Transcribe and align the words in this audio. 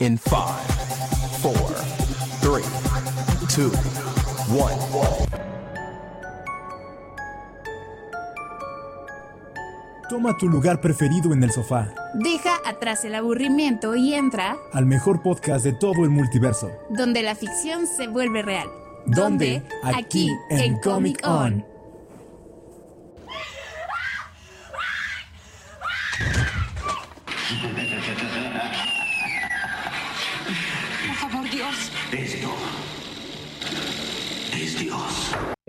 In 0.00 0.16
five, 0.16 0.64
four, 1.42 1.52
three, 2.40 2.64
two, 3.54 3.70
one. 4.56 4.74
Toma 10.08 10.36
tu 10.38 10.48
lugar 10.48 10.80
preferido 10.80 11.32
en 11.32 11.42
el 11.44 11.52
sofá, 11.52 11.92
Deja 12.14 12.56
atrás 12.66 13.04
el 13.04 13.14
aburrimiento 13.14 13.94
y 13.94 14.14
entra 14.14 14.56
al 14.72 14.84
mejor 14.86 15.22
podcast 15.22 15.64
de 15.64 15.72
todo 15.74 16.02
el 16.02 16.10
multiverso. 16.10 16.70
donde 16.88 17.22
la 17.22 17.34
ficción 17.36 17.86
se 17.86 18.08
vuelve 18.08 18.42
real. 18.42 18.68
¿Dónde? 19.06 19.62
Aquí, 19.84 20.28
en 20.50 20.78
Comic 20.80 21.20
On. 21.24 21.64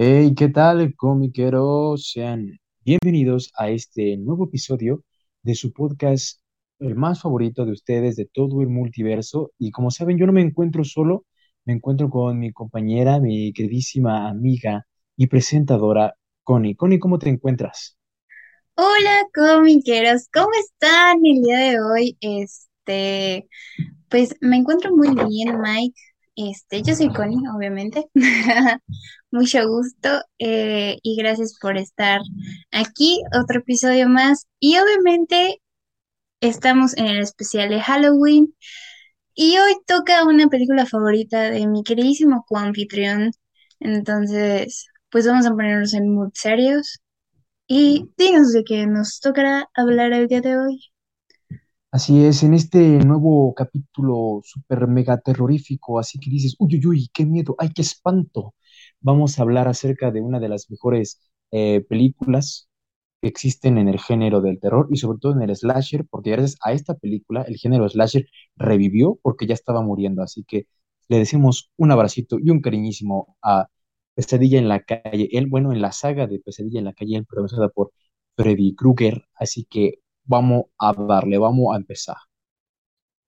Hey, 0.04 0.34
¿qué 0.36 0.50
tal, 0.50 0.96
comiqueros? 0.96 2.10
Sean 2.10 2.58
bienvenidos 2.84 3.52
a 3.56 3.70
este 3.70 4.18
nuevo 4.18 4.46
episodio 4.46 5.04
de 5.44 5.54
su 5.54 5.72
podcast, 5.74 6.42
el 6.80 6.96
más 6.96 7.22
favorito 7.22 7.66
de 7.66 7.74
ustedes 7.74 8.16
de 8.16 8.26
todo 8.26 8.64
el 8.64 8.70
multiverso. 8.70 9.52
Y 9.60 9.70
como 9.70 9.92
saben, 9.92 10.18
yo 10.18 10.26
no 10.26 10.34
me 10.34 10.42
encuentro 10.42 10.84
solo, 10.84 11.26
me 11.66 11.74
encuentro 11.74 12.10
con 12.10 12.40
mi 12.40 12.52
compañera, 12.52 13.20
mi 13.20 13.54
queridísima 13.54 14.28
amiga 14.28 14.88
y 15.16 15.28
presentadora, 15.28 16.16
Connie. 16.44 16.76
Connie, 16.76 16.98
¿cómo 16.98 17.20
te 17.20 17.30
encuentras? 17.30 17.96
Hola, 18.74 19.28
comiqueros, 19.36 20.28
¿cómo 20.34 20.50
están 20.66 21.20
el 21.24 21.44
día 21.44 21.60
de 21.60 21.80
hoy? 21.80 22.18
Este, 22.22 23.48
pues 24.10 24.36
me 24.42 24.58
encuentro 24.58 24.96
muy 24.96 25.10
bien, 25.10 25.62
Mike. 25.62 26.02
Este, 26.50 26.82
yo 26.82 26.96
soy 26.96 27.10
Connie, 27.14 27.48
obviamente. 27.56 28.10
Mucho 29.32 29.68
gusto 29.68 30.10
eh, 30.40 30.98
y 31.04 31.16
gracias 31.18 31.58
por 31.62 31.78
estar 31.78 32.22
aquí, 32.72 33.22
otro 33.40 33.60
episodio 33.60 34.10
más. 34.10 34.48
Y 34.60 34.78
obviamente 34.78 35.62
estamos 36.42 36.98
en 36.98 37.08
el 37.08 37.20
especial 37.22 37.70
de 37.70 37.82
Halloween 37.82 38.56
y 39.36 39.58
hoy 39.60 39.74
toca 39.88 40.26
una 40.26 40.48
película 40.50 40.86
favorita 40.86 41.52
de 41.52 41.68
mi 41.68 41.84
queridísimo 41.84 42.46
coanfitrión. 42.48 43.32
Entonces, 43.80 44.88
pues 45.12 45.28
vamos 45.28 45.46
a 45.48 45.52
ponernos 45.52 45.94
en 45.94 46.14
mood 46.14 46.32
serios. 46.34 47.00
Y 47.68 48.10
dinos 48.18 48.54
de 48.54 48.64
qué 48.66 48.88
nos 48.88 49.20
tocará 49.22 49.70
hablar 49.76 50.14
el 50.14 50.28
día 50.28 50.42
de 50.42 50.58
hoy. 50.58 50.91
Así 51.92 52.24
es, 52.24 52.44
en 52.44 52.54
este 52.54 52.80
nuevo 53.06 53.54
capítulo 53.54 54.40
súper 54.44 54.88
mega 54.88 55.18
terrorífico, 55.20 56.00
así 56.00 56.20
que 56.20 56.30
dices, 56.30 56.56
uy, 56.60 56.76
uy, 56.78 56.88
uy, 56.88 57.10
qué 57.14 57.26
miedo, 57.26 57.56
ay, 57.60 57.70
qué 57.76 57.82
espanto. 57.82 58.56
Vamos 59.02 59.38
a 59.38 59.42
hablar 59.42 59.68
acerca 59.68 60.10
de 60.12 60.22
una 60.22 60.40
de 60.40 60.48
las 60.50 60.70
mejores 60.72 61.20
eh, 61.52 61.82
películas 61.90 62.70
que 63.22 63.28
existen 63.30 63.78
en 63.78 63.90
el 63.90 64.00
género 64.00 64.42
del 64.42 64.60
terror 64.60 64.88
y 64.92 64.98
sobre 64.98 65.20
todo 65.20 65.34
en 65.34 65.42
el 65.50 65.56
slasher, 65.56 66.06
porque 66.10 66.32
gracias 66.32 66.58
a 66.64 66.72
esta 66.74 66.96
película 66.96 67.44
el 67.44 67.58
género 67.58 67.90
slasher 67.90 68.26
revivió 68.56 69.20
porque 69.22 69.48
ya 69.48 69.54
estaba 69.54 69.82
muriendo. 69.82 70.24
Así 70.24 70.44
que 70.46 70.68
le 71.10 71.20
decimos 71.20 71.72
un 71.78 71.92
abracito 71.92 72.38
y 72.40 72.50
un 72.52 72.62
cariñísimo 72.62 73.38
a 73.42 73.68
Pesadilla 74.16 74.60
en 74.60 74.68
la 74.70 74.82
calle, 74.84 75.30
él, 75.32 75.48
bueno, 75.48 75.72
en 75.74 75.82
la 75.82 75.92
saga 75.94 76.28
de 76.28 76.40
Pesadilla 76.40 76.80
en 76.80 76.86
la 76.86 76.94
calle, 76.94 77.18
él, 77.18 77.26
protagonizada 77.26 77.70
por 77.70 77.92
Freddy 78.38 78.76
Krueger. 78.76 79.26
Así 79.36 79.66
que 79.70 80.01
vamos 80.24 80.66
a 80.80 80.94
darle, 80.94 81.38
vamos 81.38 81.74
a 81.74 81.78
empezar. 81.78 82.18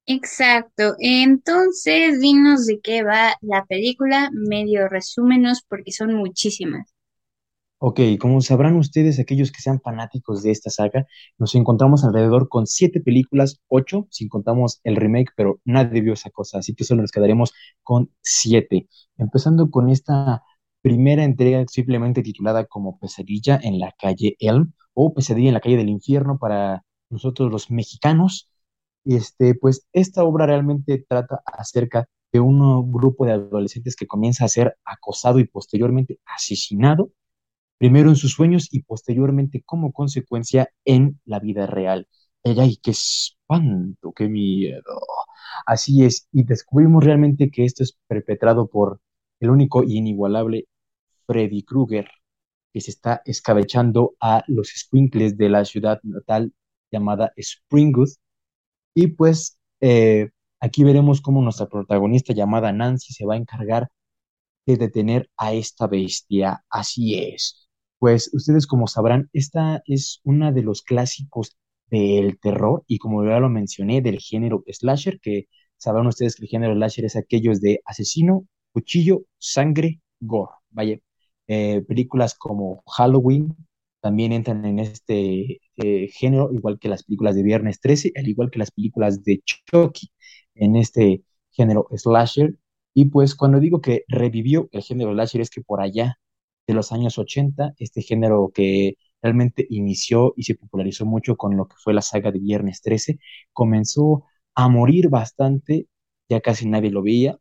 Exacto. 0.05 0.95
Entonces, 0.99 2.19
dinos 2.19 2.65
de 2.65 2.79
qué 2.81 3.03
va 3.03 3.35
la 3.41 3.65
película, 3.65 4.29
medio 4.33 4.87
resúmenos 4.89 5.61
porque 5.67 5.91
son 5.91 6.13
muchísimas. 6.15 6.93
Ok, 7.85 7.99
como 8.17 8.39
sabrán 8.39 8.77
ustedes, 8.77 9.19
aquellos 9.19 9.51
que 9.51 9.61
sean 9.61 9.81
fanáticos 9.81 10.41
de 10.41 10.51
esta 10.51 10.69
saga, 10.69 11.05
nos 11.37 11.53
encontramos 11.53 12.05
alrededor 12.05 12.47
con 12.47 12.65
siete 12.65 13.01
películas, 13.01 13.59
ocho, 13.67 14.07
si 14.09 14.29
contamos 14.29 14.79
el 14.85 14.95
remake, 14.95 15.31
pero 15.35 15.59
nadie 15.65 15.99
vio 15.99 16.13
esa 16.13 16.29
cosa, 16.29 16.59
así 16.59 16.73
que 16.75 16.85
solo 16.85 17.01
nos 17.01 17.11
quedaremos 17.11 17.51
con 17.83 18.09
siete. 18.21 18.87
Empezando 19.17 19.69
con 19.69 19.89
esta 19.89 20.43
primera 20.83 21.23
entrega 21.23 21.65
simplemente 21.67 22.23
titulada 22.23 22.65
como 22.65 22.99
Pesadilla 22.99 23.59
en 23.63 23.79
la 23.79 23.93
calle 23.93 24.35
Elm 24.39 24.73
o 24.93 25.13
Pesadilla 25.15 25.49
en 25.49 25.55
la 25.55 25.61
calle 25.61 25.77
del 25.77 25.89
infierno 25.89 26.37
para 26.39 26.83
nosotros 27.09 27.51
los 27.51 27.71
mexicanos. 27.71 28.49
Este, 29.05 29.55
pues 29.55 29.87
esta 29.93 30.23
obra 30.23 30.45
realmente 30.45 31.05
trata 31.09 31.41
acerca 31.45 32.07
de 32.33 32.39
un 32.41 32.91
grupo 32.91 33.25
de 33.25 33.33
adolescentes 33.33 33.95
que 33.95 34.07
comienza 34.07 34.45
a 34.45 34.49
ser 34.49 34.77
acosado 34.85 35.39
y 35.39 35.45
posteriormente 35.45 36.19
asesinado 36.25 37.11
primero 37.77 38.09
en 38.09 38.15
sus 38.15 38.31
sueños 38.33 38.69
y 38.71 38.83
posteriormente 38.83 39.61
como 39.65 39.91
consecuencia 39.93 40.69
en 40.85 41.19
la 41.25 41.39
vida 41.39 41.67
real. 41.67 42.07
Ay, 42.43 42.77
qué 42.81 42.91
espanto, 42.91 44.13
qué 44.13 44.29
miedo. 44.29 44.83
Así 45.65 46.03
es, 46.05 46.27
y 46.31 46.43
descubrimos 46.43 47.03
realmente 47.03 47.49
que 47.51 47.65
esto 47.65 47.83
es 47.83 47.97
perpetrado 48.07 48.67
por 48.67 49.01
el 49.39 49.49
único 49.49 49.83
y 49.83 49.97
inigualable 49.97 50.67
Freddy 51.25 51.63
Krueger, 51.63 52.09
que 52.73 52.81
se 52.81 52.91
está 52.91 53.21
escabechando 53.25 54.15
a 54.19 54.43
los 54.47 54.69
squinkles 54.69 55.37
de 55.37 55.49
la 55.49 55.65
ciudad 55.65 55.99
natal 56.03 56.53
llamada 56.91 57.33
Springwood. 57.37 58.09
Y 58.95 59.07
pues 59.07 59.57
eh, 59.81 60.29
aquí 60.59 60.83
veremos 60.83 61.21
cómo 61.21 61.41
nuestra 61.41 61.67
protagonista 61.67 62.33
llamada 62.33 62.71
Nancy 62.71 63.13
se 63.13 63.25
va 63.25 63.35
a 63.35 63.37
encargar 63.37 63.89
de 64.65 64.77
detener 64.77 65.29
a 65.37 65.53
esta 65.53 65.87
bestia. 65.87 66.63
Así 66.69 67.15
es. 67.19 67.67
Pues 67.99 68.29
ustedes 68.33 68.67
como 68.67 68.87
sabrán, 68.87 69.29
esta 69.33 69.81
es 69.85 70.19
una 70.23 70.51
de 70.51 70.63
los 70.63 70.81
clásicos 70.81 71.57
del 71.89 72.39
terror 72.39 72.83
y 72.87 72.97
como 72.97 73.23
ya 73.25 73.39
lo 73.39 73.49
mencioné, 73.49 74.01
del 74.01 74.19
género 74.19 74.63
slasher, 74.67 75.19
que 75.21 75.47
sabrán 75.77 76.07
ustedes 76.07 76.35
que 76.35 76.43
el 76.45 76.49
género 76.49 76.73
slasher 76.75 77.05
es 77.05 77.15
aquellos 77.15 77.61
de 77.61 77.81
asesino, 77.85 78.45
cuchillo, 78.71 79.23
sangre, 79.37 80.01
gore. 80.19 80.51
Vaya, 80.71 80.99
eh, 81.53 81.81
películas 81.87 82.35
como 82.35 82.83
Halloween 82.87 83.55
también 84.01 84.33
entran 84.33 84.65
en 84.65 84.79
este 84.79 85.61
eh, 85.77 86.07
género, 86.09 86.51
igual 86.53 86.79
que 86.79 86.89
las 86.89 87.03
películas 87.03 87.35
de 87.35 87.43
Viernes 87.43 87.79
13, 87.79 88.11
al 88.15 88.27
igual 88.27 88.51
que 88.51 88.59
las 88.59 88.71
películas 88.71 89.23
de 89.23 89.41
Chucky, 89.45 90.11
en 90.55 90.75
este 90.75 91.23
género 91.51 91.87
slasher. 91.95 92.57
Y 92.93 93.05
pues 93.05 93.35
cuando 93.35 93.59
digo 93.59 93.81
que 93.81 94.03
revivió 94.07 94.67
el 94.71 94.83
género 94.83 95.13
slasher 95.13 95.41
es 95.41 95.49
que 95.49 95.61
por 95.61 95.81
allá 95.81 96.19
de 96.67 96.73
los 96.73 96.91
años 96.91 97.17
80, 97.17 97.73
este 97.77 98.01
género 98.01 98.51
que 98.53 98.95
realmente 99.21 99.65
inició 99.69 100.33
y 100.37 100.43
se 100.43 100.55
popularizó 100.55 101.05
mucho 101.05 101.37
con 101.37 101.55
lo 101.57 101.67
que 101.67 101.75
fue 101.77 101.93
la 101.93 102.01
saga 102.01 102.31
de 102.31 102.39
Viernes 102.39 102.81
13, 102.81 103.19
comenzó 103.53 104.25
a 104.55 104.67
morir 104.69 105.09
bastante, 105.09 105.87
ya 106.29 106.41
casi 106.41 106.67
nadie 106.67 106.91
lo 106.91 107.01
veía, 107.03 107.39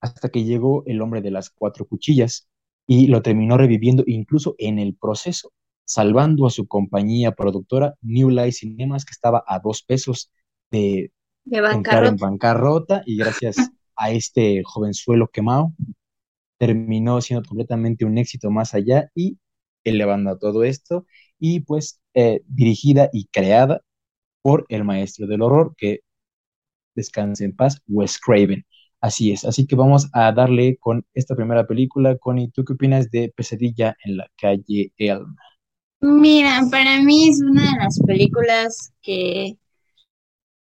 hasta 0.00 0.28
que 0.28 0.44
llegó 0.44 0.84
el 0.86 1.00
hombre 1.02 1.20
de 1.22 1.30
las 1.30 1.50
cuatro 1.50 1.86
cuchillas 1.86 2.48
y 2.86 3.06
lo 3.08 3.22
terminó 3.22 3.56
reviviendo 3.56 4.04
incluso 4.06 4.54
en 4.58 4.78
el 4.78 4.94
proceso, 4.96 5.52
salvando 5.86 6.46
a 6.46 6.50
su 6.50 6.66
compañía 6.66 7.32
productora 7.32 7.94
New 8.02 8.30
Life 8.30 8.52
Cinemas, 8.52 9.04
que 9.04 9.12
estaba 9.12 9.44
a 9.46 9.60
dos 9.60 9.82
pesos 9.82 10.30
de 10.70 11.12
De 11.44 11.60
entrar 11.70 12.04
en 12.04 12.16
bancarrota. 12.16 12.26
bancarrota 12.26 13.02
y 13.06 13.16
gracias 13.16 13.56
a 13.96 14.10
este 14.10 14.62
jovenzuelo 14.64 15.28
quemado 15.28 15.72
terminó 16.58 17.20
siendo 17.20 17.46
completamente 17.48 18.04
un 18.04 18.18
éxito 18.18 18.50
más 18.50 18.74
allá 18.74 19.10
y 19.14 19.38
elevando 19.84 20.30
a 20.30 20.38
todo 20.38 20.64
esto 20.64 21.06
y 21.38 21.60
pues 21.60 22.00
eh, 22.14 22.42
dirigida 22.46 23.10
y 23.12 23.26
creada 23.26 23.82
por 24.42 24.66
el 24.68 24.84
maestro 24.84 25.26
del 25.26 25.42
horror 25.42 25.74
que 25.76 26.00
descanse 26.94 27.44
en 27.44 27.56
paz, 27.56 27.80
Wes 27.86 28.18
Craven. 28.18 28.64
Así 29.04 29.32
es, 29.32 29.44
así 29.44 29.66
que 29.66 29.76
vamos 29.76 30.08
a 30.14 30.32
darle 30.32 30.78
con 30.80 31.04
esta 31.12 31.36
primera 31.36 31.66
película. 31.66 32.16
Connie, 32.16 32.50
¿tú 32.50 32.64
qué 32.64 32.72
opinas 32.72 33.10
de 33.10 33.30
Pesadilla 33.36 33.94
en 34.02 34.16
la 34.16 34.30
calle 34.40 34.94
Elm? 34.96 35.36
Mira, 36.00 36.62
para 36.70 37.02
mí 37.02 37.28
es 37.28 37.42
una 37.42 37.70
de 37.70 37.84
las 37.84 38.00
películas 38.06 38.94
que, 39.02 39.58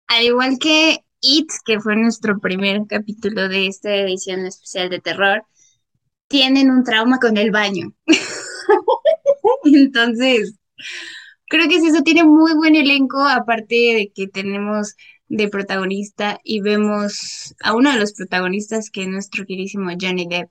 al 0.08 0.24
igual 0.24 0.58
que 0.58 1.04
It, 1.20 1.48
que 1.64 1.78
fue 1.78 1.94
nuestro 1.94 2.40
primer 2.40 2.80
capítulo 2.88 3.48
de 3.48 3.68
esta 3.68 3.94
edición 3.94 4.44
especial 4.46 4.90
de 4.90 4.98
terror, 4.98 5.44
tienen 6.26 6.72
un 6.72 6.82
trauma 6.82 7.20
con 7.20 7.36
el 7.36 7.52
baño. 7.52 7.94
Entonces, 9.62 10.56
creo 11.46 11.68
que 11.68 11.76
eso 11.76 12.02
tiene 12.02 12.24
muy 12.24 12.52
buen 12.54 12.74
elenco, 12.74 13.20
aparte 13.20 13.76
de 13.76 14.12
que 14.12 14.26
tenemos 14.26 14.96
de 15.28 15.48
protagonista 15.48 16.40
y 16.44 16.60
vemos 16.60 17.54
a 17.62 17.74
uno 17.74 17.92
de 17.92 17.98
los 17.98 18.12
protagonistas 18.14 18.90
que 18.90 19.02
es 19.02 19.08
nuestro 19.08 19.44
queridísimo 19.46 19.90
Johnny 20.00 20.26
Depp. 20.28 20.50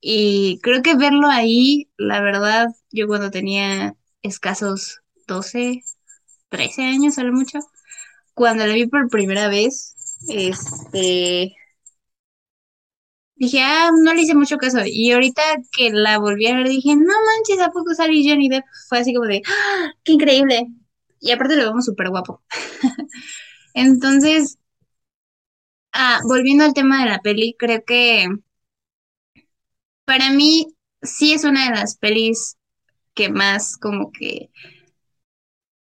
Y 0.00 0.60
creo 0.62 0.82
que 0.82 0.96
verlo 0.96 1.28
ahí, 1.28 1.90
la 1.96 2.20
verdad, 2.20 2.68
yo 2.90 3.06
cuando 3.08 3.30
tenía 3.30 3.96
escasos 4.22 5.00
12, 5.28 5.82
13 6.50 6.84
años 6.84 7.18
a 7.18 7.24
lo 7.24 7.32
mucho, 7.32 7.60
cuando 8.34 8.66
lo 8.66 8.74
vi 8.74 8.86
por 8.86 9.08
primera 9.10 9.48
vez, 9.48 9.94
este, 10.28 11.54
dije, 13.36 13.60
ah, 13.62 13.90
no 14.02 14.14
le 14.14 14.22
hice 14.22 14.34
mucho 14.34 14.56
caso. 14.58 14.78
Y 14.84 15.12
ahorita 15.12 15.42
que 15.72 15.90
la 15.92 16.18
volví 16.18 16.46
a 16.46 16.56
ver, 16.56 16.68
dije, 16.68 16.94
no 16.96 17.02
manches, 17.26 17.60
¿a 17.60 17.70
poco 17.70 17.94
salió 17.94 18.20
Johnny 18.24 18.48
Depp? 18.48 18.64
Fue 18.88 18.98
así 18.98 19.14
como 19.14 19.26
de, 19.26 19.42
¡ah, 19.46 19.90
qué 20.04 20.12
increíble! 20.12 20.66
Y 21.20 21.30
aparte 21.32 21.56
lo 21.56 21.64
vemos 21.66 21.84
súper 21.84 22.08
guapo. 22.10 22.42
Entonces, 23.74 24.58
ah, 25.92 26.20
volviendo 26.28 26.64
al 26.64 26.74
tema 26.74 27.00
de 27.04 27.10
la 27.10 27.20
peli, 27.20 27.56
creo 27.58 27.82
que 27.86 28.28
para 30.04 30.30
mí 30.30 30.66
sí 31.02 31.32
es 31.32 31.44
una 31.44 31.64
de 31.70 31.76
las 31.76 31.96
pelis 31.96 32.56
que 33.14 33.30
más 33.30 33.76
como 33.78 34.12
que, 34.12 34.50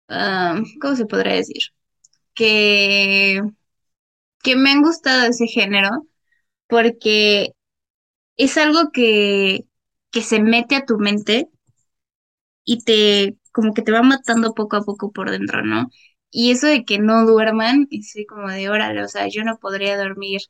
ah, 0.09 0.61
¿cómo 0.81 0.95
se 0.95 1.05
podría 1.05 1.35
decir? 1.35 1.63
Que, 2.35 3.41
que 4.43 4.55
me 4.55 4.71
han 4.71 4.81
gustado 4.81 5.27
ese 5.29 5.47
género 5.47 6.07
porque 6.67 7.53
es 8.37 8.57
algo 8.57 8.91
que, 8.93 9.65
que 10.11 10.23
se 10.23 10.41
mete 10.41 10.75
a 10.75 10.85
tu 10.85 10.97
mente 10.99 11.49
y 12.65 12.83
te, 12.83 13.37
como 13.51 13.73
que 13.73 13.81
te 13.81 13.91
va 13.91 14.01
matando 14.03 14.53
poco 14.53 14.77
a 14.77 14.83
poco 14.83 15.11
por 15.11 15.31
dentro, 15.31 15.63
¿no? 15.63 15.89
Y 16.31 16.51
eso 16.51 16.67
de 16.67 16.85
que 16.85 16.99
no 16.99 17.25
duerman, 17.25 17.87
es 17.91 18.13
como 18.27 18.49
de 18.49 18.69
órale, 18.69 19.03
o 19.03 19.07
sea, 19.07 19.27
yo 19.27 19.43
no 19.43 19.57
podría 19.59 19.97
dormir 19.97 20.41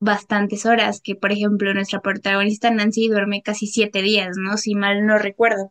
bastantes 0.00 0.66
horas, 0.66 1.00
que 1.00 1.14
por 1.14 1.30
ejemplo 1.30 1.72
nuestra 1.72 2.00
protagonista 2.00 2.68
Nancy 2.72 3.06
duerme 3.06 3.42
casi 3.42 3.68
siete 3.68 4.02
días, 4.02 4.36
¿no? 4.36 4.56
Si 4.56 4.74
mal 4.74 5.06
no 5.06 5.18
recuerdo. 5.18 5.70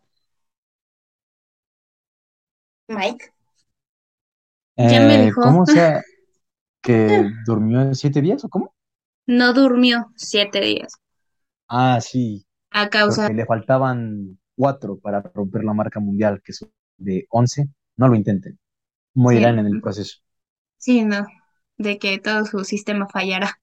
Mike. 2.89 3.31
Ya 4.79 5.01
me 5.01 5.17
Eh, 5.17 5.37
dejó. 5.37 5.41
¿cómo 5.41 5.65
sea 5.65 6.05
que 6.81 7.23
durmió 7.45 7.93
siete 7.95 8.21
días 8.21 8.45
o 8.45 8.49
cómo? 8.49 8.75
No 9.27 9.53
durmió 9.53 10.11
siete 10.15 10.59
días 10.59 10.99
Ah, 11.69 11.99
sí, 12.01 12.45
a 12.71 12.89
causa, 12.89 13.25
porque 13.25 13.33
le 13.33 13.45
faltaban 13.45 14.39
cuatro 14.55 14.99
para 14.99 15.21
romper 15.21 15.63
la 15.65 15.73
marca 15.73 15.99
mundial, 15.99 16.41
que 16.43 16.53
son 16.53 16.71
de 16.97 17.27
11. 17.31 17.69
No 17.97 18.07
lo 18.07 18.15
intenten, 18.15 18.59
sí, 19.25 19.45
morirán 19.45 19.59
en 19.59 19.67
el 19.67 19.81
proceso. 19.81 20.19
sí, 20.77 21.03
no, 21.03 21.25
de 21.77 21.99
que 21.99 22.19
todo 22.19 22.45
su 22.45 22.63
sistema 22.65 23.07
fallara. 23.07 23.59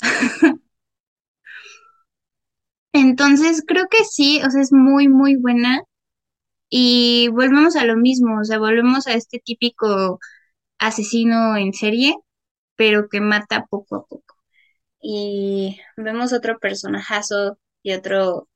Entonces 2.92 3.62
creo 3.66 3.86
que 3.90 4.04
sí, 4.04 4.40
o 4.46 4.50
sea, 4.50 4.62
es 4.62 4.72
muy, 4.72 5.08
muy 5.08 5.36
buena. 5.36 5.82
Y 6.70 7.28
volvemos 7.30 7.76
a 7.76 7.84
lo 7.86 7.96
mismo, 7.96 8.40
o 8.40 8.44
sea, 8.44 8.58
volvemos 8.58 9.06
a 9.06 9.14
este 9.14 9.40
típico 9.44 10.20
asesino 10.78 11.56
en 11.56 11.72
serie, 11.74 12.16
pero 12.76 13.08
que 13.10 13.20
mata 13.22 13.66
poco 13.70 13.96
a 13.96 14.06
poco. 14.06 14.36
Y 15.02 15.80
vemos 15.96 16.32
otro 16.34 16.58
personajazo 16.60 17.58
y 17.82 17.94
otro, 17.94 18.48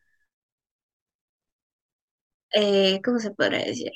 eh, 2.53 3.01
¿cómo 3.05 3.19
se 3.19 3.31
podría 3.33 3.65
decir? 3.65 3.93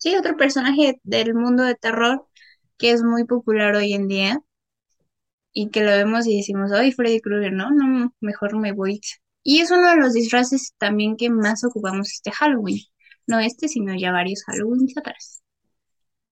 Sí, 0.00 0.16
otro 0.16 0.36
personaje 0.36 0.98
del 1.04 1.34
mundo 1.34 1.62
de 1.62 1.76
terror 1.76 2.26
que 2.78 2.90
es 2.92 3.02
muy 3.04 3.24
popular 3.24 3.76
hoy 3.76 3.92
en 3.92 4.08
día 4.08 4.40
y 5.52 5.70
que 5.70 5.82
lo 5.82 5.90
vemos 5.90 6.26
y 6.26 6.38
decimos, 6.38 6.72
ay, 6.72 6.92
Freddy 6.92 7.20
Krueger, 7.20 7.52
no, 7.52 7.70
no, 7.70 8.14
mejor 8.20 8.56
me 8.58 8.72
voy. 8.72 9.00
Y 9.42 9.60
es 9.60 9.70
uno 9.70 9.90
de 9.90 9.96
los 9.96 10.14
disfraces 10.14 10.74
también 10.78 11.16
que 11.16 11.30
más 11.30 11.64
ocupamos 11.64 12.10
este 12.12 12.30
Halloween. 12.32 12.78
No 13.26 13.40
este, 13.40 13.68
sino 13.68 13.94
ya 13.94 14.12
varios 14.12 14.42
Halloweens 14.46 14.96
atrás. 14.96 15.42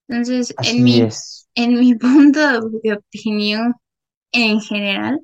Entonces, 0.07 0.55
en 0.63 0.83
mi, 0.83 1.01
es. 1.01 1.47
en 1.55 1.75
mi 1.75 1.95
punto 1.95 2.39
de 2.83 2.93
opinión 2.93 3.75
en 4.31 4.61
general, 4.61 5.21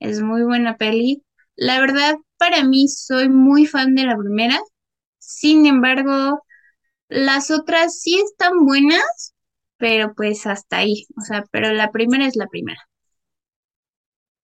es 0.00 0.22
muy 0.22 0.42
buena 0.44 0.76
peli. 0.78 1.22
La 1.56 1.80
verdad, 1.80 2.16
para 2.38 2.64
mí 2.64 2.88
soy 2.88 3.28
muy 3.28 3.66
fan 3.66 3.94
de 3.94 4.04
la 4.06 4.16
primera. 4.16 4.58
Sin 5.18 5.66
embargo, 5.66 6.42
las 7.12 7.50
otras 7.50 8.00
sí 8.00 8.18
están 8.18 8.64
buenas, 8.64 9.34
pero 9.76 10.14
pues 10.14 10.46
hasta 10.46 10.78
ahí. 10.78 11.06
O 11.16 11.20
sea, 11.20 11.44
pero 11.50 11.72
la 11.72 11.90
primera 11.90 12.26
es 12.26 12.36
la 12.36 12.46
primera. 12.46 12.80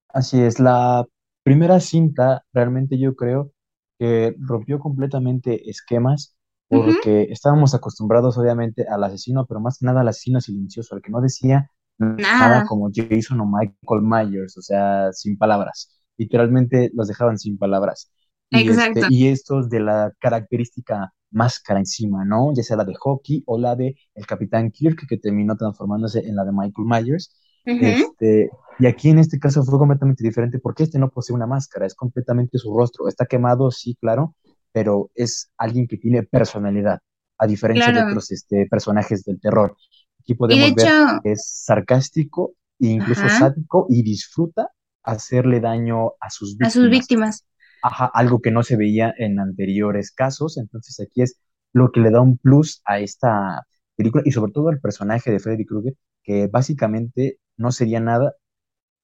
Así 0.09 0.41
es. 0.41 0.59
La 0.59 1.06
primera 1.43 1.81
cinta 1.81 2.44
realmente 2.53 2.99
yo 2.99 3.15
creo 3.15 3.53
que 3.99 4.35
rompió 4.38 4.79
completamente 4.79 5.69
esquemas 5.70 6.37
porque 6.69 7.29
estábamos 7.31 7.75
acostumbrados 7.75 8.37
obviamente 8.37 8.87
al 8.87 9.03
asesino, 9.03 9.47
pero 9.47 9.61
más 9.61 9.79
que 9.79 9.87
nada 9.87 10.03
al 10.03 10.09
asesino 10.09 10.41
silencioso, 10.41 10.94
al 10.94 11.00
que 11.00 11.11
no 11.11 11.23
decía 11.23 11.71
nada 11.99 12.17
Nada, 12.17 12.67
como 12.67 12.91
Jason 12.94 13.41
o 13.41 13.47
Michael 13.47 14.03
Myers, 14.03 14.56
o 14.59 14.62
sea, 14.62 15.12
sin 15.12 15.37
palabras. 15.38 15.99
Literalmente 16.17 16.91
los 16.94 17.09
dejaban 17.09 17.38
sin 17.38 17.59
palabras. 17.59 18.12
Y, 18.50 18.69
este, 18.69 18.73
exacto. 18.73 19.06
y 19.11 19.29
estos 19.29 19.69
de 19.69 19.81
la 19.81 20.12
característica 20.19 21.12
máscara 21.31 21.79
encima, 21.79 22.25
¿no? 22.25 22.53
Ya 22.55 22.63
sea 22.63 22.77
la 22.77 22.85
de 22.85 22.95
Hockey 22.95 23.43
o 23.47 23.59
la 23.59 23.77
de 23.77 23.97
el 24.15 24.27
Capitán 24.27 24.71
Kirk, 24.71 25.07
que 25.09 25.19
terminó 25.19 25.57
transformándose 25.57 26.21
en 26.21 26.37
la 26.37 26.45
de 26.45 26.53
Michael 26.53 26.87
Myers. 26.87 27.35
Este, 27.65 28.49
y 28.79 28.87
aquí 28.87 29.11
en 29.11 29.19
este 29.19 29.39
caso 29.39 29.63
fue 29.63 29.79
completamente 29.79 30.25
diferente 30.25 30.59
porque 30.59 30.85
este 30.85 30.99
no 30.99 31.11
posee 31.11 31.37
una 31.37 31.47
máscara, 31.47 31.87
es 31.87 31.95
completamente 31.95 32.57
su 32.59 32.75
rostro. 32.75 33.09
Está 33.09 33.27
quemado, 33.27 33.71
sí, 33.71 33.97
claro, 34.01 34.35
pero 34.73 35.11
es 35.15 35.51
alguien 35.59 35.87
que 35.87 35.99
tiene 35.99 36.23
personalidad, 36.23 37.01
a 37.37 37.47
diferencia 37.47 37.93
de 37.93 38.03
otros 38.03 38.31
este, 38.31 38.67
personajes 38.71 39.23
del 39.25 39.41
terror. 39.41 39.77
Aquí 40.21 40.35
podemos 40.35 40.71
hecho, 40.71 40.85
ver 40.85 41.21
que 41.23 41.33
es 41.33 41.63
sarcástico 41.65 42.55
e 42.81 42.89
incluso 42.89 43.23
ajá, 43.23 43.39
sádico 43.39 43.87
y 43.89 44.03
disfruta 44.03 44.71
hacerle 45.03 45.61
daño 45.61 46.13
a 46.21 46.31
sus 46.31 46.57
a 46.61 46.71
sus 46.71 46.89
víctimas. 46.91 47.45
Ajá, 47.83 48.11
algo 48.13 48.41
que 48.41 48.51
no 48.51 48.63
se 48.63 48.77
veía 48.77 49.15
en 49.19 49.39
anteriores 49.41 50.13
casos. 50.13 50.59
Entonces 50.59 50.99
aquí 51.01 51.23
es 51.23 51.41
lo 51.73 51.93
que 51.93 52.01
le 52.01 52.11
da 52.11 52.21
un 52.21 52.39
plus 52.39 52.83
a 52.85 53.01
esta 53.01 53.63
película 53.97 54.23
y 54.27 54.33
sobre 54.33 54.53
todo 54.53 54.69
al 54.69 54.81
personaje 54.81 55.31
de 55.31 55.39
Freddy 55.41 55.67
Krueger, 55.67 55.95
que 56.23 56.47
básicamente 56.49 57.39
no 57.57 57.73
sería 57.73 58.01
nada 58.01 58.35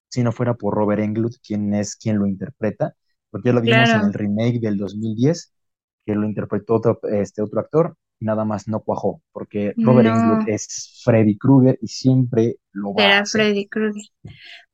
si 0.08 0.22
no 0.22 0.32
fuera 0.32 0.54
por 0.54 0.74
Robert 0.74 1.02
Englund, 1.02 1.34
quien 1.46 1.74
es 1.74 1.96
quien 1.96 2.18
lo 2.18 2.26
interpreta, 2.26 2.94
porque 3.30 3.48
ya 3.48 3.54
lo 3.54 3.60
vimos 3.60 3.90
en 3.90 4.02
el 4.02 4.14
remake 4.14 4.60
del 4.60 4.76
2010, 4.78 5.52
que 6.06 6.14
lo 6.14 6.26
interpretó 6.26 6.74
otro, 6.76 7.00
este, 7.10 7.42
otro 7.42 7.60
actor 7.60 7.96
nada 8.20 8.44
más 8.44 8.68
no 8.68 8.80
cuajó, 8.80 9.22
porque 9.32 9.74
Robert 9.76 10.08
Englund 10.08 10.48
no 10.48 10.54
es 10.54 11.00
Freddy 11.04 11.36
Krueger 11.36 11.78
y 11.82 11.88
siempre 11.88 12.56
lo 12.72 12.94
va 12.94 13.02
a 13.02 13.02
será 13.02 13.18
hacer. 13.20 13.40
Freddy 13.42 13.68
Krueger. 13.68 14.02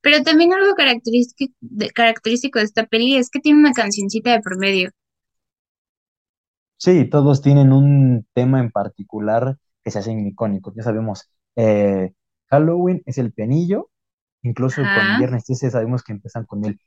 Pero 0.00 0.22
también 0.22 0.52
algo 0.52 0.74
característico 0.74 1.52
de, 1.60 1.90
característico 1.90 2.58
de 2.58 2.64
esta 2.64 2.86
peli 2.86 3.16
es 3.16 3.30
que 3.30 3.40
tiene 3.40 3.58
una 3.58 3.72
cancioncita 3.72 4.32
de 4.32 4.40
promedio. 4.40 4.90
Sí, 6.76 7.04
todos 7.04 7.42
tienen 7.42 7.72
un 7.72 8.26
tema 8.32 8.60
en 8.60 8.70
particular 8.70 9.58
que 9.84 9.90
se 9.90 9.98
hacen 9.98 10.26
icónicos. 10.26 10.74
Ya 10.74 10.82
sabemos, 10.82 11.28
eh, 11.56 12.12
Halloween 12.46 13.02
es 13.04 13.18
el 13.18 13.32
penillo, 13.32 13.90
incluso 14.42 14.76
con 14.76 14.86
Ajá, 14.86 15.18
Viernes 15.18 15.44
13 15.44 15.70
sabemos 15.70 16.02
que 16.02 16.12
empiezan 16.12 16.46
con 16.46 16.64
el 16.64 16.78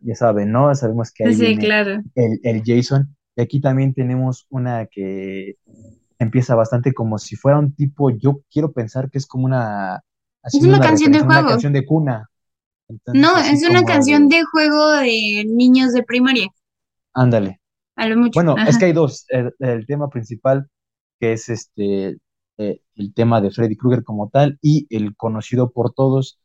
ya 0.00 0.14
saben, 0.14 0.52
¿no? 0.52 0.74
Sabemos 0.74 1.10
que 1.10 1.24
ahí 1.24 1.34
sí, 1.34 1.40
viene 1.40 1.64
claro. 1.64 2.02
el, 2.14 2.40
el 2.42 2.62
Jason. 2.64 3.16
Y 3.36 3.42
aquí 3.42 3.60
también 3.60 3.94
tenemos 3.94 4.46
una 4.50 4.86
que 4.86 5.56
empieza 6.18 6.54
bastante 6.54 6.92
como 6.94 7.18
si 7.18 7.36
fuera 7.36 7.58
un 7.58 7.74
tipo, 7.74 8.10
yo 8.10 8.40
quiero 8.50 8.72
pensar 8.72 9.10
que 9.10 9.18
es 9.18 9.26
como 9.26 9.46
una, 9.46 10.02
Es 10.44 10.54
una 10.54 10.78
una 10.78 10.80
canción 10.80 11.12
de 11.12 11.18
a 11.18 11.24
una 11.24 11.34
juego. 11.34 11.48
canción 11.50 11.72
de 11.72 11.84
cuna. 11.86 12.30
Entonces, 12.88 13.22
No, 13.22 13.36
es 13.38 13.62
una 13.68 13.84
canción 13.84 14.28
de, 14.28 14.36
de 14.38 14.44
juego 14.44 14.92
de 14.92 15.44
niños 15.48 15.92
de 15.92 16.02
primaria, 16.04 16.48
ándale. 17.14 17.60
a 17.96 18.08
lo 18.08 18.16
mucho. 18.16 18.32
Bueno, 18.34 18.56
es 18.66 18.78
que 18.78 18.86
hay 18.86 18.92
dos. 18.92 19.26
El, 19.28 19.54
el 19.60 19.86
tema 19.86 20.08
principal, 20.10 20.68
que 21.20 21.32
es 21.32 21.48
este, 21.48 22.18
eh, 22.58 22.80
el 22.96 23.14
tema 23.14 23.40
de 23.40 23.50
Freddy 23.50 23.76
Krueger 23.76 24.04
como 24.04 24.28
tal, 24.30 24.58
y 24.62 24.86
el 24.96 25.16
conocido 25.16 25.72
por 25.72 25.92
todos, 25.94 26.40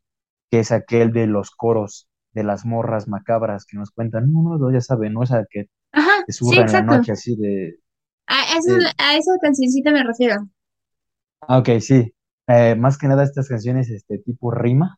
que 0.51 0.60
es 0.60 0.71
aquel 0.71 1.12
de 1.13 1.27
los 1.27 1.51
coros 1.51 2.07
de 2.33 2.43
las 2.43 2.65
morras 2.65 3.07
macabras 3.10 3.65
que 3.65 3.77
nos 3.77 3.91
cuentan, 3.91 4.31
no, 4.33 4.43
no, 4.43 4.57
no, 4.57 4.71
ya 4.71 4.81
saben, 4.81 5.13
no 5.13 5.24
esa 5.24 5.45
que 5.50 5.67
Ajá, 5.93 6.25
te 6.25 6.33
sí, 6.33 6.60
en 6.60 6.71
la 6.74 6.81
noche, 6.81 7.12
así 7.13 7.36
de, 7.36 7.77
A 8.27 8.39
esa, 8.57 8.74
de- 8.74 8.93
a 8.98 9.15
esa 9.15 9.38
cancioncita 9.39 9.91
me 9.91 10.01
refiero. 10.03 10.48
ah, 11.41 11.60
ok, 11.60 11.69
sí. 11.79 12.13
Eh, 12.48 12.75
más 12.75 12.98
que 12.98 13.07
nada 13.07 13.24
estas 13.24 13.48
canciones, 13.50 13.89
este 13.89 14.17
tipo 14.19 14.51
rima, 14.51 14.98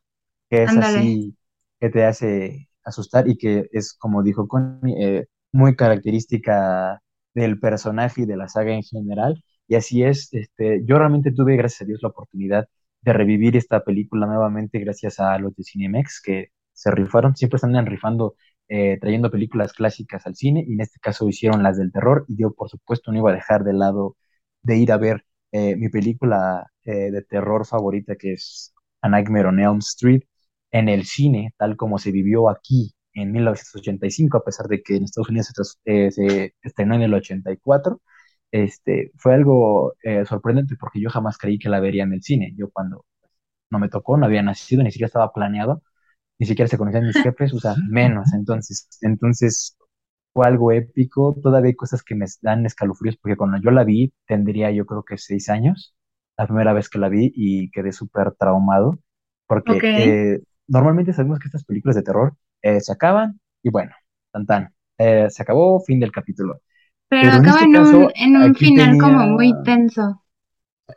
que 0.50 0.62
es 0.64 0.76
Ándale. 0.76 1.14
así, 1.16 1.36
que 1.80 1.90
te 1.90 2.04
hace 2.04 2.68
asustar 2.84 3.28
y 3.28 3.36
que 3.36 3.68
es, 3.72 3.94
como 3.94 4.22
dijo 4.22 4.48
Connie, 4.48 4.94
eh, 5.04 5.26
muy 5.52 5.76
característica 5.76 7.00
del 7.34 7.58
personaje 7.60 8.22
y 8.22 8.26
de 8.26 8.36
la 8.36 8.48
saga 8.48 8.72
en 8.74 8.82
general. 8.82 9.42
Y 9.68 9.76
así 9.76 10.02
es, 10.02 10.28
este, 10.32 10.82
yo 10.84 10.98
realmente 10.98 11.32
tuve, 11.32 11.56
gracias 11.56 11.82
a 11.82 11.84
Dios, 11.86 12.00
la 12.02 12.08
oportunidad 12.10 12.68
de 13.02 13.12
revivir 13.12 13.56
esta 13.56 13.82
película 13.84 14.26
nuevamente 14.26 14.78
gracias 14.78 15.20
a 15.20 15.38
los 15.38 15.54
de 15.56 15.62
Cinemex 15.64 16.20
que 16.22 16.48
se 16.72 16.90
rifaron, 16.90 17.36
siempre 17.36 17.60
andan 17.62 17.86
rifando, 17.86 18.34
eh, 18.68 18.98
trayendo 19.00 19.30
películas 19.30 19.72
clásicas 19.72 20.26
al 20.26 20.36
cine 20.36 20.64
y 20.66 20.74
en 20.74 20.80
este 20.80 20.98
caso 21.00 21.28
hicieron 21.28 21.62
las 21.62 21.76
del 21.78 21.92
terror 21.92 22.24
y 22.28 22.36
yo 22.40 22.52
por 22.52 22.68
supuesto 22.70 23.12
no 23.12 23.18
iba 23.18 23.30
a 23.30 23.34
dejar 23.34 23.64
de 23.64 23.74
lado 23.74 24.16
de 24.62 24.76
ir 24.78 24.92
a 24.92 24.96
ver 24.98 25.24
eh, 25.52 25.76
mi 25.76 25.88
película 25.88 26.70
eh, 26.84 27.10
de 27.10 27.22
terror 27.22 27.66
favorita 27.66 28.16
que 28.16 28.32
es 28.32 28.74
A 29.02 29.08
Nightmare 29.08 29.48
on 29.48 29.60
Elm 29.60 29.78
Street 29.78 30.22
en 30.70 30.88
el 30.88 31.04
cine, 31.04 31.54
tal 31.56 31.76
como 31.76 31.98
se 31.98 32.10
vivió 32.12 32.48
aquí 32.50 32.94
en 33.12 33.30
1985, 33.32 34.38
a 34.38 34.44
pesar 34.44 34.66
de 34.66 34.82
que 34.82 34.96
en 34.96 35.04
Estados 35.04 35.28
Unidos 35.28 35.52
se, 35.84 36.06
eh, 36.46 36.52
estrenó 36.62 36.94
en 36.96 37.02
el 37.02 37.14
84. 37.14 38.00
Este, 38.50 39.12
fue 39.16 39.34
algo 39.34 39.94
sorprendente 40.28 40.76
porque 40.78 41.00
yo 41.00 41.10
jamás 41.10 41.38
creí 41.38 41.58
que 41.58 41.68
la 41.68 41.80
vería 41.80 42.04
en 42.04 42.12
el 42.12 42.22
cine. 42.22 42.52
Yo 42.56 42.70
cuando 42.70 43.04
no 43.70 43.78
me 43.78 43.88
tocó, 43.88 44.16
no 44.16 44.26
había 44.26 44.42
nacido, 44.42 44.82
ni 44.82 44.90
siquiera 44.92 45.08
estaba 45.08 45.32
planeado, 45.32 45.82
ni 46.38 46.46
siquiera 46.46 46.68
se 46.68 46.78
conocían 46.78 47.06
mis 47.06 47.22
jefes, 47.22 47.54
o 47.54 47.60
sea, 47.60 47.74
menos. 47.88 48.32
Entonces, 48.34 48.88
entonces 49.02 49.76
fue 50.32 50.46
algo 50.46 50.72
épico. 50.72 51.34
Todavía 51.42 51.68
hay 51.68 51.76
cosas 51.76 52.02
que 52.02 52.14
me 52.14 52.26
dan 52.42 52.66
escalofríos 52.66 53.16
porque 53.16 53.36
cuando 53.36 53.58
yo 53.58 53.70
la 53.70 53.84
vi 53.84 54.12
tendría 54.26 54.70
yo 54.70 54.86
creo 54.86 55.04
que 55.04 55.18
seis 55.18 55.48
años, 55.48 55.94
la 56.36 56.46
primera 56.46 56.72
vez 56.72 56.88
que 56.88 56.98
la 56.98 57.08
vi 57.08 57.32
y 57.34 57.70
quedé 57.70 57.92
súper 57.92 58.32
traumado 58.32 58.98
porque 59.46 59.78
eh, 59.82 60.40
normalmente 60.66 61.12
sabemos 61.12 61.38
que 61.38 61.48
estas 61.48 61.64
películas 61.64 61.96
de 61.96 62.02
terror 62.02 62.34
eh, 62.62 62.80
se 62.80 62.92
acaban 62.92 63.40
y 63.62 63.70
bueno, 63.70 63.92
tan 64.32 64.46
tan, 64.46 64.74
eh, 64.98 65.28
se 65.30 65.42
acabó, 65.42 65.80
fin 65.80 66.00
del 66.00 66.12
capítulo. 66.12 66.60
Pero, 67.08 67.30
acaba 67.30 67.60
este 67.60 67.64
en, 67.64 67.76
un, 67.76 68.10
en 68.14 68.36
un 68.36 68.54
final 68.54 68.98
como 68.98 69.26
muy 69.28 69.54
tenso. 69.62 70.22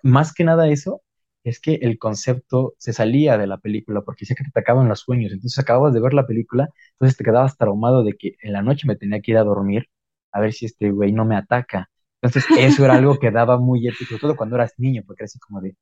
Más 0.03 0.33
que 0.33 0.43
nada 0.43 0.67
eso, 0.67 1.01
es 1.49 1.61
que 1.61 1.75
el 1.75 1.97
concepto 1.97 2.73
se 2.77 2.91
salía 2.91 3.37
de 3.37 3.47
la 3.47 3.57
película 3.57 4.01
porque 4.01 4.23
decía 4.23 4.35
que 4.35 4.43
te 4.43 4.49
atacaban 4.49 4.89
los 4.89 4.99
sueños. 4.99 5.31
Entonces 5.31 5.57
acababas 5.59 5.93
de 5.93 6.01
ver 6.01 6.13
la 6.13 6.27
película, 6.27 6.69
entonces 6.93 7.17
te 7.17 7.23
quedabas 7.23 7.57
traumado 7.57 8.03
de 8.03 8.13
que 8.17 8.35
en 8.41 8.53
la 8.53 8.61
noche 8.61 8.87
me 8.87 8.97
tenía 8.97 9.21
que 9.21 9.31
ir 9.31 9.37
a 9.37 9.43
dormir 9.43 9.89
a 10.31 10.41
ver 10.41 10.51
si 10.53 10.65
este 10.65 10.91
güey 10.91 11.13
no 11.13 11.23
me 11.25 11.37
ataca. 11.37 11.89
Entonces 12.21 12.45
eso 12.57 12.83
era 12.83 12.95
algo 12.95 13.17
que 13.17 13.31
daba 13.31 13.57
muy 13.57 13.87
épico, 13.87 14.17
todo 14.19 14.35
cuando 14.35 14.55
eras 14.55 14.73
niño, 14.77 15.03
porque 15.05 15.23
era 15.23 15.25
así 15.25 15.39
como 15.39 15.61
de... 15.61 15.75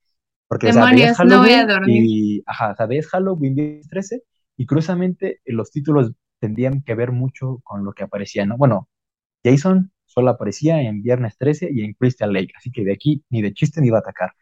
Porque, 0.48 0.68
Demonios, 0.68 1.18
no 1.26 1.40
voy 1.40 1.54
a 1.54 1.66
dormir. 1.66 2.04
Y, 2.06 2.44
ajá, 2.46 2.76
sabes 2.76 3.08
Halloween 3.08 3.82
13 3.90 4.22
y 4.58 4.66
curiosamente 4.68 5.40
los 5.46 5.72
títulos 5.72 6.12
tendrían 6.40 6.84
que 6.84 6.94
ver 6.94 7.12
mucho 7.12 7.60
con 7.64 7.84
lo 7.84 7.94
que 7.94 8.04
aparecía, 8.04 8.46
¿no? 8.46 8.56
Bueno, 8.56 8.88
Jason 9.44 9.92
solo 10.06 10.30
aparecía 10.30 10.82
en 10.84 11.02
Viernes 11.02 11.36
13 11.38 11.70
y 11.74 11.84
en 11.84 11.94
Crystal 11.94 12.32
Lake, 12.32 12.54
así 12.56 12.72
que 12.72 12.84
de 12.84 12.94
aquí 12.94 13.24
ni 13.32 13.42
de 13.42 13.54
chiste 13.54 13.82
ni 13.82 13.88
iba 13.88 13.98
a 13.98 14.02
atacar. 14.02 14.34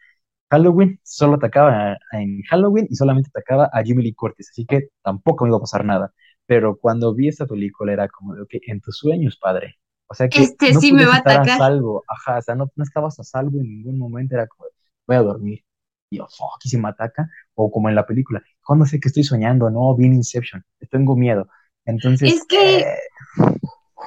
Halloween 0.54 1.00
solo 1.02 1.36
atacaba 1.36 1.98
en 2.12 2.44
Halloween 2.44 2.86
y 2.88 2.96
solamente 2.96 3.30
atacaba 3.34 3.72
a 3.74 3.82
Jimmy 3.82 4.04
Lee 4.04 4.14
Curtis, 4.14 4.50
así 4.52 4.66
que 4.66 4.90
tampoco 5.02 5.46
me 5.46 5.50
iba 5.50 5.58
a 5.58 5.62
pasar 5.62 5.84
nada. 5.84 6.14
Pero 6.46 6.78
cuando 6.78 7.16
vi 7.16 7.28
esta 7.28 7.48
película 7.48 7.92
era 7.92 8.08
como 8.08 8.36
de, 8.36 8.44
ok, 8.44 8.52
en 8.68 8.80
tus 8.80 8.98
sueños, 8.98 9.38
padre. 9.38 9.78
O 10.06 10.14
sea 10.14 10.30
que 10.30 10.44
este 10.44 10.74
no 10.74 10.80
sí 10.80 10.94
me 10.94 11.06
va 11.06 11.16
a 11.16 11.18
atacar. 11.18 11.50
A 11.50 11.58
salvo, 11.58 12.04
ajá, 12.08 12.38
o 12.38 12.42
sea, 12.44 12.54
no, 12.54 12.72
no, 12.76 12.84
estabas 12.84 13.20
a 13.20 13.24
salvo 13.24 13.58
en 13.60 13.68
ningún 13.68 13.98
momento, 13.98 14.36
era 14.36 14.46
como, 14.46 14.70
voy 15.08 15.16
a 15.16 15.22
dormir. 15.24 15.64
Y 16.12 16.18
yo, 16.18 16.28
fuck, 16.28 16.64
y 16.64 16.70
si 16.70 16.78
me 16.78 16.90
ataca, 16.90 17.28
o 17.56 17.72
como 17.72 17.90
en 17.90 17.96
la 17.96 18.06
película, 18.06 18.44
cuando 18.64 18.86
sé 18.86 19.00
que 19.00 19.08
estoy 19.08 19.24
soñando? 19.24 19.72
No, 19.72 19.96
vi 19.96 20.06
Inception, 20.06 20.64
tengo 20.92 21.16
miedo. 21.16 21.48
Entonces. 21.86 22.32
Es 22.32 22.46
que. 22.46 22.82
Eh, 22.82 22.86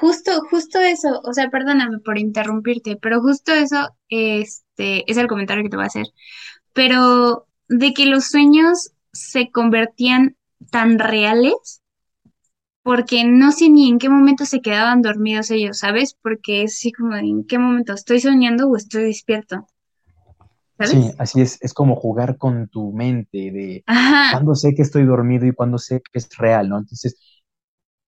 justo, 0.00 0.42
justo 0.50 0.78
eso, 0.78 1.20
o 1.24 1.32
sea, 1.32 1.48
perdóname 1.48 1.98
por 2.00 2.18
interrumpirte, 2.18 2.96
pero 2.96 3.20
justo 3.20 3.52
eso, 3.52 3.96
este, 4.08 5.10
es 5.10 5.16
el 5.16 5.26
comentario 5.26 5.62
que 5.62 5.70
te 5.70 5.76
voy 5.76 5.84
a 5.84 5.88
hacer. 5.88 6.06
Pero 6.72 7.46
de 7.68 7.94
que 7.94 8.06
los 8.06 8.26
sueños 8.26 8.92
se 9.12 9.50
convertían 9.50 10.36
tan 10.70 10.98
reales, 10.98 11.82
porque 12.82 13.24
no 13.24 13.50
sé 13.52 13.68
ni 13.70 13.88
en 13.88 13.98
qué 13.98 14.08
momento 14.08 14.44
se 14.44 14.60
quedaban 14.60 15.02
dormidos 15.02 15.50
ellos, 15.50 15.78
¿sabes? 15.78 16.16
Porque 16.22 16.62
es 16.62 16.74
así 16.74 16.92
como 16.92 17.16
en 17.16 17.44
qué 17.44 17.58
momento 17.58 17.94
estoy 17.94 18.20
soñando 18.20 18.68
o 18.68 18.76
estoy 18.76 19.04
despierto. 19.04 19.66
¿Sabes? 20.78 20.90
Sí, 20.90 21.10
así 21.18 21.40
es, 21.40 21.58
es 21.62 21.72
como 21.72 21.96
jugar 21.96 22.36
con 22.36 22.68
tu 22.68 22.92
mente 22.92 23.50
de 23.50 23.82
cuando 24.30 24.54
sé 24.54 24.74
que 24.74 24.82
estoy 24.82 25.04
dormido 25.04 25.46
y 25.46 25.52
cuando 25.52 25.78
sé 25.78 26.02
que 26.02 26.18
es 26.18 26.28
real, 26.36 26.68
¿no? 26.68 26.78
Entonces, 26.78 27.16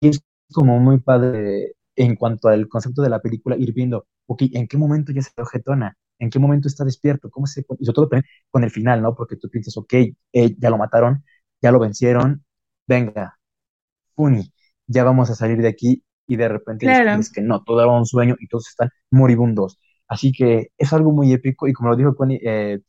es 0.02 0.21
como 0.52 0.78
muy 0.78 1.00
padre 1.00 1.78
en 1.99 2.17
cuanto 2.17 2.49
al 2.49 2.69
concepto 2.69 3.02
de 3.02 3.11
la 3.11 3.21
película, 3.21 3.57
ir 3.57 3.73
viendo, 3.75 4.07
ok, 4.26 4.43
¿en 4.52 4.69
qué 4.69 4.76
momento 4.78 5.12
ya 5.12 5.23
se 5.23 5.31
objetona? 5.40 5.97
¿En 6.19 6.31
qué 6.31 6.38
momento 6.38 6.69
está 6.69 6.85
despierto? 6.85 7.31
¿Cómo 7.31 7.47
se...? 7.47 7.62
Y 7.78 7.85
sobre 7.85 7.95
todo 7.95 8.09
también 8.09 8.31
con 8.50 8.64
el 8.64 8.71
final, 8.71 9.02
¿no? 9.02 9.14
Porque 9.14 9.37
tú 9.37 9.49
piensas, 9.50 9.76
ok, 9.76 9.93
eh, 9.95 10.57
ya 10.59 10.71
lo 10.71 10.78
mataron, 10.78 11.25
ya 11.62 11.73
lo 11.73 11.78
vencieron, 11.81 12.45
venga, 12.87 13.38
Puni, 14.14 14.52
ya 14.87 15.05
vamos 15.05 15.31
a 15.31 15.35
salir 15.35 15.59
de 15.62 15.69
aquí 15.69 16.05
y 16.26 16.37
de 16.37 16.49
repente 16.49 16.87
es 17.12 17.33
que 17.33 17.40
no, 17.43 17.62
todo 17.64 17.81
era 17.83 17.90
un 17.90 18.07
sueño 18.07 18.37
y 18.40 18.49
todos 18.49 18.69
están 18.69 18.90
moribundos. 19.11 19.78
Así 20.09 20.33
que 20.33 20.69
es 20.78 20.93
algo 20.93 21.12
muy 21.12 21.33
épico 21.33 21.69
y 21.69 21.73
como 21.73 21.90
lo 21.90 21.97
dijo 21.97 22.14
Connie, 22.14 22.40
eh, 22.45 22.81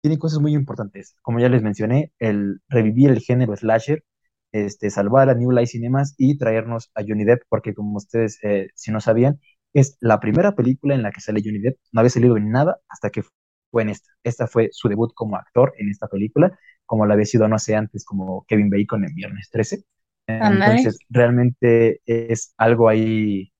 tiene 0.00 0.18
cosas 0.18 0.40
muy 0.40 0.54
importantes. 0.54 1.16
Como 1.22 1.40
ya 1.40 1.48
les 1.48 1.62
mencioné, 1.62 2.12
el 2.18 2.60
revivir 2.68 3.10
el 3.10 3.20
género 3.20 3.56
slasher 3.56 4.04
este, 4.52 4.90
salvar 4.90 5.30
a 5.30 5.34
New 5.34 5.50
Light 5.50 5.68
Cinemas 5.68 6.14
y 6.18 6.38
traernos 6.38 6.90
a 6.94 7.02
Johnny 7.06 7.24
Depp, 7.24 7.42
porque 7.48 7.74
como 7.74 7.96
ustedes, 7.96 8.38
eh, 8.42 8.68
si 8.74 8.90
no 8.92 9.00
sabían, 9.00 9.40
es 9.72 9.96
la 10.00 10.20
primera 10.20 10.54
película 10.54 10.94
en 10.94 11.02
la 11.02 11.12
que 11.12 11.20
sale 11.20 11.42
Johnny 11.44 11.60
Depp. 11.60 11.78
No 11.92 12.00
había 12.00 12.10
salido 12.10 12.36
en 12.36 12.50
nada 12.50 12.78
hasta 12.88 13.10
que 13.10 13.22
fue 13.70 13.82
en 13.82 13.90
esta. 13.90 14.10
Esta 14.24 14.46
fue 14.46 14.68
su 14.72 14.88
debut 14.88 15.12
como 15.14 15.36
actor 15.36 15.72
en 15.78 15.90
esta 15.90 16.08
película, 16.08 16.58
como 16.86 17.06
la 17.06 17.14
había 17.14 17.26
sido, 17.26 17.48
no 17.48 17.58
sé, 17.58 17.76
antes 17.76 18.04
como 18.04 18.44
Kevin 18.48 18.70
Bacon 18.70 19.04
en 19.04 19.14
Viernes 19.14 19.48
13. 19.50 19.84
Entonces, 20.26 20.98
realmente 21.08 22.00
es 22.06 22.54
algo 22.56 22.88
ahí 22.88 23.52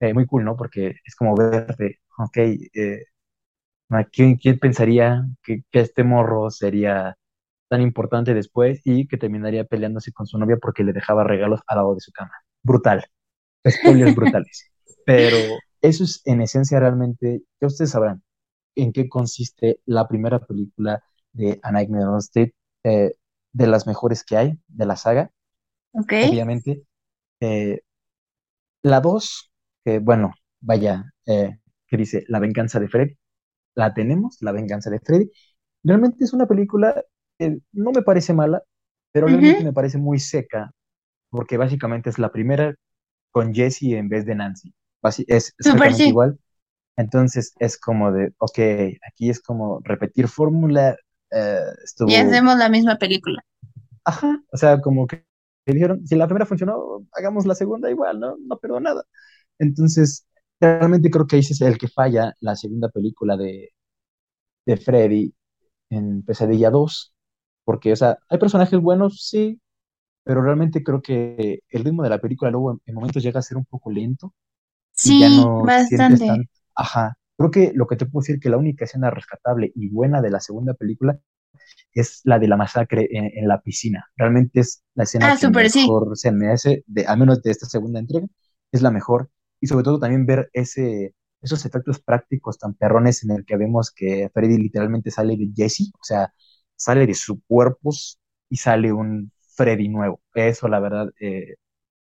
eh, 0.00 0.14
muy 0.14 0.26
cool, 0.26 0.44
¿no? 0.44 0.56
Porque 0.56 0.94
es 1.04 1.16
como 1.16 1.36
verte, 1.36 2.00
ok, 2.18 2.36
eh, 2.38 3.04
¿quién, 4.12 4.36
¿quién, 4.36 4.58
pensaría 4.58 5.24
que, 5.42 5.62
que 5.70 5.80
este 5.80 6.04
morro 6.04 6.50
sería 6.50 7.16
tan 7.72 7.80
importante 7.80 8.34
después 8.34 8.82
y 8.84 9.08
que 9.08 9.16
terminaría 9.16 9.64
peleándose 9.64 10.12
con 10.12 10.26
su 10.26 10.36
novia 10.36 10.58
porque 10.60 10.84
le 10.84 10.92
dejaba 10.92 11.24
regalos 11.24 11.60
al 11.66 11.78
lado 11.78 11.94
de 11.94 12.02
su 12.02 12.12
cama. 12.12 12.32
Brutal. 12.62 13.02
Spoilers 13.66 14.14
brutales. 14.14 14.70
Pero 15.06 15.38
eso 15.80 16.04
es 16.04 16.20
en 16.26 16.42
esencia 16.42 16.78
realmente, 16.80 17.44
que 17.58 17.64
ustedes 17.64 17.92
sabrán 17.92 18.22
en 18.74 18.92
qué 18.92 19.08
consiste 19.08 19.80
la 19.86 20.06
primera 20.06 20.40
película 20.40 21.02
de 21.32 21.60
A 21.62 21.72
Nightmare 21.72 22.04
on 22.04 22.18
Street, 22.18 22.50
eh, 22.84 23.14
de 23.52 23.66
las 23.66 23.86
mejores 23.86 24.22
que 24.22 24.36
hay 24.36 24.58
de 24.68 24.84
la 24.84 24.96
saga. 24.96 25.30
Okay. 25.92 26.28
Obviamente. 26.28 26.82
Eh, 27.40 27.80
la 28.82 29.00
dos, 29.00 29.50
que 29.82 29.98
bueno, 29.98 30.34
vaya, 30.60 31.10
eh, 31.24 31.56
que 31.86 31.96
dice 31.96 32.26
La 32.28 32.38
venganza 32.38 32.80
de 32.80 32.88
Freddy. 32.88 33.16
La 33.74 33.94
tenemos, 33.94 34.36
La 34.42 34.52
venganza 34.52 34.90
de 34.90 35.00
Freddy. 35.00 35.30
Realmente 35.82 36.22
es 36.22 36.34
una 36.34 36.46
película 36.46 37.02
no 37.72 37.92
me 37.92 38.02
parece 38.02 38.32
mala, 38.34 38.62
pero 39.12 39.26
realmente 39.26 39.64
me 39.64 39.72
parece 39.72 39.98
muy 39.98 40.18
seca, 40.18 40.72
porque 41.30 41.56
básicamente 41.56 42.10
es 42.10 42.18
la 42.18 42.32
primera 42.32 42.74
con 43.30 43.54
Jessie 43.54 43.96
en 43.96 44.08
vez 44.08 44.26
de 44.26 44.34
Nancy. 44.34 44.74
Es 45.26 45.54
exactamente 45.58 46.04
igual. 46.06 46.38
Entonces 46.96 47.54
es 47.58 47.78
como 47.78 48.12
de, 48.12 48.32
ok, 48.38 48.58
aquí 49.08 49.30
es 49.30 49.40
como 49.40 49.80
repetir 49.82 50.28
fórmula. 50.28 50.96
Eh, 51.30 51.60
y 52.06 52.14
hacemos 52.16 52.56
la 52.56 52.68
misma 52.68 52.96
película. 52.96 53.44
Ajá, 54.04 54.42
o 54.52 54.56
sea, 54.56 54.80
como 54.80 55.06
que 55.06 55.24
dijeron, 55.66 56.06
si 56.06 56.16
la 56.16 56.26
primera 56.26 56.46
funcionó, 56.46 57.06
hagamos 57.12 57.46
la 57.46 57.54
segunda 57.54 57.90
igual, 57.90 58.20
¿no? 58.20 58.36
No 58.38 58.58
perdo 58.58 58.80
nada. 58.80 59.04
Entonces, 59.58 60.26
realmente 60.60 61.10
creo 61.10 61.26
que 61.26 61.38
ese 61.38 61.54
es 61.54 61.60
el 61.60 61.78
que 61.78 61.88
falla 61.88 62.34
la 62.40 62.56
segunda 62.56 62.88
película 62.88 63.36
de, 63.36 63.70
de 64.66 64.76
Freddy 64.76 65.34
en 65.90 66.22
Pesadilla 66.24 66.70
2, 66.70 67.14
porque, 67.64 67.92
o 67.92 67.96
sea, 67.96 68.18
hay 68.28 68.38
personajes 68.38 68.80
buenos, 68.80 69.26
sí, 69.26 69.60
pero 70.24 70.42
realmente 70.42 70.82
creo 70.82 71.02
que 71.02 71.60
el 71.68 71.84
ritmo 71.84 72.02
de 72.02 72.10
la 72.10 72.20
película 72.20 72.50
luego 72.50 72.80
en, 72.84 72.94
momentos 72.94 73.22
llega 73.22 73.40
a 73.40 73.42
ser 73.42 73.56
un 73.56 73.64
poco 73.64 73.90
lento. 73.90 74.34
Sí, 74.92 75.20
ya 75.20 75.28
no 75.28 75.62
bastante. 75.62 76.48
Ajá. 76.74 77.16
Creo 77.36 77.50
que 77.50 77.72
lo 77.74 77.86
que 77.86 77.96
te 77.96 78.06
puedo 78.06 78.22
decir 78.22 78.38
que 78.38 78.50
la 78.50 78.56
única 78.56 78.84
escena 78.84 79.10
rescatable 79.10 79.72
y 79.74 79.88
buena 79.88 80.20
de 80.20 80.30
la 80.30 80.40
segunda 80.40 80.74
película 80.74 81.18
es 81.92 82.20
la 82.24 82.38
de 82.38 82.48
la 82.48 82.56
masacre 82.56 83.08
en, 83.10 83.48
la 83.48 83.60
piscina. 83.60 84.06
Realmente 84.16 84.60
es 84.60 84.84
la 84.94 85.04
escena 85.04 85.32
ah, 85.32 85.36
que 85.38 85.48
mejor 85.48 86.16
se 86.16 86.32
me 86.32 86.50
hace, 86.50 86.84
de, 86.86 87.04
al 87.06 87.18
menos 87.18 87.42
de 87.42 87.50
esta 87.50 87.66
segunda 87.66 87.98
entrega, 87.98 88.26
es 88.70 88.82
la 88.82 88.90
mejor. 88.90 89.30
Y 89.60 89.66
sobre 89.66 89.84
todo 89.84 89.98
también 89.98 90.26
ver 90.26 90.50
ese, 90.52 91.14
esos 91.40 91.64
efectos 91.66 92.00
prácticos 92.00 92.58
tan 92.58 92.74
perrones 92.74 93.24
en 93.24 93.32
el 93.32 93.44
que 93.44 93.56
vemos 93.56 93.90
que 93.90 94.30
Freddy 94.32 94.58
literalmente 94.58 95.10
sale 95.10 95.36
de 95.36 95.50
Jesse, 95.54 95.92
o 95.94 96.04
sea, 96.04 96.32
sale 96.82 97.06
de 97.06 97.14
su 97.14 97.40
cuerpo 97.46 97.90
y 98.48 98.56
sale 98.56 98.92
un 98.92 99.32
Freddy 99.56 99.88
nuevo. 99.88 100.20
Eso, 100.34 100.68
la 100.68 100.80
verdad, 100.80 101.08
eh, 101.20 101.54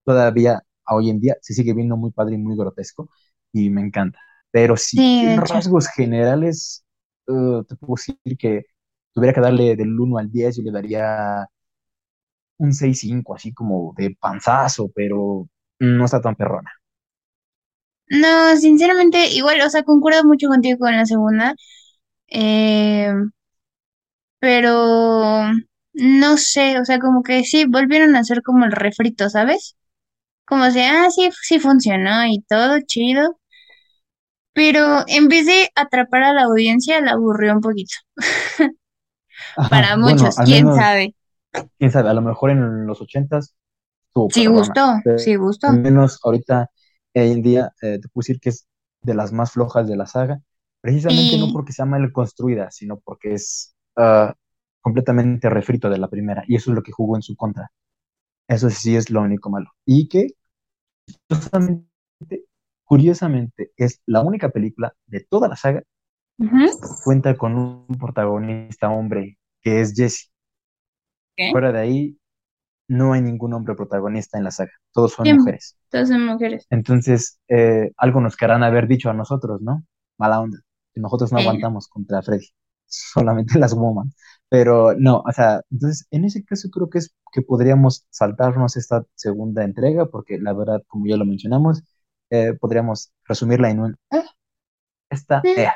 todavía 0.03 0.61
hoy 0.87 1.09
en 1.09 1.19
día 1.19 1.35
se 1.41 1.53
sigue 1.53 1.73
viendo 1.73 1.97
muy 1.97 2.11
padre 2.11 2.35
y 2.35 2.37
muy 2.39 2.57
grotesco 2.57 3.09
y 3.53 3.69
me 3.69 3.81
encanta. 3.81 4.19
Pero 4.51 4.75
sí, 4.77 4.99
en 4.99 5.37
rasgos 5.41 5.87
generales, 5.87 6.83
uh, 7.27 7.63
te 7.63 7.75
puedo 7.75 7.95
decir 7.95 8.17
que 8.37 8.65
tuviera 9.13 9.33
que 9.33 9.41
darle 9.41 9.75
del 9.75 9.97
1 9.99 10.17
al 10.17 10.31
10, 10.31 10.57
yo 10.57 10.63
le 10.63 10.71
daría 10.71 11.47
un 12.57 12.73
6-5, 12.73 13.35
así 13.35 13.53
como 13.53 13.93
de 13.97 14.15
panzazo, 14.19 14.91
pero 14.93 15.47
no 15.79 16.05
está 16.05 16.21
tan 16.21 16.35
perrona. 16.35 16.71
No, 18.09 18.57
sinceramente, 18.57 19.29
igual, 19.29 19.61
o 19.61 19.69
sea, 19.69 19.83
concuerdo 19.83 20.25
mucho 20.25 20.47
contigo 20.49 20.77
con 20.79 20.91
la 20.95 21.05
segunda. 21.05 21.55
Eh, 22.27 23.13
pero 24.41 25.45
no 25.93 26.37
sé, 26.37 26.79
o 26.81 26.85
sea, 26.85 26.99
como 26.99 27.23
que 27.23 27.45
sí, 27.45 27.65
volvieron 27.67 28.15
a 28.17 28.21
hacer 28.21 28.43
como 28.43 28.65
el 28.65 28.73
refrito, 28.73 29.29
¿sabes? 29.31 29.77
Como 30.45 30.65
de, 30.71 30.83
ah, 30.85 31.09
sí, 31.11 31.29
sí 31.43 31.59
funcionó 31.59 32.25
y 32.27 32.41
todo 32.49 32.79
chido, 32.87 33.39
pero 34.53 35.03
en 35.07 35.27
vez 35.27 35.45
de 35.45 35.69
atrapar 35.75 36.23
a 36.23 36.33
la 36.33 36.43
audiencia, 36.43 37.01
la 37.01 37.11
aburrió 37.13 37.53
un 37.53 37.61
poquito. 37.61 37.95
Ajá, 39.55 39.69
Para 39.69 39.97
muchos, 39.97 40.35
quién 40.45 40.65
menos, 40.65 40.75
sabe. 40.75 41.15
quién 41.79 41.91
sabe, 41.91 42.09
a 42.09 42.13
lo 42.13 42.21
mejor 42.21 42.51
en 42.51 42.85
los 42.87 43.01
ochentas 43.01 43.55
Sí 44.29 44.45
gustó, 44.47 44.95
pero 45.03 45.17
sí 45.17 45.35
gustó. 45.35 45.67
al 45.67 45.79
menos 45.81 46.19
ahorita, 46.23 46.69
hoy 47.15 47.31
en 47.31 47.41
día, 47.41 47.71
eh, 47.81 47.99
te 48.01 48.09
puedo 48.09 48.23
decir 48.23 48.39
que 48.39 48.49
es 48.49 48.67
de 49.01 49.13
las 49.15 49.31
más 49.33 49.51
flojas 49.53 49.87
de 49.87 49.97
la 49.97 50.07
saga, 50.07 50.39
precisamente 50.81 51.37
no 51.37 51.51
porque 51.53 51.73
sea 51.73 51.85
mal 51.85 52.11
construida, 52.11 52.71
sino 52.71 52.99
porque 52.99 53.33
es 53.35 53.75
ah, 53.97 54.35
completamente 54.81 55.49
refrito 55.49 55.89
de 55.89 55.97
la 55.99 56.09
primera, 56.09 56.43
y 56.47 56.55
eso 56.55 56.71
es 56.71 56.75
lo 56.75 56.83
que 56.83 56.91
jugó 56.91 57.15
en 57.15 57.21
su 57.23 57.35
contra. 57.35 57.71
Eso 58.47 58.69
sí 58.69 58.95
es 58.95 59.09
lo 59.11 59.21
único 59.21 59.49
malo. 59.49 59.71
Y 59.85 60.07
que, 60.09 60.27
justamente, 61.29 61.87
curiosamente, 62.85 63.71
es 63.77 64.01
la 64.05 64.21
única 64.21 64.49
película 64.49 64.93
de 65.07 65.21
toda 65.29 65.47
la 65.47 65.55
saga 65.55 65.83
que 66.39 66.71
cuenta 67.03 67.35
con 67.37 67.55
un 67.57 67.87
protagonista 67.99 68.89
hombre, 68.89 69.37
que 69.61 69.81
es 69.81 69.93
Jesse. 69.95 70.31
¿qué? 71.35 71.51
Fuera 71.51 71.71
de 71.71 71.79
ahí, 71.79 72.17
no 72.87 73.13
hay 73.13 73.21
ningún 73.21 73.53
hombre 73.53 73.75
protagonista 73.75 74.37
en 74.37 74.43
la 74.45 74.51
saga, 74.51 74.71
todos 74.93 75.13
son 75.13 75.23
Bien, 75.23 75.37
mujeres. 75.37 75.77
todas 75.89 76.09
son 76.09 76.25
mujeres. 76.25 76.67
Entonces, 76.69 77.39
eh, 77.49 77.91
algo 77.97 78.21
nos 78.21 78.35
querrán 78.37 78.63
haber 78.63 78.87
dicho 78.87 79.09
a 79.09 79.13
nosotros, 79.13 79.61
¿no? 79.61 79.85
Mala 80.17 80.41
onda, 80.41 80.59
nosotros 80.95 81.31
no 81.31 81.39
Eh, 81.39 81.41
aguantamos 81.43 81.87
contra 81.87 82.21
Freddy, 82.21 82.47
solamente 82.91 83.57
las 83.59 83.73
woman. 83.73 84.11
Pero 84.49 84.93
no, 84.97 85.19
o 85.27 85.31
sea, 85.33 85.61
entonces 85.71 86.07
en 86.11 86.25
ese 86.25 86.43
caso 86.43 86.69
creo 86.71 86.89
que 86.89 86.99
es 86.99 87.13
que 87.31 87.41
podríamos 87.41 88.05
saltarnos 88.09 88.75
esta 88.77 89.05
segunda 89.15 89.63
entrega, 89.63 90.07
porque 90.07 90.37
la 90.39 90.53
verdad, 90.53 90.81
como 90.87 91.07
ya 91.07 91.17
lo 91.17 91.25
mencionamos, 91.25 91.83
eh, 92.29 92.53
podríamos 92.59 93.13
resumirla 93.25 93.69
en 93.71 93.79
un, 93.79 93.97
"Ah, 94.11 94.23
esta, 95.09 95.41
eh, 95.45 95.63
eh, 95.63 95.69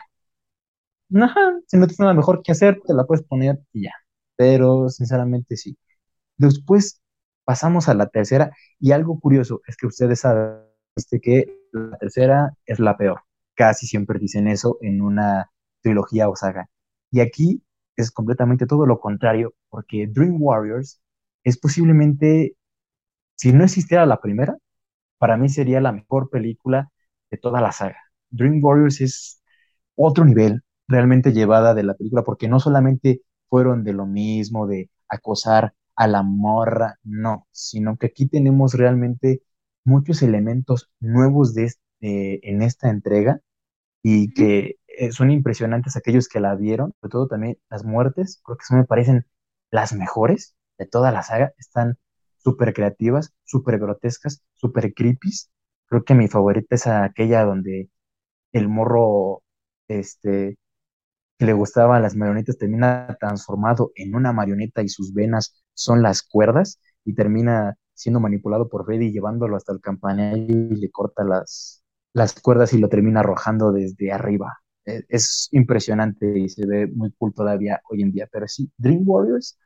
ajá, 1.21 1.39
si 1.67 1.77
no 1.77 1.87
tienes 1.87 1.99
nada 1.99 2.13
mejor 2.13 2.41
que 2.43 2.51
hacer, 2.51 2.81
te 2.85 2.93
la 2.93 3.05
puedes 3.05 3.25
poner 3.25 3.59
y 3.73 3.83
ya. 3.83 3.91
Pero 4.35 4.89
sinceramente 4.89 5.55
sí. 5.57 5.77
Después 6.37 7.01
pasamos 7.45 7.89
a 7.89 7.93
la 7.95 8.07
tercera 8.09 8.51
y 8.79 8.91
algo 8.93 9.19
curioso 9.21 9.61
es 9.67 9.77
que 9.77 9.87
ustedes 9.87 10.21
saben 10.21 10.61
este, 10.95 11.21
que 11.21 11.45
la 11.73 11.97
tercera 11.99 12.53
es 12.65 12.79
la 12.79 12.97
peor. 12.97 13.21
Casi 13.55 13.87
siempre 13.87 14.19
dicen 14.19 14.47
eso 14.47 14.77
en 14.81 15.01
una 15.03 15.51
trilogía 15.81 16.29
o 16.29 16.35
saga. 16.35 16.69
Y 17.11 17.21
aquí 17.21 17.63
es 17.95 18.11
completamente 18.11 18.65
todo 18.67 18.85
lo 18.85 18.99
contrario, 18.99 19.53
porque 19.69 20.07
Dream 20.07 20.37
Warriors 20.39 21.01
es 21.43 21.57
posiblemente, 21.57 22.55
si 23.35 23.53
no 23.53 23.63
existiera 23.63 24.05
la 24.05 24.21
primera, 24.21 24.57
para 25.17 25.37
mí 25.37 25.49
sería 25.49 25.81
la 25.81 25.91
mejor 25.91 26.29
película 26.29 26.91
de 27.31 27.37
toda 27.37 27.61
la 27.61 27.71
saga. 27.71 27.97
Dream 28.29 28.59
Warriors 28.63 29.01
es 29.01 29.41
otro 29.95 30.25
nivel 30.25 30.63
realmente 30.87 31.33
llevada 31.33 31.73
de 31.73 31.83
la 31.83 31.95
película, 31.95 32.23
porque 32.23 32.47
no 32.47 32.59
solamente 32.59 33.21
fueron 33.49 33.83
de 33.83 33.93
lo 33.93 34.05
mismo, 34.05 34.67
de 34.67 34.89
acosar 35.09 35.73
a 35.95 36.07
la 36.07 36.23
morra, 36.23 36.99
no, 37.03 37.47
sino 37.51 37.97
que 37.97 38.07
aquí 38.07 38.27
tenemos 38.27 38.73
realmente 38.73 39.41
muchos 39.85 40.21
elementos 40.21 40.89
nuevos 40.99 41.53
de 41.55 41.65
este, 41.65 42.49
en 42.49 42.61
esta 42.61 42.89
entrega 42.89 43.39
y 44.03 44.33
que 44.33 44.77
eh, 44.97 45.11
son 45.11 45.31
impresionantes 45.31 45.95
aquellos 45.95 46.27
que 46.27 46.39
la 46.39 46.55
vieron, 46.55 46.93
sobre 47.01 47.11
todo 47.11 47.27
también 47.27 47.57
las 47.69 47.83
muertes, 47.85 48.41
creo 48.43 48.57
que 48.57 48.75
me 48.75 48.85
parecen 48.85 49.25
las 49.71 49.93
mejores 49.93 50.55
de 50.77 50.85
toda 50.87 51.11
la 51.11 51.23
saga, 51.23 51.53
están 51.57 51.97
súper 52.37 52.73
creativas, 52.73 53.33
súper 53.43 53.79
grotescas, 53.79 54.43
súper 54.53 54.93
creepy. 54.93 55.31
Creo 55.87 56.03
que 56.03 56.13
mi 56.15 56.27
favorita 56.27 56.75
es 56.75 56.87
aquella 56.87 57.43
donde 57.45 57.89
el 58.53 58.69
morro, 58.69 59.43
este, 59.87 60.57
que 61.37 61.45
le 61.45 61.53
gustaban 61.53 62.01
las 62.01 62.15
marionetas, 62.15 62.57
termina 62.57 63.17
transformado 63.19 63.91
en 63.95 64.15
una 64.15 64.33
marioneta 64.33 64.83
y 64.83 64.89
sus 64.89 65.13
venas 65.13 65.63
son 65.73 66.01
las 66.01 66.23
cuerdas 66.23 66.79
y 67.05 67.13
termina 67.15 67.77
siendo 67.93 68.19
manipulado 68.19 68.69
por 68.69 68.85
Freddy 68.85 69.11
llevándolo 69.11 69.55
hasta 69.57 69.73
el 69.73 69.81
campanario 69.81 70.73
y 70.73 70.75
le 70.75 70.91
corta 70.91 71.23
las, 71.23 71.83
las 72.13 72.39
cuerdas 72.39 72.73
y 72.73 72.79
lo 72.79 72.89
termina 72.89 73.21
arrojando 73.21 73.71
desde 73.71 74.11
arriba. 74.11 74.59
Eh, 74.85 75.03
Es 75.09 75.49
impresionante 75.51 76.37
y 76.39 76.49
se 76.49 76.65
ve 76.65 76.87
muy 76.87 77.11
cool 77.17 77.33
todavía 77.33 77.81
hoy 77.89 78.01
en 78.03 78.11
día. 78.11 78.27
Pero 78.31 78.47
sí, 78.47 78.71
Dream 78.77 79.03
Warriors, 79.05 79.57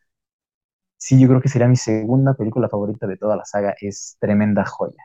sí, 0.98 1.20
yo 1.20 1.28
creo 1.28 1.42
que 1.42 1.50
sería 1.50 1.68
mi 1.68 1.76
segunda 1.76 2.34
película 2.36 2.70
favorita 2.70 3.08
de 3.08 3.18
toda 3.18 3.36
la 3.36 3.46
saga. 3.46 3.76
Es 3.80 4.18
tremenda 4.20 4.66
joya. 4.66 5.04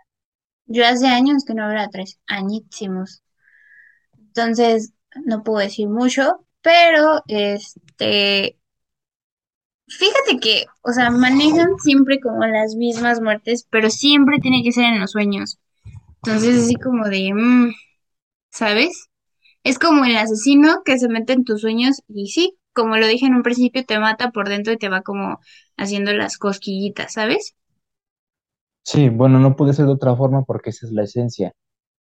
Yo 0.66 0.84
hace 0.86 1.06
años 1.06 1.42
que 1.46 1.54
no 1.54 1.72
la 1.72 1.88
tres, 1.88 2.20
añísimos. 2.26 3.22
Entonces, 4.18 4.92
no 5.24 5.42
puedo 5.42 5.60
decir 5.60 5.88
mucho, 5.88 6.44
pero 6.62 7.22
este, 7.28 8.58
fíjate 9.88 10.38
que, 10.40 10.64
o 10.82 10.92
sea, 10.92 11.10
manejan 11.10 11.78
siempre 11.78 12.20
como 12.20 12.44
las 12.46 12.74
mismas 12.76 13.20
muertes, 13.20 13.66
pero 13.70 13.90
siempre 13.90 14.38
tiene 14.40 14.62
que 14.62 14.72
ser 14.72 14.84
en 14.84 15.00
los 15.00 15.12
sueños. 15.12 15.58
Entonces, 16.18 16.64
así 16.64 16.76
como 16.76 17.08
de, 17.08 17.32
mm, 17.34 17.72
¿sabes? 18.50 19.08
Es 19.64 19.80
como 19.80 20.04
el 20.04 20.16
asesino 20.16 20.82
que 20.84 20.96
se 20.98 21.08
mete 21.08 21.32
en 21.32 21.44
tus 21.44 21.62
sueños 21.62 22.02
y 22.08 22.28
sí, 22.28 22.56
como 22.72 22.96
lo 22.98 23.06
dije 23.08 23.26
en 23.26 23.34
un 23.34 23.42
principio, 23.42 23.84
te 23.84 23.98
mata 23.98 24.30
por 24.30 24.48
dentro 24.48 24.72
y 24.72 24.78
te 24.78 24.88
va 24.88 25.02
como 25.02 25.40
haciendo 25.76 26.12
las 26.12 26.38
cosquillitas, 26.38 27.14
¿sabes? 27.14 27.56
Sí, 28.82 29.08
bueno, 29.08 29.38
no 29.40 29.56
puede 29.56 29.72
ser 29.72 29.86
de 29.86 29.92
otra 29.92 30.14
forma 30.16 30.44
porque 30.44 30.70
esa 30.70 30.86
es 30.86 30.92
la 30.92 31.04
esencia, 31.04 31.52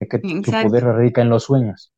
de 0.01 0.09
que 0.09 0.19
Exacto. 0.23 0.55
poder 0.59 0.85
radica 0.85 1.23
en 1.23 1.31
los 1.31 1.45
sueños. 1.45 1.93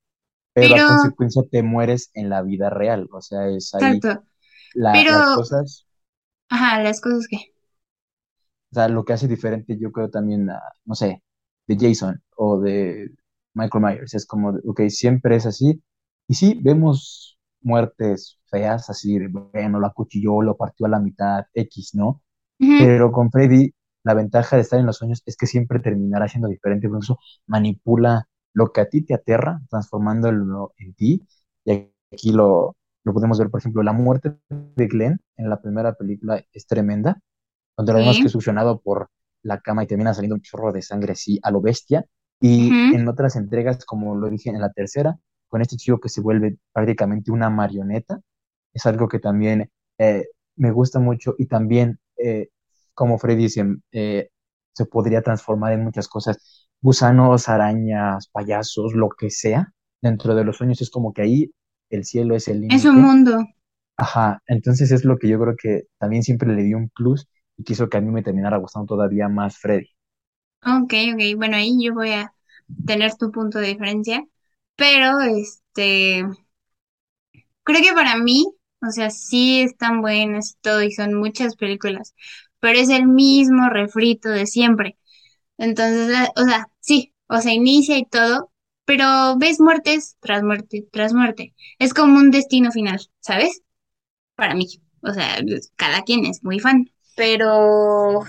pero 0.55 0.77
a 0.77 0.83
Pero, 0.83 0.85
consecuencia 0.85 1.42
te 1.50 1.62
mueres 1.64 2.11
en 2.14 2.31
la 2.31 2.42
vida 2.42 2.70
real. 2.70 3.09
O 3.12 3.20
sea, 3.22 3.48
es 3.48 3.74
ahí 3.74 4.03
exacto. 4.03 4.24
la- 4.74 5.05
las 5.09 5.27
Pero, 5.27 5.27
cosas, 5.29 5.87
ajá, 6.48 6.83
las 6.83 7.00
cosas 7.03 7.27
que. 7.29 7.53
o 8.70 8.74
sea, 8.74 8.88
lo 8.88 9.05
que 9.05 9.12
hace 9.12 9.29
diferente, 9.29 9.77
yo 9.79 9.92
creo 9.92 10.11
también, 10.11 10.50
a, 10.50 10.61
no 10.85 10.94
sé, 10.94 11.22
de 11.66 11.77
Jason 11.79 12.22
o 12.37 12.61
de 12.61 13.11
Michael 13.55 13.85
Myers. 13.85 14.14
Es 14.14 14.27
como, 14.27 14.51
ok, 14.67 14.83
siempre 14.88 15.37
es 15.37 15.47
así. 15.47 15.83
Y 16.29 16.35
sí, 16.35 16.61
vemos 16.62 17.38
muertes 17.62 18.38
feas, 18.51 18.90
así, 18.90 19.19
de, 19.19 19.29
bueno, 19.29 19.81
lo 19.81 19.87
acuchilló, 19.87 20.43
lo 20.43 20.57
partió 20.57 20.87
a 20.87 20.88
la 20.90 21.01
mitad, 21.01 21.45
X, 21.55 21.95
¿no? 21.95 22.23
Ujú, 22.61 22.75
Pero 22.77 23.12
con 23.12 23.31
Freddy, 23.31 23.73
la 24.05 24.14
ventaja 24.14 24.57
de 24.57 24.62
estar 24.62 24.79
en 24.81 24.87
los 24.87 24.97
sueños 24.99 25.23
es 25.27 25.37
que 25.37 25.47
siempre 25.47 25.81
terminará 25.81 26.29
siendo 26.29 26.49
diferente, 26.49 26.88
por 26.88 26.99
eso 27.03 27.19
manipula 27.47 28.29
lo 28.53 28.73
que 28.73 28.81
a 28.83 28.88
ti 28.88 29.03
te 29.05 29.14
aterra, 29.14 29.61
transformándolo 29.71 30.75
en 30.79 30.95
ti. 30.95 31.27
Y 31.64 31.90
aquí 32.12 32.33
lo, 32.33 32.77
lo 33.05 33.12
podemos 33.14 33.38
ver, 33.38 33.51
por 33.51 33.61
ejemplo, 33.61 33.83
la 33.83 33.93
muerte 33.93 34.37
de 34.51 34.87
Glenn 34.88 35.21
en 35.37 35.49
la 35.51 35.61
primera 35.62 35.95
película 35.95 36.45
es 36.53 36.67
tremenda, 36.67 37.21
donde 37.77 37.93
lo 37.93 37.99
vemos 38.01 38.19
que 38.19 38.29
es 38.29 38.33
sí. 38.33 38.35
succionado 38.35 38.81
por 38.81 39.11
la 39.43 39.61
cama 39.61 39.85
y 39.85 39.87
termina 39.87 40.14
saliendo 40.14 40.37
un 40.37 40.43
chorro 40.43 40.73
de 40.73 40.83
sangre 40.83 41.12
así 41.12 41.38
a 41.43 41.51
lo 41.51 41.61
bestia. 41.61 42.05
Y 42.40 42.79
en 42.90 43.09
otras 43.09 43.37
entregas, 43.37 43.85
como 43.85 44.16
lo 44.16 44.29
dije 44.31 44.51
en 44.51 44.61
la 44.61 44.73
tercera, 44.73 45.18
con 45.49 45.62
este 45.62 45.77
chico 45.77 46.01
que 46.01 46.09
se 46.09 46.20
vuelve 46.20 46.59
prácticamente 46.73 47.31
una 47.33 47.51
marioneta, 47.51 48.20
es 48.73 48.87
algo 48.87 49.09
que 49.09 49.18
también 49.20 49.70
eh, 49.99 50.27
me 50.57 50.70
gusta 50.73 51.01
mucho 51.01 51.35
y 51.38 51.47
también, 51.47 51.99
eh, 52.18 52.49
como 52.94 53.18
Freddy 53.18 53.44
dice, 53.44 53.64
eh, 53.92 54.31
se 54.73 54.87
podría 54.87 55.23
transformar 55.23 55.73
en 55.73 55.85
muchas 55.85 56.09
cosas, 56.09 56.68
gusanos, 56.81 57.49
arañas, 57.49 58.29
payasos, 58.29 58.94
lo 58.94 59.09
que 59.11 59.31
sea, 59.31 59.73
dentro 60.03 60.35
de 60.35 60.44
los 60.44 60.57
sueños 60.57 60.81
es 60.83 60.90
como 60.90 61.12
que 61.12 61.23
ahí 61.23 61.53
el 61.90 62.05
cielo 62.05 62.35
es 62.37 62.49
el 62.49 62.61
Es 62.68 62.85
un 62.85 63.01
límite. 63.01 63.01
mundo. 63.01 63.38
Ajá, 63.97 64.42
entonces 64.47 64.90
es 64.92 65.05
lo 65.05 65.18
que 65.18 65.29
yo 65.29 65.40
creo 65.40 65.57
que 65.57 65.85
también 65.99 66.23
siempre 66.23 66.55
le 66.55 66.62
dio 66.64 66.77
un 66.79 66.90
plus 66.90 67.29
y 67.57 67.64
quiso 67.64 67.88
que 67.88 67.99
a 67.99 68.01
mí 68.01 68.11
me 68.11 68.23
terminara 68.23 68.59
gustando 68.59 68.87
todavía 68.87 69.29
más 69.29 69.59
Freddy. 69.59 69.88
Ok, 70.66 70.92
ok. 71.14 71.37
Bueno, 71.37 71.57
ahí 71.57 71.77
yo 71.83 71.94
voy 71.94 72.11
a 72.12 72.35
tener 72.87 73.14
tu 73.16 73.31
punto 73.31 73.59
de 73.59 73.68
diferencia. 73.68 74.27
Pero, 74.77 75.20
este, 75.20 76.24
creo 77.62 77.83
que 77.83 77.92
para 77.92 78.16
mí, 78.16 78.46
o 78.83 78.90
sea, 78.90 79.11
sí 79.11 79.61
están 79.62 80.00
buenas 80.00 80.53
y 80.53 80.57
todo, 80.62 80.83
y 80.83 80.92
son 80.92 81.14
muchas 81.14 81.57
películas, 81.57 82.14
pero 82.61 82.79
es 82.79 82.88
el 82.90 83.07
mismo 83.07 83.68
refrito 83.70 84.29
de 84.31 84.46
siempre. 84.46 84.98
Entonces, 85.59 86.09
la- 86.11 86.33
o 86.37 86.44
sea, 86.44 86.68
sí, 86.81 87.14
o 87.29 87.40
sea, 87.40 87.53
inicia 87.55 87.98
y 87.98 88.07
todo, 88.07 88.53
pero 88.87 89.38
ves 89.38 89.61
muertes 89.61 90.16
tras 90.20 90.42
muerte, 90.44 90.87
tras 90.92 91.14
muerte. 91.14 91.55
Es 91.79 91.94
como 91.94 92.18
un 92.18 92.31
destino 92.31 92.72
final, 92.72 93.00
¿sabes? 93.20 93.62
Para 94.37 94.55
mí. 94.55 94.66
O 95.03 95.12
sea, 95.12 95.38
cada 95.77 96.03
quien 96.05 96.27
es 96.27 96.44
muy 96.44 96.61
fan. 96.61 96.90
Pero, 97.16 98.22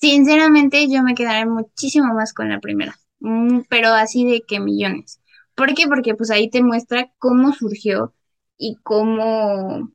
sinceramente, 0.00 0.88
yo 0.88 1.02
me 1.02 1.14
quedaré 1.14 1.46
muchísimo 1.46 2.14
más 2.14 2.32
con 2.32 2.48
la 2.48 2.60
primera. 2.60 2.94
Mm, 3.20 3.60
pero 3.68 3.88
así 3.88 4.24
de 4.24 4.42
que 4.42 4.60
millones. 4.60 5.20
¿Por 5.54 5.74
qué? 5.74 5.86
Porque 5.88 6.14
pues 6.14 6.30
ahí 6.30 6.50
te 6.50 6.62
muestra 6.62 7.12
cómo 7.18 7.52
surgió 7.52 8.14
y 8.56 8.76
cómo, 8.82 9.90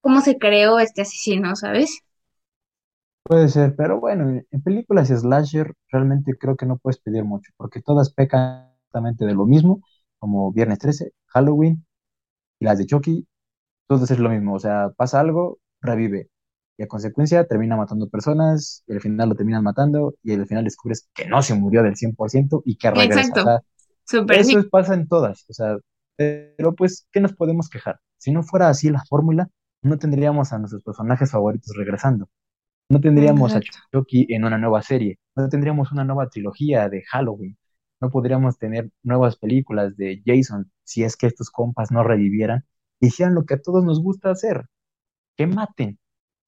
cómo 0.00 0.20
se 0.20 0.38
creó 0.38 0.78
este 0.78 1.02
asesino, 1.02 1.56
¿sabes? 1.56 2.02
Puede 3.24 3.48
ser, 3.48 3.74
pero 3.76 4.00
bueno, 4.00 4.42
en, 4.50 4.62
películas 4.62 5.08
slasher 5.08 5.74
realmente 5.90 6.36
creo 6.38 6.56
que 6.56 6.66
no 6.66 6.76
puedes 6.78 7.00
pedir 7.00 7.24
mucho, 7.24 7.52
porque 7.56 7.80
todas 7.80 8.12
pecan 8.12 8.72
exactamente 8.92 9.24
de 9.24 9.34
lo 9.34 9.46
mismo, 9.46 9.80
como 10.18 10.52
Viernes 10.52 10.78
13, 10.80 11.12
Halloween 11.26 11.86
y 12.60 12.64
las 12.66 12.78
de 12.78 12.86
Chucky, 12.86 13.26
todas 13.88 14.10
es 14.10 14.18
lo 14.18 14.30
mismo, 14.30 14.54
o 14.54 14.58
sea, 14.60 14.90
pasa 14.96 15.20
algo, 15.20 15.58
revive, 15.80 16.30
y 16.76 16.82
a 16.82 16.88
consecuencia 16.88 17.46
termina 17.46 17.76
matando 17.76 18.08
personas, 18.08 18.82
y 18.86 18.92
al 18.94 19.00
final 19.00 19.28
lo 19.30 19.34
terminan 19.34 19.62
matando, 19.62 20.14
y 20.22 20.32
al 20.32 20.46
final 20.46 20.64
descubres 20.64 21.08
que 21.14 21.26
no 21.26 21.42
se 21.42 21.54
murió 21.54 21.82
del 21.82 21.96
100% 21.96 22.62
y 22.64 22.76
que 22.76 22.90
regresa. 22.90 23.20
O 23.20 23.24
Exacto, 23.28 23.64
eso 24.28 24.58
es- 24.58 24.66
pasa 24.66 24.94
en 24.94 25.08
todas, 25.08 25.44
o 25.48 25.52
sea, 25.52 25.76
pero 26.16 26.74
pues, 26.74 27.06
¿qué 27.12 27.20
nos 27.20 27.34
podemos 27.34 27.68
quejar? 27.68 28.00
Si 28.18 28.30
no 28.32 28.42
fuera 28.42 28.68
así 28.68 28.90
la 28.90 29.02
fórmula, 29.08 29.48
no 29.82 29.98
tendríamos 29.98 30.52
a 30.52 30.58
nuestros 30.58 30.82
personajes 30.82 31.30
favoritos 31.30 31.74
regresando. 31.76 32.28
No 32.88 33.00
tendríamos 33.00 33.56
a. 33.56 33.60
Chucky 33.92 34.26
en 34.30 34.44
una 34.44 34.58
nueva 34.58 34.82
serie, 34.82 35.18
no 35.36 35.48
tendríamos 35.48 35.92
una 35.92 36.04
nueva 36.04 36.28
trilogía 36.28 36.88
de 36.88 37.02
Halloween, 37.04 37.56
no 38.00 38.10
podríamos 38.10 38.58
tener 38.58 38.90
nuevas 39.02 39.36
películas 39.36 39.96
de 39.96 40.22
Jason 40.26 40.70
si 40.84 41.04
es 41.04 41.16
que 41.16 41.26
estos 41.26 41.50
compas 41.50 41.90
no 41.90 42.02
revivieran 42.04 42.64
y 43.00 43.06
hicieran 43.08 43.34
lo 43.34 43.44
que 43.46 43.54
a 43.54 43.60
todos 43.62 43.84
nos 43.84 44.00
gusta 44.02 44.30
hacer, 44.30 44.66
que 45.36 45.46
maten. 45.46 45.98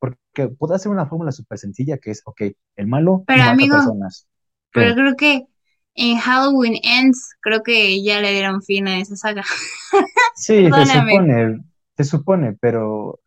Porque 0.04 0.48
puede 0.48 0.78
ser 0.78 0.92
una 0.92 1.06
fórmula 1.06 1.32
súper 1.32 1.58
sencilla 1.58 1.98
que 1.98 2.10
es, 2.10 2.22
ok, 2.24 2.42
el 2.76 2.86
malo 2.86 3.22
Pero 3.26 3.38
mata 3.38 3.50
amigo, 3.52 3.76
personas. 3.76 4.26
pero 4.72 4.94
¿Qué? 4.94 4.94
creo 4.94 5.16
que 5.16 5.46
en 5.94 6.18
Halloween 6.18 6.74
Ends, 6.82 7.34
creo 7.40 7.62
que 7.62 8.02
ya 8.02 8.20
le 8.20 8.32
dieron 8.32 8.62
fin 8.62 8.88
a 8.88 8.98
esa 8.98 9.16
saga. 9.16 9.42
Sí, 10.36 10.64
se 10.70 10.86
supone, 10.86 11.64
se 11.96 12.04
supone, 12.04 12.56
pero 12.60 13.20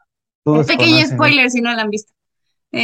Un 0.44 0.44
todos 0.44 0.68
pequeño 0.68 0.92
conocen, 0.92 1.16
spoiler 1.16 1.50
si 1.50 1.62
no 1.62 1.74
la 1.74 1.84
han 1.84 1.90
visto. 1.90 2.14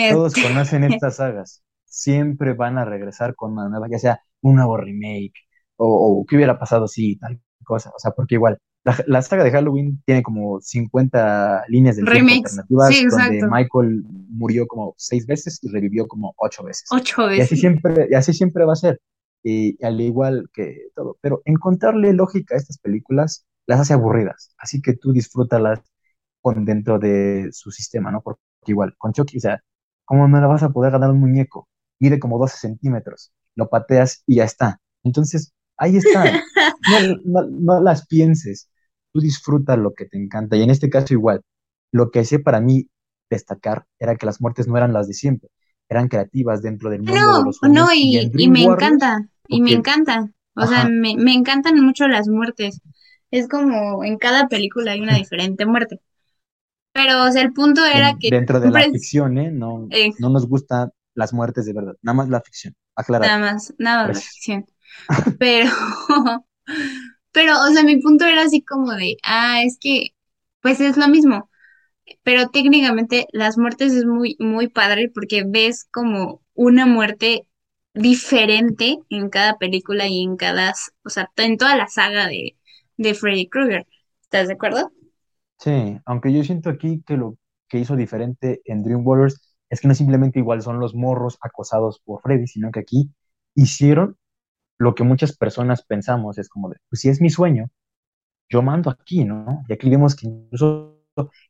todos 0.10 0.36
Este, 0.36 0.48
conocen 0.48 0.84
estas 0.94 1.18
sagas. 1.18 1.64
Siempre 1.86 2.54
van 2.54 2.78
a 2.78 2.86
regresar 2.86 3.36
con 3.36 3.54
una 3.54 3.70
nueva, 3.70 3.88
ya 3.90 4.00
sea 4.00 4.22
un 4.42 4.56
nuevo 4.56 4.78
remake 4.78 5.34
o, 5.76 6.20
o 6.22 6.26
qué 6.26 6.36
hubiera 6.38 6.58
pasado 6.58 6.88
si 6.88 7.18
tal 7.18 7.40
cosa. 7.64 7.92
O 7.96 8.00
sea, 8.00 8.12
porque 8.12 8.36
igual, 8.36 8.58
la, 8.84 8.98
la 9.08 9.22
saga 9.22 9.44
de 9.44 9.52
Halloween 9.52 10.02
tiene 10.06 10.24
como 10.24 10.60
50 10.60 11.66
líneas 11.70 11.96
del 11.96 12.06
tiempo 12.06 12.20
remakes. 12.20 12.58
alternativas 12.58 12.90
Sí, 12.90 13.06
donde. 13.06 13.48
Michael 13.48 14.04
murió 14.30 14.68
como 14.68 14.94
seis 14.98 15.26
veces 15.26 15.60
y 15.64 15.70
revivió 15.70 16.08
como 16.08 16.34
ocho 16.38 16.64
veces. 16.64 16.86
Ocho 16.92 17.22
Y 17.32 17.40
así 17.42 17.56
veces. 17.56 17.60
siempre, 17.60 18.08
y 18.10 18.14
así 18.16 18.34
siempre 18.34 18.66
va 18.66 18.74
a 18.74 18.78
ser. 18.78 19.00
Y 19.44 19.84
al 19.84 20.00
igual 20.02 20.50
que 20.54 20.88
todo. 20.96 21.18
Pero 21.22 21.42
encontrarle 21.46 22.14
lógica 22.14 22.56
a 22.56 22.58
estas 22.58 22.78
películas 22.78 23.46
las 23.66 23.80
hace 23.80 23.94
aburridas. 23.94 24.54
Así 24.58 24.82
que 24.82 24.94
tú 24.94 25.14
disfrútalas 25.14 25.80
con 26.42 26.66
dentro 26.66 27.00
de 27.00 27.50
su 27.52 27.72
sistema, 27.72 28.12
¿no? 28.12 28.22
Porque 28.22 28.42
igual, 28.68 28.96
con 28.98 29.14
Chucky, 29.14 29.38
o 29.38 29.40
sea, 29.42 29.64
¿cómo 30.06 30.28
no 30.28 30.42
le 30.42 30.48
vas 30.48 30.64
a 30.64 30.70
poder 30.70 30.92
ganar 30.92 31.12
un 31.12 31.20
muñeco? 31.20 31.70
Mide 32.00 32.20
como 32.20 32.38
12 32.38 32.58
centímetros, 32.58 33.32
lo 33.56 33.70
pateas 33.70 34.24
y 34.28 34.36
ya 34.36 34.44
está. 34.46 34.82
Entonces, 35.04 35.54
ahí 35.78 35.98
está. 35.98 36.26
No, 37.24 37.44
no, 37.44 37.50
no 37.50 37.82
las 37.82 38.06
pienses. 38.08 38.70
Tú 39.14 39.22
disfruta 39.22 39.78
lo 39.78 39.94
que 39.94 40.06
te 40.06 40.18
encanta. 40.18 40.58
Y 40.58 40.64
en 40.64 40.70
este 40.72 40.90
caso 40.90 41.14
igual, 41.14 41.42
lo 41.92 42.12
que 42.12 42.20
hacía 42.20 42.40
para 42.40 42.60
mí 42.60 42.88
destacar 43.30 43.86
era 44.00 44.16
que 44.16 44.26
las 44.26 44.42
muertes 44.42 44.68
no 44.68 44.76
eran 44.76 44.94
las 44.94 45.08
de 45.08 45.14
siempre, 45.14 45.50
eran 45.90 46.08
creativas 46.08 46.62
dentro 46.62 46.90
del 46.90 47.02
mundo 47.02 47.14
de 47.14 47.20
No, 47.20 47.44
los 47.44 47.60
no, 47.62 47.88
y 47.94 48.32
y, 48.36 48.48
me 48.50 48.66
Warriors, 48.68 48.84
encanta, 48.84 49.30
y 49.48 49.62
me 49.62 49.72
encanta. 49.72 50.32
O 50.56 50.68
sea, 50.68 50.88
me, 50.90 51.16
me 51.18 51.34
encantan 51.34 51.80
mucho 51.80 52.08
las 52.08 52.28
muertes. 52.28 52.82
Es 53.32 53.48
como 53.48 54.04
en 54.04 54.18
cada 54.18 54.48
película 54.48 54.92
hay 54.92 55.02
una 55.02 55.16
diferente 55.16 55.66
muerte. 55.66 56.00
Pero, 56.94 57.24
o 57.24 57.32
sea, 57.32 57.42
el 57.42 57.54
punto 57.54 57.84
era 57.84 58.18
que 58.20 58.30
dentro 58.30 58.60
de 58.60 58.70
la 58.70 58.84
ficción, 58.84 59.38
¿eh? 59.40 59.52
No, 59.52 59.88
eh, 59.90 60.12
no 60.20 60.30
nos 60.30 60.48
gustan 60.48 60.92
las 61.16 61.34
muertes 61.34 61.66
de 61.66 61.74
verdad, 61.74 61.96
nada 62.02 62.16
más 62.16 62.30
la 62.30 62.42
ficción. 62.42 62.76
Aclarar. 62.96 63.28
nada 63.28 63.54
más, 63.54 63.74
nada 63.80 64.08
más 64.08 64.16
la 64.16 64.22
ficción. 64.22 64.66
Pero, 65.40 65.72
pero, 67.34 67.54
o 67.62 67.68
sea, 67.74 67.84
mi 67.84 67.98
punto 68.02 68.26
era 68.26 68.44
así 68.44 68.64
como 68.64 68.94
de, 68.94 69.18
ah, 69.24 69.64
es 69.64 69.78
que, 69.80 70.10
pues 70.62 70.80
es 70.82 70.98
lo 70.98 71.08
mismo. 71.10 71.50
Pero 72.24 72.50
técnicamente 72.50 73.28
las 73.34 73.58
muertes 73.58 73.94
es 73.94 74.06
muy, 74.06 74.36
muy 74.40 74.68
padre 74.70 75.10
porque 75.14 75.44
ves 75.48 75.86
como 75.92 76.42
una 76.54 76.86
muerte 76.86 77.48
diferente 77.94 79.00
en 79.10 79.30
cada 79.30 79.58
película 79.58 80.08
y 80.08 80.24
en 80.24 80.38
cada, 80.38 80.74
o 81.06 81.10
sea, 81.10 81.32
en 81.38 81.58
toda 81.58 81.76
la 81.78 81.88
saga 81.88 82.28
de, 82.28 82.58
de 82.98 83.14
Freddy 83.16 83.50
Krueger. 83.50 83.88
¿Estás 84.24 84.48
de 84.48 84.54
acuerdo? 84.56 84.92
Sí, 85.60 85.72
aunque 86.06 86.34
yo 86.34 86.44
siento 86.44 86.70
aquí 86.70 87.04
que 87.06 87.18
lo 87.18 87.38
que 87.70 87.80
hizo 87.80 87.96
diferente 87.96 88.62
en 88.66 88.84
Dream 88.84 89.06
Warriors 89.06 89.56
es 89.70 89.82
que 89.82 89.88
no 89.88 89.96
simplemente 89.96 90.40
igual 90.40 90.62
son 90.62 90.80
los 90.80 90.94
morros 90.94 91.38
acosados 91.42 92.00
por 92.04 92.22
Freddy, 92.22 92.48
sino 92.48 92.72
que 92.72 92.80
aquí 92.82 93.12
hicieron 93.56 94.18
lo 94.78 94.96
que 94.96 95.04
muchas 95.04 95.38
personas 95.38 95.84
pensamos, 95.86 96.38
es 96.38 96.50
como 96.50 96.70
de, 96.70 96.78
pues 96.90 97.02
si 97.02 97.10
es 97.10 97.22
mi 97.22 97.30
sueño, 97.30 97.70
yo 98.50 98.62
mando 98.62 98.90
aquí, 98.90 99.26
¿no? 99.26 99.64
Y 99.68 99.74
aquí 99.74 99.90
vemos 99.90 100.16
que 100.16 100.28
incluso 100.28 101.02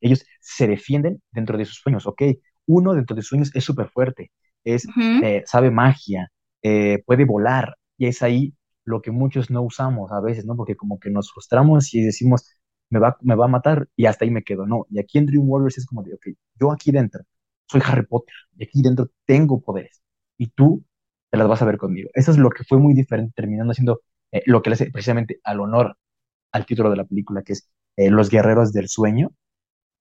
ellos 0.02 0.26
se 0.40 0.68
defienden 0.68 1.22
dentro 1.32 1.58
de 1.58 1.66
sus 1.66 1.78
sueños, 1.78 2.06
¿ok? 2.08 2.24
Uno 2.68 2.94
dentro 2.94 3.16
de 3.16 3.22
sus 3.22 3.30
sueños 3.30 3.52
es 3.56 3.64
súper 3.64 3.90
fuerte, 3.90 4.32
es, 4.64 4.88
eh, 5.24 5.44
sabe 5.46 5.72
magia, 5.72 6.32
eh, 6.62 7.04
puede 7.06 7.26
volar, 7.26 7.76
y 7.98 8.08
es 8.08 8.22
ahí 8.24 8.54
lo 8.86 9.02
que 9.02 9.12
muchos 9.12 9.50
no 9.50 9.62
usamos 9.62 10.12
a 10.12 10.22
veces, 10.22 10.46
¿no? 10.46 10.56
Porque 10.56 10.76
como 10.76 11.00
que 11.00 11.10
nos 11.10 11.32
frustramos 11.32 11.94
y 11.94 12.04
decimos, 12.04 12.48
me 12.90 13.00
va, 13.00 13.18
me 13.22 13.36
va 13.36 13.46
a 13.46 13.48
matar 13.48 13.88
y 13.96 14.06
hasta 14.06 14.26
ahí 14.26 14.32
me 14.32 14.44
quedo, 14.44 14.66
¿no? 14.66 14.86
Y 14.90 15.00
aquí 15.00 15.18
en 15.18 15.26
Dream 15.26 15.50
Warriors 15.50 15.78
es 15.78 15.86
como 15.86 16.04
de, 16.04 16.14
ok, 16.14 16.28
yo 16.60 16.72
aquí 16.72 16.92
dentro 16.92 17.24
soy 17.68 17.82
Harry 17.86 18.06
Potter, 18.06 18.34
y 18.58 18.64
aquí 18.66 18.82
dentro 18.82 19.10
tengo 19.26 19.62
poderes, 19.62 20.02
y 20.38 20.48
tú 20.48 20.84
te 21.34 21.40
las 21.40 21.48
vas 21.48 21.64
a 21.64 21.66
ver 21.66 21.80
conmigo. 21.80 22.12
Eso 22.14 22.30
es 22.32 22.38
lo 22.38 22.52
que 22.52 22.64
fue 22.64 22.78
muy 22.78 22.94
diferente, 22.94 23.34
terminando 23.36 23.74
siendo 23.74 24.02
eh, 24.32 24.44
lo 24.46 24.62
que 24.62 24.70
le 24.70 24.76
hace 24.76 24.92
precisamente 24.92 25.40
al 25.44 25.62
honor 25.62 25.98
al 26.52 26.66
título 26.68 26.92
de 26.92 26.98
la 26.98 27.06
película, 27.06 27.42
que 27.44 27.54
es 27.54 27.70
eh, 27.98 28.12
Los 28.12 28.30
Guerreros 28.30 28.72
del 28.74 28.88
Sueño. 28.90 29.32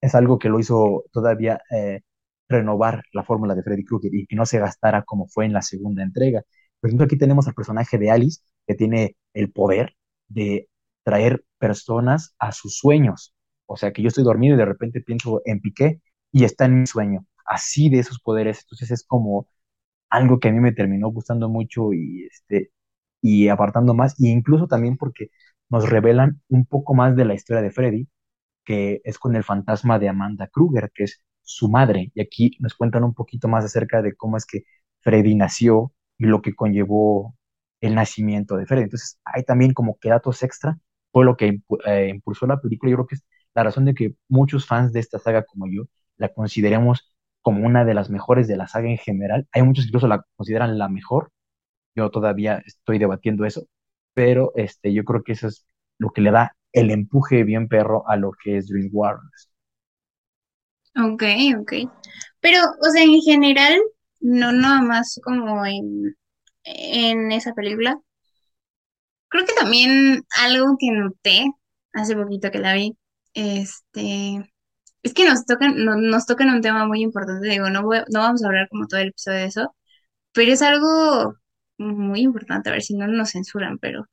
Es 0.01 0.15
algo 0.15 0.39
que 0.39 0.49
lo 0.49 0.59
hizo 0.59 1.05
todavía 1.13 1.61
eh, 1.71 2.01
renovar 2.49 3.03
la 3.13 3.23
fórmula 3.23 3.55
de 3.55 3.63
Freddy 3.63 3.85
Krueger 3.85 4.13
y 4.15 4.27
que 4.27 4.35
no 4.35 4.45
se 4.45 4.59
gastara 4.59 5.03
como 5.03 5.27
fue 5.27 5.45
en 5.45 5.53
la 5.53 5.61
segunda 5.63 6.03
entrega. 6.03 6.43
Por 6.79 6.89
ejemplo, 6.89 7.05
aquí 7.05 7.17
tenemos 7.17 7.47
al 7.47 7.55
personaje 7.55 7.97
de 7.97 8.11
Alice, 8.11 8.41
que 8.67 8.75
tiene 8.75 9.17
el 9.33 9.51
poder 9.51 9.95
de 10.27 10.69
traer 11.03 11.45
personas 11.59 12.35
a 12.39 12.51
sus 12.51 12.77
sueños. 12.77 13.33
O 13.67 13.77
sea, 13.77 13.93
que 13.93 14.03
yo 14.03 14.09
estoy 14.09 14.23
dormido 14.23 14.55
y 14.55 14.57
de 14.59 14.65
repente 14.65 15.01
pienso 15.01 15.41
en 15.45 15.61
Piqué 15.61 16.01
y 16.31 16.43
está 16.45 16.65
en 16.65 16.81
mi 16.81 16.87
sueño. 16.87 17.25
Así 17.45 17.89
de 17.89 17.99
esos 17.99 18.19
poderes. 18.21 18.61
Entonces 18.63 18.91
es 18.91 19.05
como 19.05 19.47
algo 20.09 20.39
que 20.39 20.49
a 20.49 20.51
mí 20.51 20.59
me 20.59 20.71
terminó 20.73 21.09
gustando 21.09 21.49
mucho 21.49 21.93
y, 21.93 22.25
este, 22.25 22.71
y 23.21 23.47
apartando 23.49 23.93
más, 23.93 24.15
y 24.19 24.29
incluso 24.31 24.67
también 24.67 24.97
porque 24.97 25.29
nos 25.69 25.89
revelan 25.89 26.41
un 26.49 26.65
poco 26.65 26.93
más 26.93 27.15
de 27.15 27.25
la 27.25 27.33
historia 27.35 27.61
de 27.61 27.71
Freddy, 27.71 28.07
que 28.65 29.01
es 29.03 29.17
con 29.19 29.35
el 29.35 29.43
fantasma 29.43 29.99
de 29.99 30.09
Amanda 30.09 30.47
Kruger, 30.47 30.91
que 30.93 31.03
es 31.05 31.23
su 31.41 31.69
madre, 31.69 32.11
y 32.15 32.21
aquí 32.21 32.51
nos 32.59 32.73
cuentan 32.75 33.03
un 33.03 33.13
poquito 33.13 33.47
más 33.47 33.65
acerca 33.65 34.01
de 34.01 34.15
cómo 34.15 34.37
es 34.37 34.45
que 34.45 34.63
Freddy 35.01 35.35
nació 35.35 35.93
y 36.17 36.25
lo 36.25 36.41
que 36.41 36.55
conllevó 36.55 37.35
el 37.81 37.95
nacimiento 37.95 38.55
de 38.57 38.65
Freddy. 38.65 38.83
Entonces, 38.83 39.19
hay 39.25 39.43
también 39.43 39.73
como 39.73 39.97
que 39.99 40.09
datos 40.09 40.41
extra, 40.43 40.79
fue 41.11 41.25
lo 41.25 41.35
que 41.37 41.61
eh, 41.85 42.09
impulsó 42.09 42.47
la 42.47 42.61
película, 42.61 42.91
yo 42.91 42.97
creo 42.97 43.07
que 43.07 43.15
es 43.15 43.23
la 43.55 43.63
razón 43.63 43.85
de 43.85 43.93
que 43.93 44.15
muchos 44.29 44.65
fans 44.65 44.93
de 44.93 44.99
esta 45.01 45.19
saga 45.19 45.43
como 45.45 45.67
yo 45.67 45.83
la 46.17 46.29
consideremos 46.33 47.12
como 47.43 47.65
una 47.67 47.85
de 47.85 47.95
las 47.95 48.11
mejores 48.11 48.47
de 48.49 48.57
la 48.57 48.67
saga 48.69 48.89
en 48.91 48.99
general. 48.99 49.47
Hay 49.53 49.63
muchos 49.63 49.85
que 49.85 49.89
incluso 49.89 50.09
la 50.09 50.25
consideran 50.37 50.79
la 50.79 50.89
mejor. 50.89 51.31
Yo 51.95 52.11
todavía 52.11 52.61
estoy 52.65 52.99
debatiendo 52.99 53.45
eso, 53.45 53.67
pero 54.15 54.53
este, 54.55 54.93
yo 54.93 55.03
creo 55.05 55.23
que 55.23 55.33
eso 55.33 55.47
es 55.47 55.65
lo 55.99 56.11
que 56.11 56.21
le 56.21 56.31
da 56.31 56.55
el 56.73 56.91
empuje 56.91 57.43
bien 57.43 57.67
perro 57.69 58.07
a 58.09 58.17
lo 58.17 58.31
que 58.33 58.57
es 58.57 58.67
Dream 58.69 58.89
Warriors. 58.93 59.49
Ok, 60.95 61.23
ok. 61.59 61.73
Pero, 62.39 62.59
o 62.81 62.89
sea, 62.91 63.03
en 63.03 63.21
general, 63.21 63.79
no 64.19 64.51
nada 64.51 64.81
más 64.81 65.19
como 65.23 65.65
en, 65.65 66.15
en 66.63 67.31
esa 67.31 67.53
película. 67.53 67.99
Creo 69.29 69.45
que 69.45 69.53
también 69.53 70.23
algo 70.41 70.77
que 70.79 70.91
noté 70.91 71.45
hace 71.93 72.15
poquito 72.15 72.51
que 72.51 72.59
la 72.59 72.73
vi, 72.73 72.95
este, 73.33 74.52
es 75.03 75.13
que 75.13 75.25
nos 75.27 75.45
tocan, 75.45 75.83
no- 75.85 75.95
nos 75.97 76.25
tocan 76.25 76.49
un 76.49 76.61
tema 76.61 76.85
muy 76.87 77.01
importante. 77.01 77.47
Digo, 77.49 77.69
no 77.69 77.83
voy- 77.83 78.03
no 78.11 78.19
vamos 78.21 78.43
a 78.43 78.47
hablar 78.47 78.69
como 78.69 78.87
todo 78.87 79.01
el 79.01 79.09
episodio 79.09 79.39
de 79.39 79.45
eso, 79.45 79.75
pero 80.33 80.53
es 80.53 80.61
algo 80.63 81.35
muy 81.79 82.21
importante, 82.21 82.69
a 82.69 82.73
ver 82.73 82.83
si 82.83 82.95
no 82.95 83.07
nos 83.07 83.31
censuran, 83.31 83.79
pero 83.79 84.07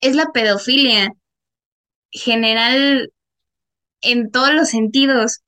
es 0.00 0.16
la 0.16 0.26
pedofilia 0.32 1.12
general 2.10 3.12
en 4.02 4.30
todos 4.30 4.52
los 4.54 4.70
sentidos, 4.70 5.42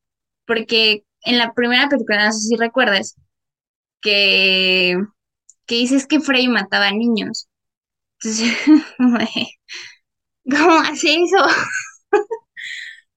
porque 0.46 1.04
en 1.22 1.38
la 1.38 1.54
primera 1.54 1.88
película, 1.88 2.26
no 2.26 2.32
sé 2.32 2.40
si 2.40 2.56
recuerdas, 2.56 3.16
que, 4.02 4.96
que 5.66 5.76
dices 5.76 6.06
que 6.06 6.20
Frey 6.20 6.48
mataba 6.48 6.92
niños. 6.92 7.48
Entonces, 8.22 8.58
¿cómo 10.50 10.76
hace 10.80 11.14
eso? 11.16 11.38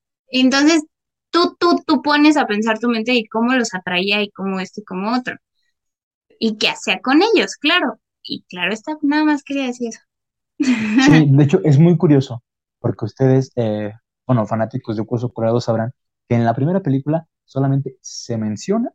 Entonces, 0.32 0.84
tú, 1.34 1.58
tú, 1.60 1.84
tú 1.88 2.04
pones 2.04 2.38
a 2.38 2.48
pensar 2.48 2.80
tu 2.80 2.90
mente 2.90 3.14
y 3.16 3.28
cómo 3.28 3.56
los 3.56 3.76
atraía 3.76 4.24
y 4.24 4.32
cómo 4.32 4.62
esto 4.62 4.82
y 4.82 4.86
cómo 4.86 5.14
otro. 5.18 5.38
Y 6.38 6.58
qué 6.60 6.70
hacía 6.70 7.02
con 7.02 7.22
ellos, 7.24 7.56
claro. 7.56 8.00
Y 8.22 8.44
claro 8.44 8.72
está, 8.72 8.98
nada 9.02 9.24
más 9.26 9.44
quería 9.44 9.66
decir 9.66 9.90
eso. 9.90 10.02
Sí, 10.98 11.28
de 11.32 11.44
hecho 11.44 11.60
es 11.64 11.80
muy 11.80 11.98
curioso, 11.98 12.44
porque 12.80 13.06
ustedes, 13.06 13.52
eh, 13.56 13.92
bueno, 14.26 14.46
fanáticos 14.46 14.96
de 14.96 15.02
Hueso 15.04 15.30
Colorado 15.34 15.60
sabrán 15.62 15.94
que 16.28 16.36
en 16.36 16.46
la 16.46 16.54
primera 16.56 16.82
película 16.82 17.28
solamente 17.46 17.98
se 18.02 18.38
menciona 18.38 18.92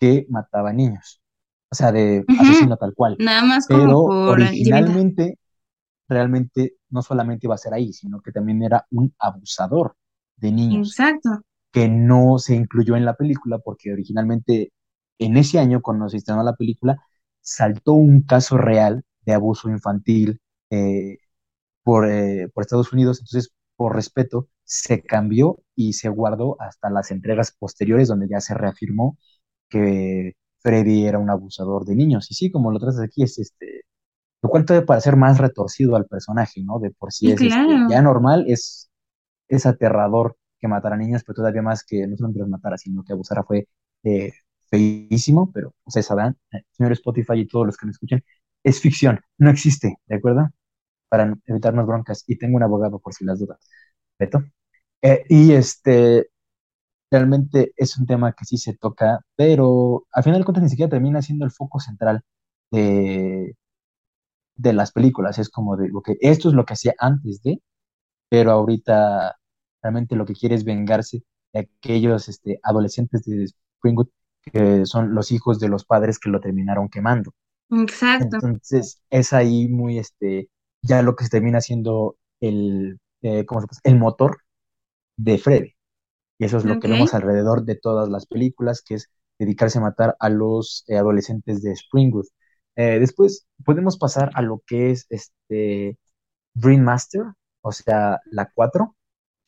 que 0.00 0.26
mataba 0.30 0.72
niños, 0.72 1.22
o 1.70 1.74
sea, 1.74 1.92
de 1.92 2.28
Ujú. 2.28 2.36
asesino 2.36 2.76
tal 2.76 2.94
cual, 2.94 3.20
Nada 3.20 3.42
más 3.42 3.68
como 3.68 3.96
pero 3.96 4.16
por 4.24 4.40
originalmente 4.40 5.38
realmente 6.08 6.76
no 6.90 7.02
solamente 7.02 7.46
iba 7.46 7.54
a 7.56 7.58
ser 7.58 7.74
ahí, 7.74 7.92
sino 7.92 8.20
que 8.22 8.32
también 8.32 8.62
era 8.64 8.86
un 8.92 9.14
abusador 9.18 9.96
de 10.36 10.52
niños, 10.52 10.88
Exacto. 10.88 11.42
Que 11.72 11.88
no 11.88 12.38
se 12.38 12.54
incluyó 12.54 12.96
en 12.96 13.04
la 13.04 13.14
película 13.14 13.58
porque 13.58 13.92
originalmente 13.92 14.72
en 15.18 15.36
ese 15.36 15.58
año, 15.58 15.82
cuando 15.82 16.08
se 16.08 16.18
estrenó 16.18 16.42
la 16.42 16.56
película, 16.56 16.96
saltó 17.40 17.92
un 17.94 18.22
caso 18.22 18.56
real 18.58 19.04
de 19.22 19.34
abuso 19.34 19.68
infantil 19.70 20.40
eh, 20.70 21.18
por, 21.82 22.08
eh, 22.10 22.48
por 22.54 22.62
Estados 22.64 22.92
Unidos, 22.92 23.18
entonces 23.20 23.52
por 23.76 23.94
respeto 23.96 24.48
se 24.64 25.02
cambió 25.02 25.58
y 25.74 25.94
se 25.94 26.08
guardó 26.08 26.56
hasta 26.60 26.90
las 26.90 27.10
entregas 27.10 27.52
posteriores 27.58 28.08
donde 28.08 28.28
ya 28.28 28.40
se 28.40 28.54
reafirmó 28.54 29.18
que 29.68 30.34
Freddy 30.60 31.06
era 31.06 31.18
un 31.18 31.30
abusador 31.30 31.84
de 31.84 31.94
niños. 31.96 32.30
Y 32.30 32.34
sí, 32.34 32.50
como 32.50 32.70
lo 32.72 32.78
tratas 32.78 33.00
aquí, 33.00 33.22
es 33.22 33.38
este, 33.38 33.82
lo 34.42 34.50
cual 34.50 34.64
puede 34.64 34.82
parecer 34.82 35.16
más 35.16 35.38
retorcido 35.38 35.96
al 35.96 36.06
personaje, 36.06 36.62
¿no? 36.64 36.78
De 36.80 36.90
por 36.92 37.12
sí 37.12 37.32
es 37.32 37.40
este, 37.40 37.76
ya 37.90 38.02
normal, 38.02 38.44
es, 38.48 38.90
es 39.48 39.66
aterrador 39.66 40.36
que 40.58 40.68
matara 40.68 40.96
niños, 40.96 41.22
pero 41.24 41.36
todavía 41.36 41.62
más 41.62 41.84
que 41.84 42.06
no 42.06 42.16
solamente 42.16 42.40
los 42.40 42.48
matara, 42.48 42.78
sino 42.78 43.04
que 43.04 43.12
abusara 43.12 43.44
fue 43.44 43.68
eh, 44.04 44.32
feísimo, 44.70 45.50
pero 45.52 45.74
ustedes 45.84 46.06
sabrán, 46.06 46.36
eh, 46.52 46.62
señor 46.72 46.92
Spotify 46.92 47.34
y 47.40 47.46
todos 47.48 47.66
los 47.66 47.76
que 47.76 47.86
me 47.86 47.92
escuchen, 47.92 48.24
es 48.62 48.80
ficción, 48.80 49.20
no 49.38 49.50
existe, 49.50 49.96
¿de 50.06 50.16
acuerdo? 50.16 50.48
Para 51.08 51.34
evitarnos 51.46 51.86
broncas. 51.86 52.24
Y 52.28 52.38
tengo 52.38 52.56
un 52.56 52.62
abogado 52.64 52.98
por 53.00 53.14
si 53.14 53.24
las 53.24 53.38
dudas. 53.40 53.58
Beto. 54.18 54.44
Eh, 55.02 55.24
y 55.28 55.52
este, 55.52 56.28
realmente 57.10 57.72
es 57.76 57.98
un 57.98 58.06
tema 58.06 58.32
que 58.34 58.44
sí 58.44 58.56
se 58.58 58.76
toca, 58.76 59.20
pero 59.36 60.06
al 60.12 60.22
final 60.24 60.40
de 60.40 60.44
cuentas 60.44 60.64
ni 60.64 60.70
siquiera 60.70 60.90
termina 60.90 61.22
siendo 61.22 61.44
el 61.44 61.50
foco 61.52 61.80
central 61.80 62.22
de, 62.70 63.56
de 64.56 64.72
las 64.72 64.92
películas. 64.92 65.38
Es 65.38 65.48
como 65.50 65.76
de, 65.76 65.90
ok, 65.94 66.10
esto 66.20 66.48
es 66.48 66.54
lo 66.54 66.64
que 66.64 66.74
hacía 66.74 66.94
antes 66.98 67.42
de, 67.42 67.62
pero 68.30 68.52
ahorita 68.52 69.36
realmente 69.82 70.16
lo 70.16 70.26
que 70.26 70.34
quiere 70.34 70.54
es 70.54 70.64
vengarse 70.64 71.22
de 71.52 71.60
aquellos 71.60 72.28
este, 72.28 72.60
adolescentes 72.62 73.24
de 73.24 73.46
Springwood 73.78 74.08
que 74.52 74.86
son 74.86 75.14
los 75.14 75.30
hijos 75.32 75.58
de 75.60 75.68
los 75.68 75.84
padres 75.84 76.18
que 76.18 76.30
lo 76.30 76.40
terminaron 76.40 76.88
quemando. 76.88 77.32
Exacto. 77.70 78.36
Entonces 78.36 79.02
es 79.10 79.32
ahí 79.32 79.68
muy, 79.68 79.98
este, 79.98 80.48
ya 80.82 81.02
lo 81.02 81.16
que 81.16 81.24
se 81.24 81.30
termina 81.30 81.60
siendo 81.60 82.16
el, 82.40 82.98
eh, 83.22 83.44
¿cómo 83.46 83.60
se 83.60 83.66
llama? 83.66 83.80
el 83.84 83.98
motor 83.98 84.38
de 85.16 85.38
Freddy. 85.38 85.74
Y 86.38 86.44
eso 86.44 86.58
es 86.58 86.64
lo 86.64 86.78
que 86.78 86.88
vemos 86.88 87.14
alrededor 87.14 87.64
de 87.64 87.74
todas 87.74 88.08
las 88.08 88.26
películas, 88.26 88.82
que 88.82 88.94
es 88.94 89.10
dedicarse 89.38 89.78
a 89.78 89.82
matar 89.82 90.16
a 90.20 90.28
los 90.28 90.84
eh, 90.86 90.96
adolescentes 90.96 91.62
de 91.62 91.72
Springwood. 91.72 92.26
Eh, 92.76 93.00
después 93.00 93.46
podemos 93.64 93.98
pasar 93.98 94.30
a 94.34 94.42
lo 94.42 94.62
que 94.66 94.92
es 94.92 95.06
este 95.10 95.98
Dream 96.54 96.82
Master, 96.82 97.24
o 97.60 97.72
sea, 97.72 98.20
la 98.26 98.50
4, 98.54 98.96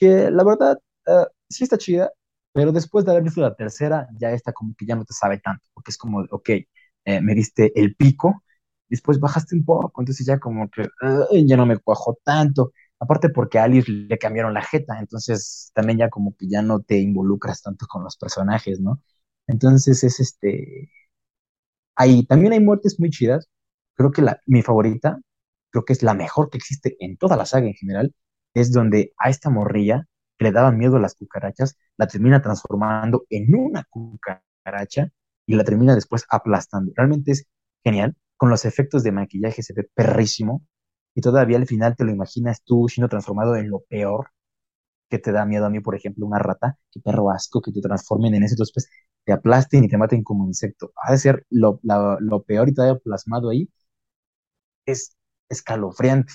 que 0.00 0.30
la 0.32 0.44
verdad 0.44 0.78
eh, 1.06 1.26
sí 1.50 1.64
está 1.64 1.78
chida, 1.78 2.12
pero 2.52 2.72
después 2.72 3.04
de 3.06 3.12
haber 3.12 3.24
visto 3.24 3.42
la 3.42 3.54
tercera, 3.56 4.08
ya 4.18 4.32
está 4.32 4.52
como 4.54 4.74
que 4.78 4.86
ya 4.86 4.96
no 4.96 5.04
te 5.06 5.14
sabe 5.14 5.38
tanto, 5.40 5.66
porque 5.74 5.92
es 5.92 5.98
como, 5.98 6.20
ok, 6.30 6.50
eh, 7.04 7.20
me 7.22 7.34
diste 7.34 7.72
el 7.80 7.94
pico, 7.96 8.42
después 8.88 9.20
bajaste 9.20 9.54
un 9.56 9.64
poco, 9.64 10.02
entonces 10.02 10.26
ya 10.26 10.38
como 10.40 10.68
que 10.70 10.82
eh, 10.84 11.46
ya 11.46 11.56
no 11.56 11.66
me 11.66 11.78
cuajó 11.78 12.18
tanto. 12.24 12.72
Aparte 13.02 13.30
porque 13.30 13.58
a 13.58 13.64
Alice 13.64 13.90
le 13.90 14.18
cambiaron 14.18 14.52
la 14.54 14.62
jeta, 14.62 14.98
entonces 15.00 15.70
también 15.74 15.98
ya 15.98 16.10
como 16.10 16.36
que 16.36 16.48
ya 16.48 16.60
no 16.62 16.80
te 16.82 16.98
involucras 16.98 17.62
tanto 17.62 17.86
con 17.86 18.04
los 18.04 18.16
personajes, 18.18 18.78
¿no? 18.80 19.00
Entonces 19.46 20.04
es 20.04 20.20
este, 20.20 20.90
hay, 21.96 22.24
también 22.26 22.52
hay 22.52 22.60
muertes 22.60 22.98
muy 23.00 23.10
chidas. 23.10 23.48
Creo 23.94 24.10
que 24.12 24.22
la, 24.22 24.40
mi 24.46 24.62
favorita, 24.62 25.20
creo 25.70 25.84
que 25.84 25.92
es 25.92 26.02
la 26.02 26.14
mejor 26.14 26.50
que 26.50 26.58
existe 26.58 26.96
en 27.00 27.16
toda 27.16 27.36
la 27.36 27.46
saga 27.46 27.66
en 27.66 27.74
general, 27.74 28.14
es 28.54 28.72
donde 28.72 29.12
a 29.18 29.30
esta 29.30 29.50
morrilla 29.50 30.06
que 30.38 30.44
le 30.46 30.52
daba 30.52 30.72
miedo 30.72 30.96
a 30.96 31.00
las 31.00 31.14
cucarachas, 31.14 31.76
la 31.96 32.06
termina 32.06 32.42
transformando 32.42 33.24
en 33.30 33.54
una 33.54 33.84
cucaracha 33.90 35.10
y 35.46 35.54
la 35.56 35.64
termina 35.64 35.94
después 35.94 36.24
aplastando. 36.30 36.92
Realmente 36.96 37.32
es 37.32 37.46
genial. 37.84 38.16
Con 38.36 38.50
los 38.50 38.64
efectos 38.64 39.02
de 39.02 39.12
maquillaje 39.12 39.62
se 39.62 39.74
ve 39.74 39.88
perrísimo 39.94 40.64
y 41.14 41.20
todavía 41.20 41.58
al 41.58 41.66
final 41.66 41.94
te 41.96 42.04
lo 42.04 42.12
imaginas 42.12 42.62
tú 42.64 42.86
siendo 42.88 43.08
transformado 43.08 43.56
en 43.56 43.68
lo 43.70 43.80
peor 43.88 44.30
que 45.10 45.18
te 45.18 45.32
da 45.32 45.44
miedo 45.46 45.66
a 45.66 45.70
mí, 45.70 45.80
por 45.80 45.96
ejemplo, 45.96 46.26
una 46.26 46.38
rata, 46.38 46.78
qué 46.92 47.00
perro 47.00 47.30
asco 47.30 47.60
que 47.62 47.72
te 47.72 47.80
transformen 47.80 48.34
en 48.34 48.44
eso, 48.44 48.54
entonces 48.54 48.72
pues, 48.74 48.88
te 49.24 49.32
aplasten 49.32 49.84
y 49.84 49.88
te 49.88 49.98
maten 49.98 50.22
como 50.24 50.46
insecto. 50.46 50.92
Ha 51.04 51.12
de 51.12 51.18
ser 51.18 51.46
lo, 51.50 51.80
lo 52.20 52.42
peor 52.44 52.68
y 52.68 52.74
todavía 52.74 52.98
plasmado 53.00 53.50
ahí, 53.50 53.68
es 54.86 55.16
escalofriante. 55.48 56.32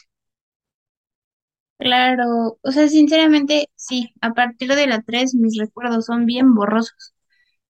Claro. 1.77 2.57
O 2.61 2.71
sea, 2.71 2.87
sinceramente, 2.87 3.69
sí. 3.75 4.13
A 4.21 4.33
partir 4.33 4.73
de 4.75 4.87
la 4.87 5.01
3 5.01 5.35
mis 5.35 5.57
recuerdos 5.57 6.05
son 6.05 6.25
bien 6.25 6.53
borrosos. 6.55 7.13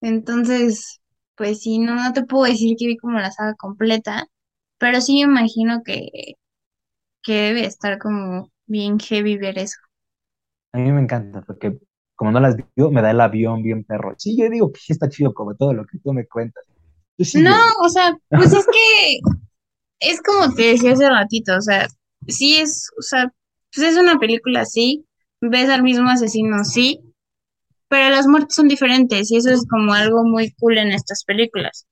Entonces, 0.01 1.01
pues 1.35 1.61
sí, 1.61 1.79
no, 1.79 1.95
no 1.95 2.13
te 2.13 2.23
puedo 2.25 2.45
decir 2.45 2.75
que 2.79 2.87
vi 2.87 2.97
como 2.97 3.19
la 3.19 3.31
saga 3.31 3.55
completa, 3.55 4.27
pero 4.77 5.01
sí 5.01 5.15
me 5.15 5.31
imagino 5.31 5.83
que, 5.83 6.35
que 7.23 7.33
debe 7.33 7.65
estar 7.65 7.99
como 7.99 8.51
bien 8.67 8.99
heavy 8.99 9.37
ver 9.37 9.57
eso. 9.59 9.77
A 10.73 10.77
mí 10.77 10.91
me 10.91 11.01
encanta, 11.01 11.41
porque 11.41 11.77
como 12.15 12.31
no 12.31 12.39
las 12.39 12.55
vio, 12.75 12.91
me 12.91 13.01
da 13.01 13.11
el 13.11 13.21
avión 13.21 13.63
bien 13.63 13.83
perro. 13.83 14.15
Sí, 14.17 14.37
yo 14.37 14.49
digo 14.49 14.71
que 14.71 14.79
sí 14.79 14.93
está 14.93 15.09
chido 15.09 15.33
como 15.33 15.55
todo 15.55 15.73
lo 15.73 15.85
que 15.85 15.99
tú 15.99 16.13
me 16.13 16.27
cuentas. 16.27 16.63
No, 17.33 17.55
o 17.81 17.89
sea, 17.89 18.17
pues 18.29 18.53
es 18.53 18.65
que 18.65 19.19
es 19.99 20.21
como 20.21 20.53
te 20.53 20.63
decía 20.63 20.93
hace 20.93 21.09
ratito, 21.09 21.55
o 21.57 21.61
sea, 21.61 21.87
sí 22.27 22.57
es, 22.57 22.89
o 22.97 23.01
sea, 23.01 23.31
pues 23.75 23.88
es 23.93 23.97
una 23.97 24.17
película, 24.19 24.65
sí, 24.65 25.05
ves 25.41 25.69
al 25.69 25.83
mismo 25.83 26.09
asesino, 26.09 26.63
sí, 26.65 27.01
pero 27.89 28.09
las 28.09 28.27
muertes 28.27 28.55
son 28.55 28.67
diferentes 28.69 29.31
y 29.31 29.38
eso 29.38 29.51
es 29.51 29.65
como 29.69 29.93
algo 29.93 30.23
muy 30.25 30.51
cool 30.53 30.77
en 30.79 30.91
estas 30.93 31.23
películas. 31.25 31.88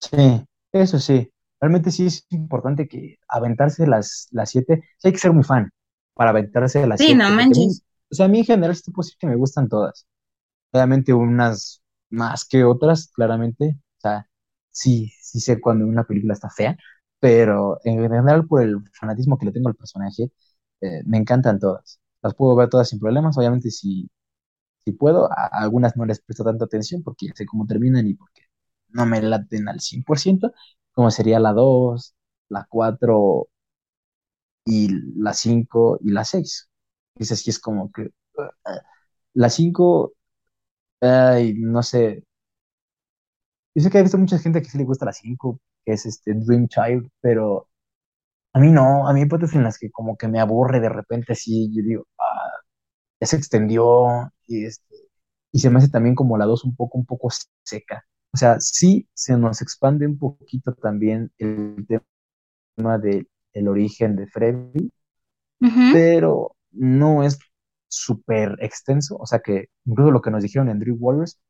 Sí, 0.00 0.44
eso 0.72 0.98
sí. 0.98 1.30
Realmente 1.60 1.90
sí 1.90 2.06
es 2.06 2.26
importante 2.30 2.86
que 2.88 3.16
aventarse 3.28 3.86
las, 3.86 4.28
las 4.30 4.50
siete, 4.50 4.82
sí 4.98 5.08
hay 5.08 5.12
que 5.12 5.18
ser 5.18 5.32
muy 5.32 5.42
fan 5.44 5.70
para 6.14 6.30
aventarse 6.30 6.86
las 6.86 7.02
Sí, 7.02 7.14
siete, 7.14 7.20
no 7.20 7.30
a 7.48 7.48
mí, 7.48 7.68
manches. 7.70 7.84
o 8.10 8.14
sea, 8.14 8.26
a 8.26 8.28
mí 8.28 8.40
en 8.40 8.44
general 8.44 8.76
sí 8.76 8.82
te 8.84 8.92
puedo 8.92 9.06
decir 9.06 9.18
que 9.18 9.26
me 9.26 9.36
gustan 9.36 9.68
todas. 9.68 10.06
Obviamente 10.72 11.14
unas 11.14 11.82
más 12.10 12.44
que 12.46 12.64
otras, 12.64 13.10
claramente. 13.14 13.76
O 13.98 14.00
sea, 14.02 14.28
sí, 14.70 15.12
sí 15.22 15.40
sé 15.40 15.60
cuando 15.60 15.86
una 15.86 16.04
película 16.04 16.34
está 16.34 16.50
fea, 16.50 16.76
pero 17.26 17.80
en 17.84 18.00
general 18.00 18.46
por 18.46 18.62
el 18.62 18.78
fanatismo 18.92 19.36
que 19.36 19.46
le 19.46 19.52
tengo 19.52 19.68
al 19.68 19.74
personaje, 19.74 20.30
eh, 20.80 21.02
me 21.06 21.18
encantan 21.18 21.58
todas. 21.58 22.00
Las 22.22 22.34
puedo 22.36 22.54
ver 22.56 22.68
todas 22.68 22.88
sin 22.88 23.00
problemas. 23.00 23.36
Obviamente 23.36 23.70
si, 23.72 24.08
si 24.84 24.92
puedo, 24.92 25.30
a, 25.32 25.46
algunas 25.52 25.96
no 25.96 26.06
les 26.06 26.20
presto 26.22 26.44
tanta 26.44 26.66
atención 26.66 27.02
porque 27.02 27.28
sé 27.34 27.46
cómo 27.46 27.66
terminan 27.66 28.06
y 28.08 28.14
porque 28.14 28.42
no 28.90 29.06
me 29.06 29.22
laten 29.22 29.68
al 29.68 29.80
100%, 29.80 30.52
como 30.92 31.10
sería 31.10 31.40
la 31.40 31.52
2 31.52 32.14
la 32.48 32.66
4 32.70 33.48
y 34.64 34.88
la 35.20 35.32
5 35.34 35.98
y 36.02 36.10
la 36.10 36.24
6. 36.24 36.68
Esa 37.16 37.36
sí 37.36 37.50
es 37.50 37.58
como 37.58 37.90
que... 37.92 38.02
uh, 38.38 38.42
la 39.34 39.50
5 39.50 40.14
ay, 41.00 41.54
no 41.58 41.82
sé, 41.82 42.24
Yo 43.74 43.82
sé 43.82 43.90
que 43.90 43.98
he 43.98 44.02
visto 44.02 44.18
mucha 44.18 44.38
gente 44.38 44.62
que 44.62 44.70
sí 44.70 44.78
le 44.78 44.84
gusta 44.84 45.04
la 45.04 45.12
5 45.12 45.60
que 45.86 45.94
es 45.94 46.06
este 46.06 46.34
Dream 46.34 46.68
Child, 46.68 47.10
pero 47.22 47.68
a 48.54 48.60
mí 48.60 48.72
no, 48.72 49.08
a 49.08 49.12
mí 49.14 49.20
hay 49.22 49.28
partes 49.28 49.54
en 49.54 49.64
las 49.64 49.78
que 49.78 49.90
como 49.90 50.16
que 50.16 50.28
me 50.28 50.40
aburre 50.40 50.80
de 50.80 50.88
repente 50.90 51.32
así, 51.34 51.70
yo 51.74 51.82
digo, 51.84 52.06
ah, 52.18 52.50
ya 53.20 53.26
se 53.28 53.36
extendió 53.36 54.32
y, 54.46 54.66
este, 54.66 54.96
y 55.52 55.60
se 55.60 55.70
me 55.70 55.78
hace 55.78 55.88
también 55.90 56.14
como 56.14 56.38
la 56.38 56.46
2 56.46 56.64
un 56.64 56.76
poco, 56.76 56.98
un 56.98 57.06
poco 57.06 57.28
seca. 57.64 58.04
O 58.32 58.36
sea, 58.38 58.60
sí 58.60 59.08
se 59.14 59.36
nos 59.38 59.62
expande 59.62 60.06
un 60.06 60.18
poquito 60.18 60.74
también 60.74 61.32
el 61.38 61.86
tema 62.76 62.98
del 62.98 63.28
el 63.54 63.68
origen 63.68 64.16
de 64.16 64.26
Freddy, 64.26 64.92
pero 65.92 66.56
no 66.72 67.22
es 67.24 67.38
súper 67.88 68.56
extenso, 68.60 69.16
o 69.16 69.26
sea 69.26 69.40
que 69.40 69.68
incluso 69.86 70.10
lo 70.10 70.20
que 70.22 70.30
nos 70.30 70.42
dijeron 70.42 70.68
en 70.68 70.78
Dream 70.80 70.98
Warriors 71.00 71.40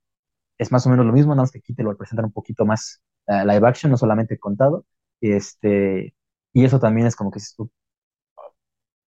es 0.58 0.72
más 0.72 0.86
o 0.86 0.90
menos 0.90 1.06
lo 1.06 1.12
mismo, 1.12 1.32
nada 1.34 1.44
más 1.44 1.52
que 1.52 1.58
aquí 1.60 1.74
te 1.74 1.82
lo 1.82 1.96
presentan 1.96 2.26
un 2.26 2.32
poquito 2.32 2.66
más 2.66 3.02
uh, 3.28 3.46
live 3.46 3.66
action, 3.66 3.90
no 3.90 3.96
solamente 3.98 4.38
contado. 4.38 4.86
Este, 5.20 6.14
y 6.52 6.64
eso 6.64 6.80
también 6.80 7.06
es 7.06 7.16
como 7.16 7.30
que 7.30 7.40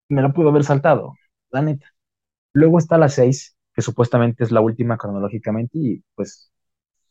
me 0.09 0.23
lo 0.23 0.33
pudo 0.33 0.51
haber 0.51 0.65
saltado, 0.65 1.15
la 1.51 1.63
neta. 1.63 1.87
Luego 2.55 2.79
está 2.79 2.99
la 2.99 3.09
6, 3.09 3.57
que 3.75 3.83
supuestamente 3.83 4.45
es 4.45 4.53
la 4.53 4.63
última 4.63 4.99
cronológicamente 4.99 5.79
y 5.79 6.05
pues 6.15 6.53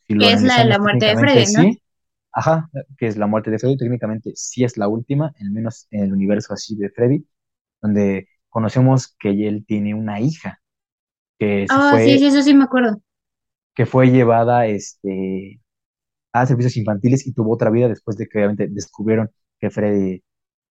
si 0.06 0.14
lo 0.14 0.26
Que 0.26 0.32
es 0.32 0.42
la 0.42 0.58
de 0.58 0.66
la 0.66 0.78
muerte 0.78 1.06
de 1.06 1.16
Freddy, 1.16 1.52
¿no? 1.52 1.62
sí, 1.72 1.82
ajá, 2.32 2.70
que 2.98 3.06
es 3.08 3.16
la 3.16 3.26
muerte 3.26 3.50
de 3.50 3.58
Freddy, 3.58 3.76
técnicamente 3.78 4.32
sí 4.36 4.64
es 4.64 4.76
la 4.76 4.88
última, 4.88 5.34
al 5.40 5.50
menos 5.52 5.86
en 5.90 6.04
el 6.04 6.12
universo 6.14 6.54
así 6.54 6.76
de 6.76 6.90
Freddy, 6.90 7.26
donde 7.82 8.28
conocemos 8.50 9.16
que 9.18 9.30
él 9.48 9.64
tiene 9.66 9.94
una 9.94 10.20
hija 10.20 10.60
que 11.38 11.66
Ah, 11.68 11.98
sí, 12.00 12.18
sí, 12.18 12.26
eso 12.26 12.42
sí 12.42 12.54
me 12.54 12.64
acuerdo. 12.64 13.00
que 13.74 13.86
fue 13.86 14.08
llevada 14.10 14.66
este, 14.66 15.60
a 16.42 16.46
servicios 16.46 16.76
infantiles 16.76 17.26
y 17.26 17.32
tuvo 17.32 17.54
otra 17.54 17.70
vida 17.70 17.88
después 17.88 18.16
de 18.16 18.26
que 18.28 18.38
obviamente 18.38 18.68
descubrieron 18.68 19.30
que 19.60 19.70
Freddy 19.70 20.22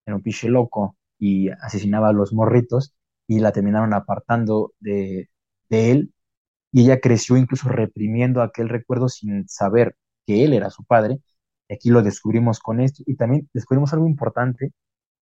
era 0.06 0.16
un 0.16 0.22
pinche 0.22 0.48
loco 0.48 0.96
y 1.18 1.50
asesinaba 1.50 2.08
a 2.08 2.12
los 2.12 2.32
morritos 2.34 2.94
y 3.28 3.40
la 3.40 3.52
terminaron 3.52 3.94
apartando 3.94 4.74
de, 4.80 5.30
de 5.70 5.90
él 5.92 6.14
y 6.72 6.82
ella 6.82 7.00
creció 7.00 7.36
incluso 7.36 7.68
reprimiendo 7.68 8.42
aquel 8.42 8.68
recuerdo 8.68 9.08
sin 9.08 9.48
saber 9.48 9.96
que 10.26 10.44
él 10.44 10.52
era 10.54 10.70
su 10.70 10.84
padre. 10.84 11.20
Y 11.68 11.74
aquí 11.74 11.90
lo 11.90 12.02
descubrimos 12.02 12.60
con 12.60 12.80
esto 12.80 13.02
y 13.06 13.16
también 13.16 13.48
descubrimos 13.54 13.92
algo 13.92 14.06
importante 14.06 14.72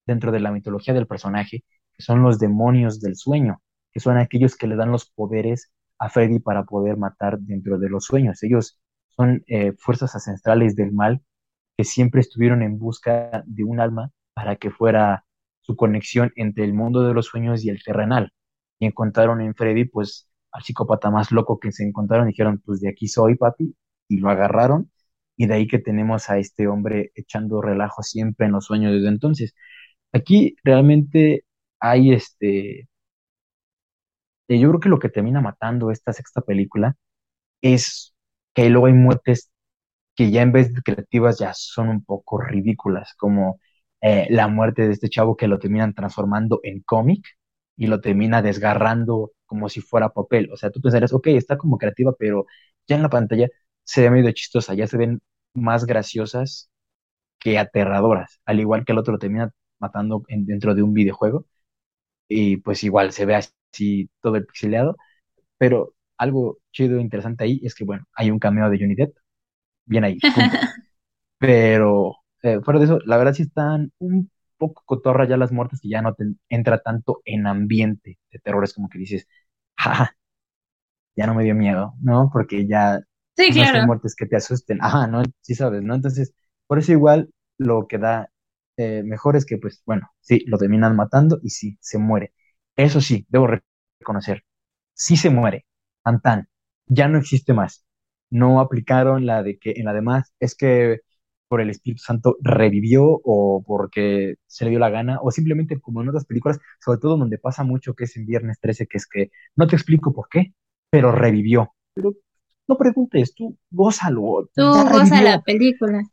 dentro 0.06 0.32
de 0.32 0.39
la 0.39 0.52
mitología 0.52 0.93
del 0.93 1.08
personaje, 1.08 1.63
que 1.93 2.04
son 2.04 2.21
los 2.23 2.39
demonios 2.39 3.02
del 3.02 3.15
sueño, 3.15 3.62
que 3.91 4.00
son 4.00 4.17
aquellos 4.17 4.56
que 4.56 4.67
le 4.67 4.76
dan 4.76 4.91
los 4.91 5.10
poderes 5.10 5.71
a 6.00 6.10
Freddy 6.10 6.39
para 6.39 6.63
poder 6.65 6.97
matar 6.97 7.39
dentro 7.39 7.78
de 7.80 7.89
los 7.89 8.06
sueños. 8.06 8.43
Ellos 8.43 8.80
son 9.17 9.43
eh, 9.47 9.73
fuerzas 9.80 10.15
ancestrales 10.15 10.75
del 10.75 10.93
mal 10.93 11.21
que 11.77 11.84
siempre 11.84 12.21
estuvieron 12.21 12.62
en 12.63 12.80
busca 12.80 13.43
de 13.45 13.63
un 13.63 13.80
alma 13.80 14.12
para 14.34 14.56
que 14.58 14.71
fuera 14.71 15.25
su 15.62 15.75
conexión 15.75 16.32
entre 16.36 16.63
el 16.65 16.73
mundo 16.73 17.03
de 17.03 17.13
los 17.13 17.27
sueños 17.27 17.63
y 17.63 17.69
el 17.69 17.84
terrenal. 17.84 18.32
Y 18.80 18.86
encontraron 18.88 19.41
en 19.41 19.56
Freddy, 19.56 19.86
pues, 19.86 20.30
al 20.51 20.63
psicópata 20.63 21.12
más 21.12 21.32
loco 21.32 21.60
que 21.60 21.71
se 21.71 21.84
encontraron, 21.84 22.27
dijeron, 22.27 22.62
pues 22.65 22.82
de 22.82 22.89
aquí 22.89 23.08
soy, 23.08 23.36
papi, 23.36 23.75
y 24.08 24.17
lo 24.19 24.30
agarraron, 24.30 24.91
y 25.36 25.47
de 25.47 25.53
ahí 25.56 25.67
que 25.67 25.80
tenemos 25.80 26.30
a 26.30 26.38
este 26.39 26.67
hombre 26.67 27.12
echando 27.15 27.62
relajo 27.62 28.03
siempre 28.03 28.45
en 28.47 28.53
los 28.53 28.65
sueños 28.65 28.93
desde 28.93 29.10
entonces. 29.10 29.56
Aquí 30.13 30.56
realmente 30.63 31.45
hay 31.80 32.13
este, 32.13 32.89
eh, 34.47 34.60
yo 34.60 34.69
creo 34.69 34.80
que 34.80 34.89
lo 34.89 34.99
que 34.99 35.10
termina 35.10 35.41
matando 35.41 35.91
esta 35.91 36.13
sexta 36.13 36.41
película 36.41 36.95
es 37.62 38.15
que 38.58 38.70
luego 38.72 38.88
hay 38.88 38.93
muertes 38.93 39.52
que 40.15 40.32
ya 40.32 40.41
en 40.41 40.52
vez 40.52 40.74
de 40.74 40.82
creativas 40.82 41.39
ya 41.39 41.54
son 41.56 41.89
un 41.89 42.04
poco 42.06 42.39
ridículas, 42.41 43.13
como 43.17 43.60
eh, 44.02 44.28
la 44.32 44.48
muerte 44.48 44.88
de 44.88 44.93
este 44.93 45.10
chavo 45.10 45.38
que 45.38 45.48
lo 45.48 45.60
terminan 45.60 45.93
transformando 45.93 46.60
en 46.63 46.82
cómic 46.82 47.26
y 47.78 47.88
lo 47.88 48.02
termina 48.02 48.41
desgarrando 48.41 49.32
como 49.46 49.70
si 49.70 49.82
fuera 49.82 50.10
papel. 50.10 50.52
O 50.54 50.58
sea, 50.58 50.72
tú 50.72 50.82
pensarías, 50.82 51.13
ok, 51.13 51.28
está 51.30 51.58
como 51.58 51.78
creativa, 51.78 52.13
pero 52.20 52.46
ya 52.88 52.96
en 52.98 53.04
la 53.04 53.10
pantalla 53.10 53.50
se 53.84 54.02
ve 54.04 54.12
medio 54.12 54.32
chistosa, 54.34 54.74
ya 54.76 54.88
se 54.88 54.98
ven 54.98 55.22
más 55.54 55.86
graciosas 55.86 56.72
que 57.39 57.60
aterradoras, 57.60 58.41
al 58.46 58.60
igual 58.60 58.86
que 58.86 58.93
el 58.93 59.00
otro 59.00 59.13
lo 59.13 59.20
termina 59.20 59.52
matando 59.80 60.24
en- 60.30 60.46
dentro 60.46 60.76
de 60.76 60.84
un 60.84 60.93
videojuego 60.93 61.46
y 62.28 62.58
pues 62.58 62.84
igual 62.84 63.12
se 63.12 63.26
ve 63.26 63.36
así 63.36 64.10
todo 64.22 64.36
el 64.36 64.46
pixeleado, 64.46 64.98
pero 65.58 65.96
algo 66.17 66.60
chido 66.71 66.97
e 66.97 67.01
interesante 67.01 67.43
ahí 67.43 67.60
es 67.63 67.75
que, 67.75 67.84
bueno, 67.86 68.06
hay 68.13 68.32
un 68.32 68.39
cameo 68.39 68.69
de 68.69 68.77
Johnny 68.80 68.95
Depp, 68.95 69.17
bien 69.86 70.03
ahí. 70.06 70.23
Pero 71.39 72.15
eh, 72.43 72.60
fuera 72.63 72.80
de 72.80 72.86
eso, 72.86 72.99
la 73.06 73.17
verdad 73.17 73.34
sí 73.34 73.43
están 73.43 73.91
un 73.99 74.32
poco 74.58 74.84
cotorra 74.86 75.27
ya 75.27 75.38
las 75.38 75.51
muertes 75.51 75.80
y 75.84 75.89
ya 75.89 76.01
no 76.01 76.13
te 76.15 76.25
entra 76.49 76.80
tanto 76.82 77.21
en 77.25 77.45
ambiente 77.47 78.17
de 78.32 78.39
terror, 78.39 78.63
es 78.63 78.73
como 78.73 78.89
que 78.89 78.99
dices, 78.99 79.27
ja, 79.77 80.12
ya 81.15 81.27
no 81.27 81.34
me 81.36 81.43
dio 81.43 81.56
miedo, 81.56 81.93
¿no? 82.01 82.30
Porque 82.32 82.67
ya 82.67 82.99
Sí, 83.38 83.51
no 83.51 83.65
son 83.65 83.84
claro. 83.84 83.86
muertes 83.86 84.15
que 84.15 84.25
te 84.25 84.36
asusten, 84.36 84.80
ajá, 84.82 85.08
¿no? 85.08 85.23
Sí 85.41 85.56
sabes, 85.56 85.82
¿no? 85.84 85.95
Entonces, 85.95 86.34
por 86.67 86.80
eso 86.80 86.91
igual 86.91 87.30
lo 87.58 87.88
que 87.88 87.97
da 87.97 88.30
eh, 88.77 89.03
mejor 89.03 89.36
es 89.36 89.45
que, 89.45 89.58
pues, 89.58 89.82
bueno, 89.86 90.10
sí, 90.21 90.43
lo 90.47 90.58
terminan 90.58 90.95
matando 90.95 91.39
y 91.43 91.49
sí, 91.49 91.77
se 91.82 91.97
muere. 91.97 92.34
Eso 92.75 93.01
sí, 93.01 93.25
debo 93.30 93.47
re- 93.47 93.63
reconocer, 93.99 94.43
sí 94.93 95.17
se 95.17 95.30
muere, 95.30 95.65
tan 96.08 96.22
tan, 96.22 96.48
ya 96.88 97.08
no 97.10 97.17
existe 97.17 97.54
más. 97.54 97.86
No 98.30 98.62
aplicaron 98.62 99.26
la 99.26 99.43
de 99.43 99.58
que 99.58 99.74
en 99.78 99.86
la 99.86 99.93
demás 99.93 100.34
es 100.39 100.56
que 100.56 101.02
por 101.50 101.62
el 101.62 101.70
Espíritu 101.70 102.02
Santo 102.02 102.38
revivió 102.41 103.04
o 103.24 103.63
porque 103.65 104.36
se 104.48 104.65
le 104.65 104.72
dio 104.72 104.80
la 104.80 104.89
gana 104.89 105.20
o 105.22 105.32
simplemente 105.32 105.80
como 105.80 106.02
en 106.02 106.10
otras 106.10 106.26
películas, 106.26 106.60
sobre 106.84 107.00
todo 107.00 107.17
donde 107.17 107.38
pasa 107.38 107.63
mucho 107.63 107.93
que 107.93 108.06
es 108.06 108.15
en 108.17 108.26
Viernes 108.26 108.60
13, 108.62 108.88
que 108.88 108.98
es 108.98 109.08
que 109.08 109.32
no 109.56 109.67
te 109.67 109.76
explico 109.76 110.13
por 110.13 110.30
qué, 110.30 110.54
pero 110.89 111.12
revivió. 111.12 111.74
Pero 111.93 112.13
no 112.67 112.78
preguntes, 112.78 113.34
tú 113.34 113.58
gózalo, 113.70 114.50
Tú 114.54 114.63
goza 114.63 115.22
la 115.22 115.41
película. 115.41 116.04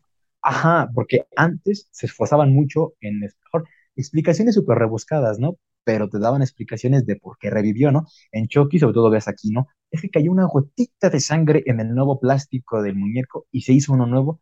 Ajá, 0.42 0.90
porque 0.92 1.26
antes 1.36 1.88
se 1.90 2.06
esforzaban 2.06 2.52
mucho 2.52 2.94
en 3.00 3.20
mejor 3.20 3.66
explicaciones 3.96 4.54
súper 4.54 4.78
rebuscadas, 4.78 5.38
¿no? 5.38 5.56
Pero 5.84 6.08
te 6.08 6.18
daban 6.18 6.42
explicaciones 6.42 7.06
de 7.06 7.16
por 7.16 7.38
qué 7.38 7.50
revivió, 7.50 7.90
¿no? 7.92 8.06
En 8.32 8.48
Chucky, 8.48 8.78
sobre 8.78 8.94
todo 8.94 9.10
ves 9.10 9.28
aquí, 9.28 9.50
¿no? 9.50 9.68
Es 9.94 10.02
que 10.02 10.10
cayó 10.10 10.32
una 10.32 10.46
gotita 10.46 11.08
de 11.10 11.20
sangre 11.20 11.62
en 11.66 11.80
el 11.80 11.94
nuevo 11.94 12.18
plástico 12.20 12.82
del 12.82 12.96
muñeco 12.96 13.46
y 13.52 13.62
se 13.62 13.72
hizo 13.72 13.92
uno 13.92 14.06
nuevo 14.06 14.40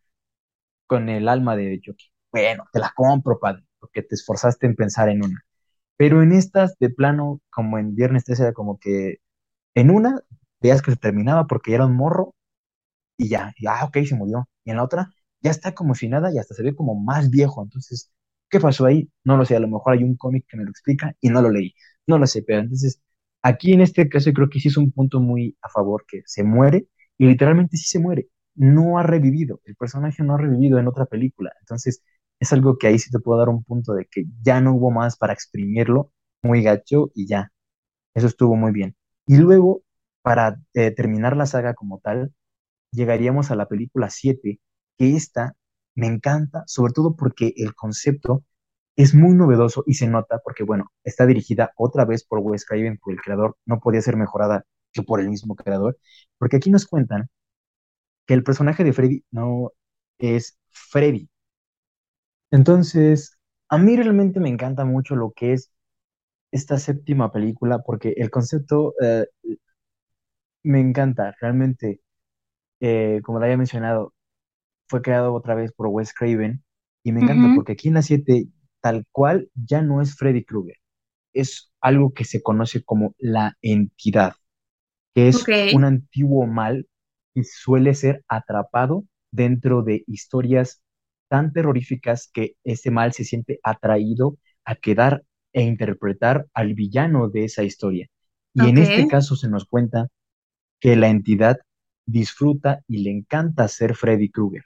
con 0.87 1.09
el 1.09 1.29
alma 1.29 1.57
de 1.57 1.81
Chucky. 1.81 2.07
Bueno, 2.33 2.65
te 2.73 2.81
la 2.81 2.93
compro, 2.97 3.39
padre, 3.41 3.65
porque 3.81 4.03
te 4.03 4.15
esforzaste 4.17 4.67
en 4.67 4.77
pensar 4.77 5.09
en 5.11 5.25
una. 5.25 5.45
Pero 5.97 6.23
en 6.23 6.33
estas, 6.33 6.79
de 6.81 6.91
plano, 6.91 7.41
como 7.51 7.79
en 7.79 7.95
Viernes 7.97 8.25
13, 8.25 8.45
era 8.45 8.53
como 8.55 8.79
que 8.81 9.19
en 9.75 9.91
una 9.91 10.21
veías 10.61 10.83
que 10.83 10.93
se 10.93 10.99
terminaba 10.99 11.47
porque 11.49 11.75
era 11.75 11.87
un 11.87 11.97
morro 11.97 12.35
y 13.17 13.29
ya, 13.29 13.53
y, 13.59 13.67
ah, 13.67 13.85
ok, 13.85 13.99
se 14.07 14.15
murió. 14.15 14.49
Y 14.65 14.71
en 14.71 14.77
la 14.77 14.85
otra, 14.85 15.11
ya 15.41 15.51
está 15.51 15.75
como 15.75 15.95
si 15.95 16.09
nada 16.09 16.33
y 16.33 16.39
hasta 16.39 16.55
se 16.55 16.63
ve 16.63 16.75
como 16.75 16.95
más 16.95 17.31
viejo. 17.31 17.63
Entonces, 17.63 18.11
¿qué 18.51 18.61
pasó 18.61 18.87
ahí? 18.87 19.11
No 19.25 19.37
lo 19.37 19.45
sé, 19.45 19.57
a 19.57 19.61
lo 19.61 19.69
mejor 19.69 19.95
hay 19.95 20.05
un 20.05 20.17
cómic 20.17 20.47
que 20.49 20.57
me 20.57 20.65
lo 20.65 20.71
explica 20.71 21.15
y 21.21 21.29
no 21.31 21.43
lo 21.43 21.51
leí. 21.51 21.75
No 22.07 22.19
lo 22.19 22.27
sé, 22.27 22.43
pero 22.43 22.61
entonces, 22.61 23.01
aquí 23.43 23.73
en 23.73 23.81
este 23.81 24.09
caso 24.09 24.33
creo 24.33 24.49
que 24.51 24.61
sí 24.61 24.69
es 24.69 24.77
un 24.77 24.93
punto 24.93 25.21
muy 25.21 25.57
a 25.63 25.69
favor, 25.69 26.05
que 26.09 26.23
se 26.27 26.45
muere 26.45 26.87
y 27.19 27.27
literalmente 27.27 27.77
sí 27.77 27.85
se 27.87 27.99
muere. 28.01 28.29
No 28.55 28.99
ha 28.99 29.03
revivido, 29.03 29.61
el 29.65 29.77
personaje 29.77 30.23
no 30.23 30.35
ha 30.35 30.39
revivido 30.39 30.79
en 30.79 30.89
otra 30.89 31.07
película. 31.07 31.53
Entonces, 31.61 32.03
es 32.41 32.53
algo 32.53 32.77
que 32.79 32.89
ahí 32.89 32.99
sí 32.99 33.11
te 33.11 33.19
puedo 33.21 33.39
dar 33.39 33.49
un 33.49 33.65
punto 33.65 33.95
de 33.95 34.07
que 34.11 34.25
ya 34.43 34.61
no 34.61 34.75
hubo 34.75 34.91
más 34.91 35.17
para 35.17 35.33
exprimirlo, 35.33 36.13
muy 36.43 36.63
gacho 36.63 37.11
y 37.15 37.27
ya. 37.29 37.53
Eso 38.15 38.27
estuvo 38.27 38.57
muy 38.57 38.73
bien. 38.73 38.97
Y 39.27 39.37
luego, 39.39 39.83
para 40.23 40.61
eh, 40.75 40.91
terminar 40.93 41.37
la 41.37 41.47
saga 41.47 41.75
como 41.75 42.01
tal, 42.01 42.33
llegaríamos 42.93 43.51
a 43.51 43.57
la 43.57 43.69
película 43.69 44.11
7, 44.11 44.61
que 44.99 45.17
esta 45.17 45.57
me 45.95 46.07
encanta, 46.07 46.65
sobre 46.67 46.93
todo 46.93 47.17
porque 47.17 47.53
el 47.57 47.75
concepto 47.75 48.45
es 48.97 49.15
muy 49.15 49.35
novedoso 49.37 49.85
y 49.87 49.95
se 49.95 50.09
nota 50.09 50.41
porque, 50.45 50.65
bueno, 50.65 50.93
está 51.05 51.27
dirigida 51.27 51.73
otra 51.77 52.05
vez 52.05 52.25
por 52.25 52.41
Wes 52.41 52.65
Craven, 52.67 52.99
por 52.99 53.13
el 53.15 53.21
creador, 53.21 53.57
no 53.67 53.81
podía 53.81 54.03
ser 54.03 54.17
mejorada 54.17 54.65
que 54.93 55.03
por 55.03 55.21
el 55.21 55.31
mismo 55.31 55.57
creador, 55.57 55.99
porque 56.39 56.57
aquí 56.57 56.71
nos 56.71 56.87
cuentan 56.87 57.29
que 58.27 58.35
el 58.35 58.45
personaje 58.45 58.85
de 58.85 58.93
Freddy 58.93 59.25
no 59.31 59.73
es 60.19 60.59
Freddy. 60.71 61.29
Entonces, 62.51 63.39
a 63.69 63.79
mí 63.79 63.97
realmente 63.97 64.39
me 64.41 64.49
encanta 64.49 64.85
mucho 64.85 65.17
lo 65.17 65.33
que 65.33 65.55
es 65.55 65.73
esta 66.53 66.79
séptima 66.79 67.33
película 67.33 67.81
porque 67.85 68.15
el 68.19 68.31
concepto 68.31 68.95
eh, 69.03 69.27
me 70.63 70.81
encanta, 70.81 71.35
realmente, 71.41 72.01
eh, 72.81 73.21
como 73.25 73.39
lo 73.39 73.47
había 73.47 73.57
mencionado, 73.59 74.15
fue 74.89 75.03
creado 75.03 75.35
otra 75.35 75.55
vez 75.55 75.73
por 75.73 75.89
Wes 75.89 76.15
Craven 76.15 76.65
y 77.05 77.13
me 77.13 77.23
encanta 77.23 77.55
porque 77.57 77.73
aquí 77.73 77.89
en 77.89 77.95
la 77.95 78.03
7 78.03 78.49
tal 78.83 79.07
cual 79.13 79.51
ya 79.55 79.83
no 79.83 80.03
es 80.03 80.17
Freddy 80.17 80.45
Krueger, 80.45 80.77
es 81.35 81.73
algo 81.81 82.13
que 82.13 82.25
se 82.25 82.43
conoce 82.43 82.85
como 82.85 83.15
la 83.19 83.57
entidad, 83.63 84.35
que 85.15 85.29
es 85.29 85.45
un 85.75 85.85
antiguo 85.85 86.47
mal 86.47 86.89
y 87.35 87.45
suele 87.45 87.95
ser 87.95 88.25
atrapado 88.29 89.05
dentro 89.31 89.83
de 89.83 90.05
historias 90.07 90.83
tan 91.29 91.53
terroríficas 91.53 92.31
que 92.33 92.57
ese 92.65 92.91
mal 92.91 93.15
se 93.15 93.25
siente 93.25 93.59
atraído 93.63 94.37
a 94.65 94.75
quedar 94.77 95.25
e 95.55 95.63
interpretar 95.63 96.47
al 96.55 96.75
villano 96.75 97.31
de 97.31 97.45
esa 97.45 97.63
historia. 97.63 98.09
Y 98.55 98.69
en 98.69 98.79
este 98.79 99.09
caso 99.09 99.37
se 99.37 99.49
nos 99.49 99.65
cuenta 99.65 100.09
que 100.81 100.97
la 100.97 101.09
entidad 101.09 101.59
disfruta 102.07 102.83
y 102.89 103.05
le 103.05 103.11
encanta 103.11 103.69
ser 103.69 103.95
Freddy 103.95 104.31
Krueger. 104.31 104.65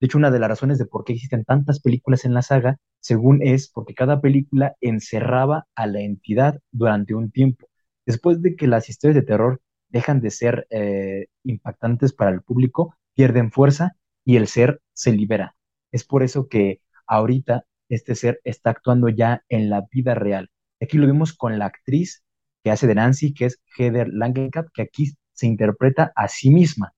De 0.00 0.06
hecho, 0.06 0.18
una 0.18 0.30
de 0.30 0.38
las 0.38 0.48
razones 0.48 0.78
de 0.78 0.86
por 0.86 1.04
qué 1.04 1.14
existen 1.14 1.44
tantas 1.44 1.80
películas 1.80 2.24
en 2.24 2.34
la 2.34 2.42
saga, 2.42 2.78
según 3.00 3.42
es 3.42 3.68
porque 3.68 3.94
cada 3.94 4.20
película 4.20 4.76
encerraba 4.80 5.66
a 5.74 5.86
la 5.86 6.00
entidad 6.00 6.60
durante 6.70 7.14
un 7.14 7.30
tiempo. 7.30 7.68
Después 8.04 8.42
de 8.42 8.56
que 8.56 8.66
las 8.66 8.88
historias 8.88 9.14
de 9.16 9.22
terror 9.26 9.60
dejan 9.88 10.20
de 10.20 10.30
ser 10.30 10.66
eh, 10.70 11.26
impactantes 11.44 12.12
para 12.12 12.30
el 12.30 12.42
público, 12.42 12.94
pierden 13.14 13.50
fuerza 13.52 13.96
y 14.24 14.36
el 14.36 14.48
ser 14.48 14.80
se 14.92 15.12
libera. 15.12 15.56
Es 15.92 16.04
por 16.04 16.22
eso 16.22 16.48
que 16.48 16.80
ahorita 17.06 17.64
este 17.88 18.14
ser 18.14 18.40
está 18.44 18.70
actuando 18.70 19.08
ya 19.08 19.44
en 19.48 19.70
la 19.70 19.86
vida 19.90 20.14
real. 20.14 20.50
Aquí 20.80 20.98
lo 20.98 21.06
vimos 21.06 21.32
con 21.32 21.58
la 21.58 21.66
actriz 21.66 22.22
que 22.62 22.70
hace 22.70 22.86
de 22.86 22.96
Nancy, 22.96 23.32
que 23.32 23.46
es 23.46 23.60
Heather 23.78 24.08
Langenkamp, 24.12 24.68
que 24.74 24.82
aquí 24.82 25.12
se 25.32 25.46
interpreta 25.46 26.12
a 26.16 26.28
sí 26.28 26.50
misma, 26.50 26.92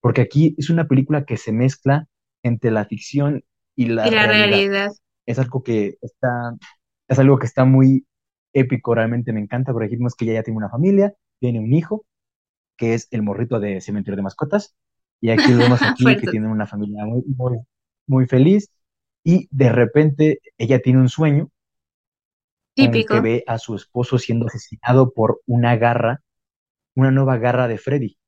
porque 0.00 0.22
aquí 0.22 0.54
es 0.58 0.70
una 0.70 0.88
película 0.88 1.24
que 1.24 1.36
se 1.36 1.52
mezcla 1.52 2.08
entre 2.42 2.70
la 2.70 2.84
ficción 2.86 3.44
y 3.76 3.86
la, 3.86 4.08
Y 4.08 4.10
la 4.10 4.26
realidad. 4.26 4.66
realidad. 4.68 4.92
Es 5.26 5.38
algo 5.38 5.62
que 5.62 5.98
está, 6.02 6.54
es 7.08 7.18
algo 7.18 7.38
que 7.38 7.46
está 7.46 7.64
muy 7.64 8.06
épico, 8.52 8.94
realmente 8.94 9.32
me 9.32 9.40
encanta, 9.40 9.72
porque 9.72 9.88
dijimos 9.88 10.14
que 10.14 10.24
ella 10.26 10.34
ya 10.34 10.42
tiene 10.42 10.58
una 10.58 10.70
familia, 10.70 11.14
tiene 11.40 11.60
un 11.60 11.72
hijo, 11.72 12.04
que 12.76 12.94
es 12.94 13.08
el 13.12 13.22
morrito 13.22 13.60
de 13.60 13.80
Cementerio 13.80 14.16
de 14.16 14.22
Mascotas, 14.22 14.76
y 15.20 15.30
aquí 15.30 15.52
vemos 15.54 15.80
aquí 15.82 16.16
que 16.16 16.28
tiene 16.28 16.48
una 16.48 16.66
familia 16.66 17.04
muy, 17.06 17.22
muy, 17.36 17.58
muy 18.06 18.26
feliz, 18.26 18.70
y 19.24 19.48
de 19.52 19.70
repente 19.70 20.40
ella 20.58 20.80
tiene 20.82 21.00
un 21.00 21.08
sueño 21.08 21.50
en 22.78 22.94
el 22.94 23.06
que 23.06 23.20
Típico. 23.20 23.22
ve 23.22 23.44
a 23.46 23.58
su 23.58 23.74
esposo 23.76 24.18
siendo 24.18 24.46
asesinado 24.46 25.12
por 25.12 25.40
una 25.46 25.76
garra, 25.76 26.22
una 26.96 27.10
nueva 27.10 27.38
garra 27.38 27.68
de 27.68 27.78
Freddy. 27.78 28.18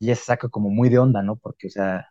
Y 0.00 0.06
ella 0.06 0.16
se 0.16 0.24
saca 0.26 0.48
como 0.50 0.70
muy 0.70 0.90
de 0.90 0.98
onda, 1.00 1.22
¿no? 1.22 1.36
Porque, 1.36 1.68
o 1.68 1.70
sea, 1.70 2.09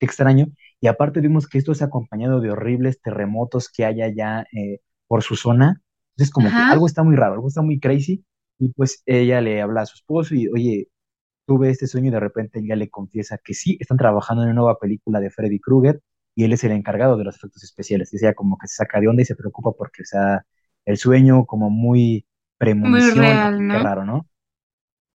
qué 0.00 0.06
extraño. 0.06 0.48
Y 0.80 0.88
aparte 0.88 1.20
vimos 1.20 1.48
que 1.48 1.58
esto 1.58 1.72
es 1.72 1.82
acompañado 1.82 2.40
de 2.42 2.52
horribles 2.52 3.02
terremotos 3.02 3.70
que 3.70 3.86
hay 3.86 4.02
allá 4.02 4.46
eh, 4.52 4.80
por 5.08 5.24
su 5.24 5.36
zona. 5.36 5.82
Entonces, 6.16 6.32
como 6.32 6.54
que 6.56 6.56
algo 6.56 6.86
está 6.88 7.04
muy 7.04 7.16
raro, 7.16 7.34
algo 7.34 7.48
está 7.48 7.62
muy 7.62 7.80
crazy. 7.80 8.24
Y 8.58 8.70
pues 8.74 9.02
ella 9.06 9.42
le 9.42 9.62
habla 9.62 9.82
a 9.82 9.86
su 9.86 9.96
esposo 9.96 10.34
y, 10.36 10.48
oye, 10.48 10.88
tuve 11.46 11.70
este 11.70 11.86
sueño 11.86 12.08
y 12.08 12.12
de 12.12 12.20
repente 12.20 12.60
ella 12.60 12.76
le 12.76 12.90
confiesa 12.90 13.38
que 13.42 13.54
sí, 13.54 13.76
están 13.80 13.98
trabajando 13.98 14.42
en 14.44 14.50
una 14.50 14.60
nueva 14.60 14.78
película 14.78 15.20
de 15.20 15.30
Freddy 15.30 15.60
Krueger 15.60 16.00
y 16.34 16.44
él 16.44 16.52
es 16.52 16.64
el 16.64 16.72
encargado 16.72 17.16
de 17.16 17.24
los 17.24 17.36
efectos 17.36 17.64
especiales. 17.64 18.12
Y 18.14 18.18
ella 18.18 18.34
como 18.34 18.58
que 18.58 18.68
se 18.68 18.76
saca 18.76 19.00
de 19.00 19.08
onda 19.08 19.22
y 19.22 19.26
se 19.26 19.36
preocupa 19.36 19.72
porque, 19.72 20.02
o 20.02 20.06
sea, 20.06 20.44
el 20.84 20.96
sueño 20.98 21.46
como 21.46 21.70
muy 21.70 22.26
Muy 22.82 23.00
premonición, 23.12 23.68
qué 23.68 23.78
raro, 23.78 24.04
¿no? 24.04 24.28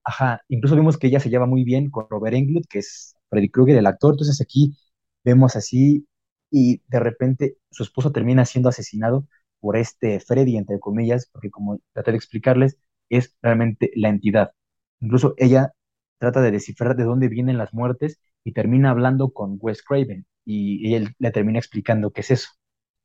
Ajá, 0.04 0.42
incluso 0.50 0.76
vimos 0.76 0.98
que 0.98 1.08
ella 1.08 1.20
se 1.20 1.30
lleva 1.30 1.46
muy 1.48 1.64
bien 1.64 1.90
con 1.90 2.08
Robert 2.10 2.36
Englund, 2.36 2.66
que 2.70 2.80
es 2.80 3.15
Freddy 3.36 3.50
Krueger, 3.50 3.78
el 3.78 3.86
actor. 3.88 4.14
Entonces 4.14 4.42
aquí 4.42 4.78
vemos 5.24 5.56
así 5.56 6.08
y 6.52 6.82
de 6.88 7.00
repente 7.00 7.58
su 7.72 7.84
esposo 7.84 8.12
termina 8.12 8.46
siendo 8.46 8.70
asesinado 8.70 9.28
por 9.60 9.78
este 9.78 10.20
Freddy, 10.20 10.58
entre 10.58 10.80
comillas, 10.80 11.28
porque 11.32 11.50
como 11.50 11.80
traté 11.94 12.12
de 12.12 12.18
explicarles, 12.18 12.78
es 13.10 13.36
realmente 13.42 13.92
la 13.96 14.10
entidad. 14.10 14.52
Incluso 15.00 15.34
ella 15.38 15.74
trata 16.18 16.42
de 16.42 16.52
descifrar 16.52 16.96
de 16.96 17.04
dónde 17.04 17.28
vienen 17.30 17.58
las 17.58 17.74
muertes 17.74 18.20
y 18.44 18.54
termina 18.54 18.92
hablando 18.92 19.32
con 19.34 19.58
Wes 19.60 19.82
Craven 19.84 20.26
y 20.46 20.94
él 20.96 21.14
le 21.20 21.32
termina 21.32 21.60
explicando 21.60 22.12
qué 22.12 22.22
es 22.22 22.32
eso. 22.32 22.50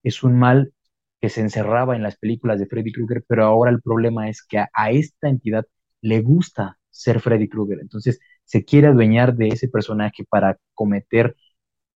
Es 0.02 0.22
un 0.22 0.38
mal 0.38 0.72
que 1.20 1.28
se 1.28 1.40
encerraba 1.40 1.96
en 1.96 2.02
las 2.02 2.16
películas 2.16 2.58
de 2.58 2.66
Freddy 2.66 2.92
Krueger, 2.92 3.24
pero 3.26 3.44
ahora 3.44 3.70
el 3.70 3.82
problema 3.82 4.28
es 4.28 4.42
que 4.42 4.58
a, 4.58 4.70
a 4.74 4.90
esta 4.90 5.28
entidad 5.28 5.66
le 6.00 6.20
gusta 6.22 6.78
ser 6.90 7.20
Freddy 7.20 7.48
Krueger, 7.48 7.78
entonces 7.80 8.18
se 8.50 8.64
quiere 8.64 8.88
adueñar 8.88 9.36
de 9.36 9.48
ese 9.48 9.68
personaje 9.68 10.24
para 10.28 10.58
cometer 10.74 11.36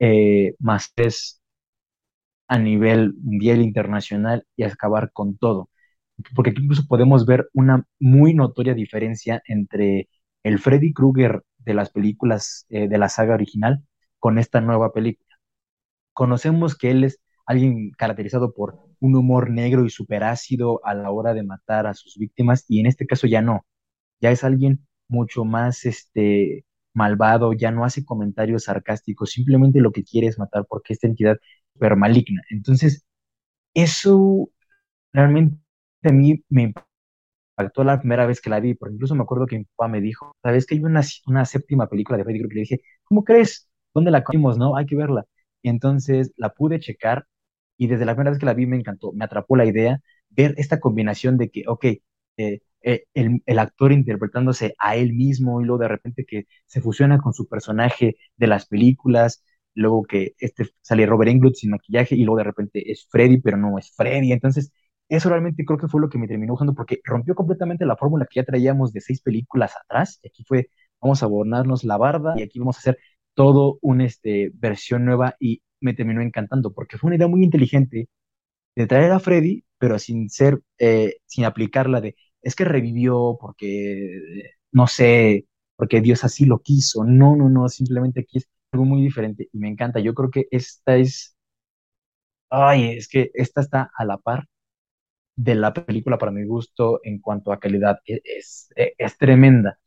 eh, 0.00 0.54
másteres 0.58 1.40
a 2.48 2.58
nivel 2.58 3.14
mundial 3.22 3.62
internacional 3.62 4.46
y 4.56 4.64
acabar 4.64 5.12
con 5.12 5.38
todo. 5.38 5.70
Porque 6.34 6.50
aquí 6.50 6.62
incluso 6.62 6.86
podemos 6.86 7.26
ver 7.26 7.48
una 7.54 7.86
muy 8.00 8.34
notoria 8.34 8.74
diferencia 8.74 9.42
entre 9.46 10.08
el 10.44 10.58
Freddy 10.58 10.92
Krueger 10.92 11.42
de 11.58 11.74
las 11.74 11.90
películas 11.90 12.66
eh, 12.70 12.88
de 12.88 12.98
la 12.98 13.08
saga 13.08 13.34
original 13.34 13.82
con 14.18 14.38
esta 14.38 14.60
nueva 14.60 14.92
película. 14.92 15.34
Conocemos 16.14 16.76
que 16.76 16.90
él 16.90 17.04
es 17.04 17.20
alguien 17.46 17.92
caracterizado 17.92 18.54
por 18.54 18.78
un 19.00 19.16
humor 19.16 19.50
negro 19.50 19.86
y 19.86 19.90
superácido 19.90 20.80
a 20.84 20.94
la 20.94 21.10
hora 21.10 21.34
de 21.34 21.44
matar 21.44 21.86
a 21.86 21.94
sus 21.94 22.18
víctimas 22.18 22.64
y 22.68 22.80
en 22.80 22.86
este 22.86 23.06
caso 23.06 23.26
ya 23.26 23.42
no, 23.42 23.66
ya 24.20 24.30
es 24.32 24.44
alguien 24.44 24.86
mucho 25.12 25.44
más 25.44 25.84
este 25.86 26.64
malvado, 26.94 27.52
ya 27.54 27.70
no 27.70 27.84
hace 27.84 28.04
comentarios 28.04 28.64
sarcásticos, 28.64 29.30
simplemente 29.32 29.80
lo 29.80 29.92
que 29.92 30.04
quiere 30.04 30.26
es 30.28 30.38
matar 30.38 30.66
porque 30.68 30.92
esta 30.94 31.06
entidad 31.08 31.38
es 31.80 31.96
maligna. 31.96 32.42
Entonces, 32.50 33.04
eso 33.74 34.50
realmente 35.12 35.58
a 36.04 36.12
mí 36.12 36.44
me 36.50 36.64
impactó 37.56 37.84
la 37.84 37.98
primera 38.00 38.26
vez 38.26 38.40
que 38.40 38.50
la 38.50 38.60
vi, 38.60 38.74
porque 38.74 38.94
incluso 38.94 39.14
me 39.14 39.22
acuerdo 39.22 39.46
que 39.46 39.58
mi 39.58 39.64
papá 39.64 39.88
me 39.88 40.00
dijo, 40.00 40.34
¿sabes 40.42 40.66
que 40.66 40.74
hay 40.76 40.82
una, 40.84 41.02
una 41.26 41.44
séptima 41.44 41.88
película 41.88 42.18
de 42.18 42.24
Freddy 42.24 42.40
Krueger? 42.40 42.52
Y 42.52 42.56
le 42.56 42.62
dije, 42.62 42.80
¿cómo 43.04 43.24
crees? 43.24 43.68
¿Dónde 43.94 44.10
la 44.10 44.24
vimos? 44.30 44.58
No, 44.58 44.76
hay 44.76 44.86
que 44.86 44.96
verla. 44.96 45.24
Y 45.62 45.68
entonces 45.68 46.32
la 46.36 46.50
pude 46.54 46.80
checar 46.80 47.26
y 47.78 47.86
desde 47.88 48.04
la 48.04 48.14
primera 48.14 48.30
vez 48.30 48.38
que 48.40 48.46
la 48.46 48.54
vi 48.54 48.66
me 48.66 48.76
encantó, 48.76 49.12
me 49.12 49.24
atrapó 49.24 49.56
la 49.56 49.64
idea, 49.66 50.00
ver 50.30 50.54
esta 50.58 50.80
combinación 50.80 51.36
de 51.38 51.50
que, 51.50 51.64
ok, 51.66 51.84
eh, 52.38 52.60
eh, 52.82 53.04
el, 53.14 53.42
el, 53.46 53.58
actor 53.58 53.92
interpretándose 53.92 54.74
a 54.78 54.96
él 54.96 55.12
mismo 55.14 55.60
y 55.60 55.64
luego 55.64 55.82
de 55.82 55.88
repente 55.88 56.24
que 56.26 56.46
se 56.66 56.80
fusiona 56.80 57.18
con 57.18 57.32
su 57.32 57.48
personaje 57.48 58.16
de 58.36 58.46
las 58.46 58.66
películas, 58.66 59.44
luego 59.74 60.04
que 60.04 60.34
este 60.38 60.68
sale 60.80 61.06
Robert 61.06 61.30
Englund 61.30 61.54
sin 61.54 61.70
maquillaje 61.70 62.14
y 62.16 62.24
luego 62.24 62.38
de 62.38 62.44
repente 62.44 62.90
es 62.90 63.06
Freddy, 63.10 63.40
pero 63.40 63.56
no 63.56 63.78
es 63.78 63.90
Freddy. 63.94 64.32
Entonces, 64.32 64.72
eso 65.08 65.28
realmente 65.28 65.64
creo 65.64 65.78
que 65.78 65.88
fue 65.88 66.00
lo 66.00 66.08
que 66.08 66.18
me 66.18 66.28
terminó 66.28 66.52
gustando 66.52 66.74
porque 66.74 67.00
rompió 67.04 67.34
completamente 67.34 67.84
la 67.86 67.96
fórmula 67.96 68.26
que 68.28 68.40
ya 68.40 68.44
traíamos 68.44 68.92
de 68.92 69.00
seis 69.00 69.20
películas 69.20 69.74
atrás. 69.76 70.18
Y 70.22 70.28
aquí 70.28 70.44
fue, 70.46 70.68
vamos 71.00 71.22
a 71.22 71.26
adornarnos 71.26 71.84
la 71.84 71.96
barba 71.98 72.34
y 72.36 72.42
aquí 72.42 72.58
vamos 72.58 72.76
a 72.76 72.80
hacer 72.80 72.98
todo 73.34 73.78
una 73.82 74.04
este, 74.06 74.50
versión 74.54 75.04
nueva 75.04 75.36
y 75.40 75.62
me 75.80 75.94
terminó 75.94 76.20
encantando 76.22 76.72
porque 76.72 76.98
fue 76.98 77.08
una 77.08 77.16
idea 77.16 77.28
muy 77.28 77.42
inteligente 77.44 78.08
de 78.76 78.86
traer 78.86 79.12
a 79.12 79.20
Freddy, 79.20 79.64
pero 79.78 79.98
sin 79.98 80.30
ser, 80.30 80.60
eh, 80.78 81.16
sin 81.26 81.44
aplicarla 81.44 82.00
de, 82.00 82.16
es 82.42 82.54
que 82.56 82.64
revivió 82.64 83.36
porque, 83.40 84.52
no 84.72 84.86
sé, 84.86 85.46
porque 85.76 86.00
Dios 86.00 86.24
así 86.24 86.44
lo 86.46 86.60
quiso. 86.60 87.04
No, 87.04 87.36
no, 87.36 87.48
no, 87.48 87.68
simplemente 87.68 88.20
aquí 88.20 88.38
es 88.38 88.48
algo 88.72 88.84
muy 88.86 89.02
diferente 89.02 89.48
y 89.52 89.58
me 89.58 89.68
encanta. 89.68 90.00
Yo 90.00 90.14
creo 90.14 90.30
que 90.30 90.48
esta 90.50 90.96
es, 90.96 91.36
ay, 92.50 92.96
es 92.96 93.08
que 93.08 93.30
esta 93.34 93.60
está 93.60 93.90
a 93.96 94.04
la 94.04 94.18
par 94.18 94.46
de 95.36 95.54
la 95.54 95.72
película 95.74 96.18
para 96.18 96.32
mi 96.32 96.44
gusto 96.46 97.00
en 97.04 97.20
cuanto 97.20 97.52
a 97.52 97.60
calidad. 97.60 98.00
Es, 98.06 98.70
es, 98.76 98.94
es 98.98 99.18
tremenda. 99.18 99.78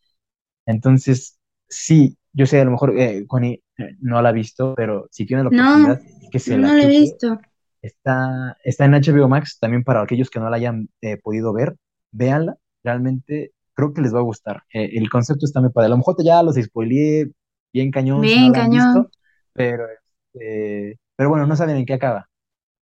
Entonces, 0.66 1.40
sí, 1.70 2.18
yo 2.34 2.46
sé, 2.46 2.62
a 2.62 2.66
lo 2.66 2.72
mejor 2.72 3.00
eh, 3.00 3.26
Connie 3.28 3.64
eh, 3.78 3.96
no 4.02 4.22
la 4.22 4.30
ha 4.30 4.32
visto, 4.34 4.76
pero 4.76 5.08
si 5.12 5.26
tiene 5.26 5.44
la 5.44 5.50
oportunidad, 5.50 6.02
no, 6.02 6.30
que 6.32 6.40
se 6.40 6.58
no 6.58 6.68
la 6.68 6.74
la 6.76 6.84
he 6.84 6.88
visto. 6.88 7.40
Está, 7.82 8.58
está 8.64 8.86
en 8.86 8.96
HBO 8.96 9.30
Max, 9.30 9.60
también 9.60 9.84
para 9.84 10.02
aquellos 10.02 10.30
que 10.30 10.40
no 10.40 10.50
la 10.50 10.58
hayan 10.58 10.90
eh, 11.02 11.18
podido 11.18 11.54
ver, 11.54 11.76
véanla, 12.16 12.58
realmente 12.84 13.54
creo 13.74 13.94
que 13.94 14.02
les 14.02 14.14
va 14.16 14.20
a 14.20 14.22
gustar. 14.24 14.64
Eh, 14.74 14.92
el 14.98 15.10
concepto 15.10 15.46
está 15.46 15.62
muy 15.62 15.72
padre. 15.72 15.88
A 15.88 15.90
lo 15.90 15.98
mejor 15.98 16.16
ya 16.24 16.44
los 16.44 16.56
spoileé 16.56 17.32
bien 17.74 17.92
cañón 17.92 18.30
si 18.30 18.40
Bien 18.40 18.52
no 18.52 18.54
cañón. 18.54 18.70
visto, 18.70 19.12
pero, 19.54 19.86
este, 20.34 21.00
pero 21.16 21.30
bueno, 21.30 21.48
no 21.48 21.56
saben 21.56 21.78
en 21.78 21.86
qué 21.86 21.94
acaba. 21.96 22.30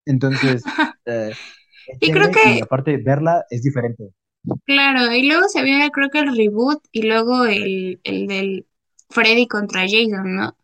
Entonces, 0.05 0.65
eh, 1.05 1.37
Y 1.99 2.11
creo 2.11 2.29
échenle, 2.29 2.39
y 2.43 2.59
que, 2.59 2.61
aparte 2.61 2.97
verla 2.97 3.45
es 3.49 3.63
diferente. 3.63 4.11
claro, 4.65 5.11
y 5.13 5.27
luego 5.27 5.47
se 5.49 5.59
había, 5.59 5.89
creo 5.89 6.09
que 6.09 6.19
el 6.19 6.35
reboot 6.35 6.83
y 6.91 7.03
luego 7.03 7.45
el, 7.45 7.99
el 8.03 8.27
del 8.27 8.67
Freddy 9.09 9.47
contra 9.47 9.81
Jason, 9.81 10.35
¿no? 10.35 10.57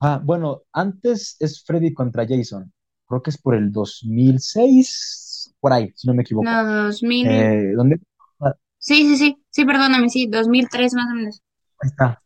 Ah, 0.00 0.20
bueno, 0.22 0.62
antes 0.72 1.36
es 1.40 1.62
Freddy 1.64 1.92
contra 1.94 2.26
Jason. 2.26 2.72
Creo 3.06 3.22
que 3.22 3.30
es 3.30 3.38
por 3.38 3.54
el 3.54 3.70
2006, 3.72 5.29
por 5.60 5.72
ahí, 5.72 5.92
si 5.94 6.06
no 6.08 6.14
me 6.14 6.22
equivoco. 6.22 6.44
No, 6.44 6.84
2000. 6.84 7.26
Eh, 7.26 7.72
¿dónde? 7.74 8.00
Ah, 8.40 8.54
Sí, 8.78 9.02
sí, 9.02 9.16
sí, 9.16 9.36
sí, 9.50 9.64
perdóname, 9.64 10.08
sí, 10.08 10.26
2003 10.26 10.94
más 10.94 11.06
o 11.12 11.14
menos. 11.14 11.42
ahí 11.80 11.88
está, 11.88 12.22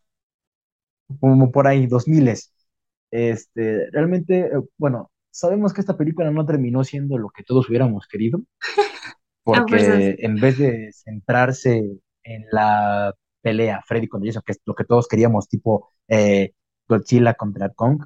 como 1.21 1.51
por 1.51 1.67
ahí, 1.67 1.87
2000. 1.87 2.33
Este, 3.11 3.91
realmente, 3.93 4.41
eh, 4.41 4.51
bueno, 4.77 5.11
sabemos 5.31 5.73
que 5.73 5.81
esta 5.81 5.97
película 5.97 6.31
no 6.31 6.47
terminó 6.47 6.85
siendo 6.85 7.19
lo 7.19 7.29
que 7.31 7.43
todos 7.45 7.69
hubiéramos 7.69 8.07
querido, 8.07 8.39
A 8.39 8.41
fuerzas. 9.69 9.69
porque 9.69 10.17
en 10.19 10.37
vez 10.37 10.59
de 10.59 10.91
centrarse 10.93 11.83
en 12.23 12.45
la 12.51 13.15
pelea 13.43 13.83
Freddy 13.87 14.09
contra 14.09 14.29
Jason, 14.29 14.43
que 14.47 14.53
es 14.53 14.61
lo 14.65 14.75
que 14.75 14.85
todos 14.85 15.07
queríamos, 15.09 15.49
tipo 15.49 15.91
eh, 16.09 16.53
Godzilla 16.89 17.35
contra 17.35 17.69
Kong, 17.71 18.03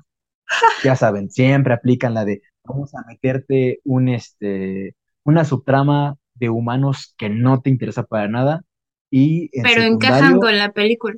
ya 0.84 0.96
saben, 0.96 1.30
siempre 1.30 1.74
aplican 1.74 2.14
la 2.14 2.24
de 2.24 2.42
vamos 2.64 2.94
a 2.94 3.02
meterte 3.06 3.80
un 3.84 4.08
este 4.08 4.94
una 5.28 5.44
subtrama 5.44 6.16
de 6.34 6.48
humanos 6.48 7.14
que 7.18 7.28
no 7.28 7.60
te 7.60 7.68
interesa 7.68 8.02
para 8.02 8.28
nada 8.28 8.64
y 9.10 9.50
en 9.52 9.62
Pero 9.62 9.82
encajan 9.82 10.38
con 10.38 10.56
la 10.56 10.72
película. 10.72 11.14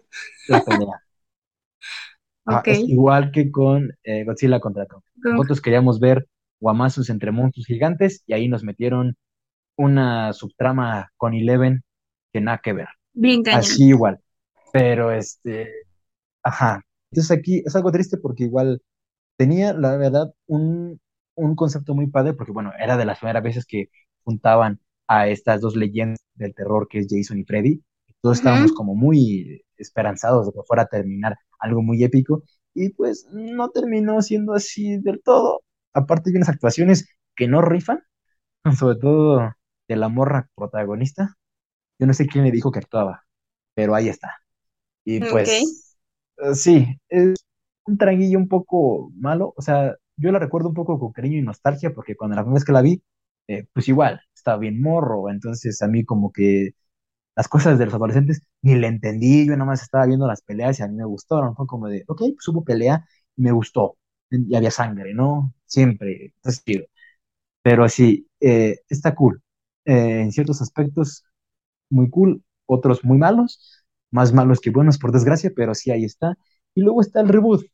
la 0.49 0.65
pelea. 0.65 0.87
Ah, 2.47 2.63
es 2.65 2.81
igual 2.81 3.31
que 3.31 3.53
con 3.53 3.93
eh, 4.03 4.25
Godzilla 4.25 4.59
contra 4.59 4.87
Kong. 4.87 5.03
Nosotros 5.15 5.61
queríamos 5.61 6.01
ver 6.01 6.27
guamazos 6.59 7.09
entre 7.11 7.31
monstruos 7.31 7.67
gigantes 7.67 8.25
y 8.27 8.33
ahí 8.33 8.49
nos 8.49 8.65
metieron 8.65 9.15
una 9.77 10.33
subtrama 10.33 11.13
con 11.17 11.35
Eleven 11.35 11.85
que 12.33 12.41
nada 12.41 12.59
que 12.59 12.73
ver. 12.73 12.89
Bien. 13.13 13.43
Así 13.53 13.89
igual. 13.89 14.19
Pero 14.73 15.13
este, 15.13 15.71
ajá. 16.43 16.83
Entonces 17.13 17.39
aquí 17.39 17.63
es 17.65 17.77
algo 17.77 17.93
triste 17.93 18.17
porque 18.17 18.45
igual 18.45 18.83
tenía, 19.37 19.73
la 19.73 19.97
verdad, 19.97 20.33
un, 20.47 20.99
un 21.41 21.57
concepto 21.57 21.95
muy 21.95 22.07
padre 22.09 22.35
porque, 22.35 22.53
bueno, 22.53 22.73
era 22.79 22.97
de 22.97 23.05
las 23.05 23.19
primeras 23.19 23.43
veces 23.43 23.67
que 23.67 23.91
juntaban 24.25 24.81
a 25.07 25.29
estas 25.29 25.61
dos 25.61 25.77
leyendas 25.77 26.21
del 26.35 26.55
terror 26.55 26.89
que 26.89 26.99
es 26.99 27.07
Jason 27.11 27.39
y 27.39 27.45
Freddy. 27.45 27.83
Todos 28.21 28.39
estábamos 28.39 28.73
como 28.73 28.95
muy 28.95 29.65
esperanzados 29.77 30.47
de 30.47 30.53
que 30.53 30.61
fuera 30.67 30.83
a 30.83 30.87
terminar 30.87 31.37
algo 31.59 31.83
muy 31.83 32.05
épico 32.05 32.43
y 32.75 32.91
pues 32.91 33.27
no 33.33 33.71
terminó 33.71 34.21
siendo 34.23 34.55
así 34.55 34.99
del 34.99 35.23
todo. 35.23 35.63
Aparte 35.95 36.31
de 36.31 36.37
unas 36.37 36.49
actuaciones 36.49 37.09
que 37.35 37.49
no 37.49 37.63
rifan, 37.63 38.03
sobre 38.79 38.99
todo 38.99 39.53
de 39.89 39.97
la 39.97 40.09
morra 40.09 40.49
protagonista. 40.55 41.37
Yo 41.99 42.07
no 42.07 42.15
sé 42.15 42.27
quién 42.27 42.45
le 42.45 42.51
dijo 42.51 42.71
que 42.71 42.79
actuaba, 42.79 43.25
pero 43.75 43.95
ahí 43.95 44.09
está. 44.09 44.37
Y 45.05 45.21
pues 45.21 45.97
eh, 46.37 46.55
sí, 46.55 47.01
es 47.09 47.35
un 47.87 47.99
traguillo 47.99 48.39
un 48.39 48.49
poco 48.49 49.11
malo, 49.17 49.53
o 49.57 49.63
sea, 49.63 49.97
yo 50.21 50.33
la 50.33 50.39
recuerdo 50.39 50.69
un 50.69 50.75
poco 50.75 50.99
con 50.99 51.13
cariño 51.13 51.39
y 51.39 51.43
nostalgia 51.43 51.93
porque 51.95 52.17
cuando 52.17 52.37
la 52.37 52.43
primera 52.43 52.57
vez 52.57 52.65
que 52.65 52.73
la 52.73 52.83
vi, 52.83 53.03
eh, 53.49 53.67
pues 53.73 53.89
igual, 53.89 54.21
estaba 54.35 54.59
bien 54.59 54.81
morro, 54.83 55.31
entonces 55.31 55.81
a 55.83 55.89
mí 55.89 56.05
como 56.05 56.33
que 56.33 56.73
las 57.37 57.49
cosas 57.49 57.79
de 57.79 57.87
los 57.87 57.95
adolescentes 57.95 58.43
ni 58.63 58.77
le 58.77 58.89
entendí, 58.89 59.47
yo 59.47 59.53
nada 59.55 59.67
más 59.67 59.83
estaba 59.83 60.07
viendo 60.07 60.27
las 60.27 60.43
peleas 60.43 60.81
y 60.81 60.83
a 60.83 60.89
mí 60.89 60.97
me 60.97 61.05
gustaron, 61.05 61.57
fue 61.57 61.67
como 61.67 61.89
de, 61.89 62.05
ok, 62.09 62.19
pues 62.35 62.49
hubo 62.49 62.65
pelea 62.65 63.07
y 63.37 63.43
me 63.43 63.53
gustó, 63.53 63.99
y 64.31 64.55
había 64.57 64.71
sangre, 64.71 65.15
¿no? 65.15 65.55
Siempre, 65.67 66.35
entonces, 66.37 66.65
pero 67.63 67.89
sí, 67.89 68.29
eh, 68.41 68.79
está 68.89 69.15
cool, 69.15 69.43
eh, 69.85 70.21
en 70.23 70.33
ciertos 70.33 70.63
aspectos 70.63 71.25
muy 71.91 72.11
cool, 72.11 72.45
otros 72.67 73.05
muy 73.05 73.19
malos, 73.19 73.85
más 74.13 74.33
malos 74.33 74.61
que 74.61 74.71
buenos 74.71 74.99
por 74.99 75.13
desgracia, 75.13 75.53
pero 75.57 75.75
sí 75.75 75.91
ahí 75.91 76.05
está, 76.05 76.37
y 76.75 76.83
luego 76.83 77.01
está 77.03 77.21
el 77.21 77.29
reboot, 77.29 77.65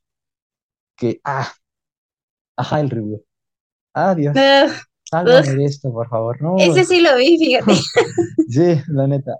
que, 0.97 1.20
ah, 1.24 1.53
ajá, 2.57 2.80
el 2.80 2.90
reboot, 2.90 3.22
adiós. 3.94 4.36
Sálvame 5.09 5.54
de 5.54 5.64
esto, 5.64 5.92
por 5.92 6.09
favor. 6.09 6.40
No. 6.42 6.57
Ese 6.59 6.84
sí 6.84 7.00
lo 7.00 7.16
vi, 7.16 7.38
fíjate. 7.38 7.72
Sí, 8.48 8.82
la 8.88 9.07
neta. 9.07 9.36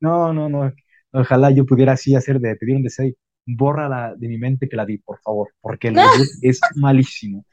No, 0.00 0.32
no, 0.32 0.48
no. 0.48 0.72
Ojalá 1.12 1.50
yo 1.50 1.64
pudiera 1.64 1.92
así 1.92 2.14
hacer 2.14 2.38
de 2.40 2.56
pedir 2.56 2.76
un 2.76 2.82
deseo. 2.82 3.12
Bórrala 3.46 4.14
de 4.16 4.28
mi 4.28 4.38
mente 4.38 4.68
que 4.68 4.76
la 4.76 4.84
vi, 4.84 4.98
por 4.98 5.20
favor, 5.20 5.48
porque 5.60 5.88
el 5.88 5.94
reboot 5.94 6.28
es 6.42 6.60
malísimo. 6.74 7.46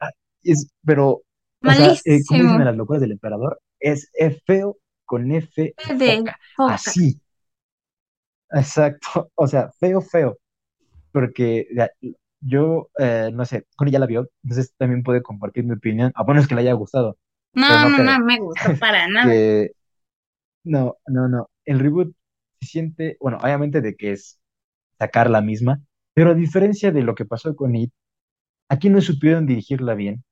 Ah, 0.00 0.10
es, 0.42 0.70
pero, 0.84 1.22
o 1.62 1.72
sea, 1.72 1.92
eh, 2.04 2.20
como 2.26 2.42
dicen 2.42 2.64
las 2.64 2.76
locuras 2.76 3.00
del 3.00 3.12
emperador, 3.12 3.60
es, 3.78 4.10
feo 4.44 4.76
con 5.04 5.30
F 5.30 5.74
de 5.98 6.24
así. 6.58 7.20
Exacto, 8.50 9.30
o 9.34 9.46
sea, 9.46 9.70
feo, 9.78 10.00
feo. 10.00 10.36
Porque 11.12 11.66
yo, 12.40 12.90
eh, 12.98 13.30
no 13.32 13.44
sé, 13.44 13.66
Connie 13.76 13.92
ya 13.92 13.98
la 13.98 14.06
vio, 14.06 14.28
entonces 14.42 14.74
también 14.76 15.02
puede 15.02 15.22
compartir 15.22 15.64
mi 15.64 15.74
opinión, 15.74 16.12
a 16.14 16.24
menos 16.24 16.46
que 16.46 16.54
le 16.54 16.62
haya 16.62 16.72
gustado. 16.74 17.18
No, 17.54 17.88
no, 17.88 17.98
no, 17.98 18.18
me 18.24 18.38
gustó 18.38 18.76
para 18.78 19.08
nada. 19.08 19.32
no, 20.64 20.96
no, 21.06 21.28
no. 21.28 21.50
El 21.64 21.78
reboot 21.80 22.14
se 22.60 22.66
siente, 22.66 23.16
bueno, 23.20 23.38
obviamente 23.42 23.80
de 23.80 23.96
que 23.96 24.12
es 24.12 24.38
sacar 24.98 25.30
la 25.30 25.42
misma, 25.42 25.82
pero 26.14 26.30
a 26.32 26.34
diferencia 26.34 26.92
de 26.92 27.02
lo 27.02 27.14
que 27.14 27.24
pasó 27.26 27.56
con 27.56 27.74
It, 27.76 27.92
aquí 28.68 28.90
no 28.90 29.00
supieron 29.00 29.46
dirigirla 29.46 29.94
bien. 29.94 30.24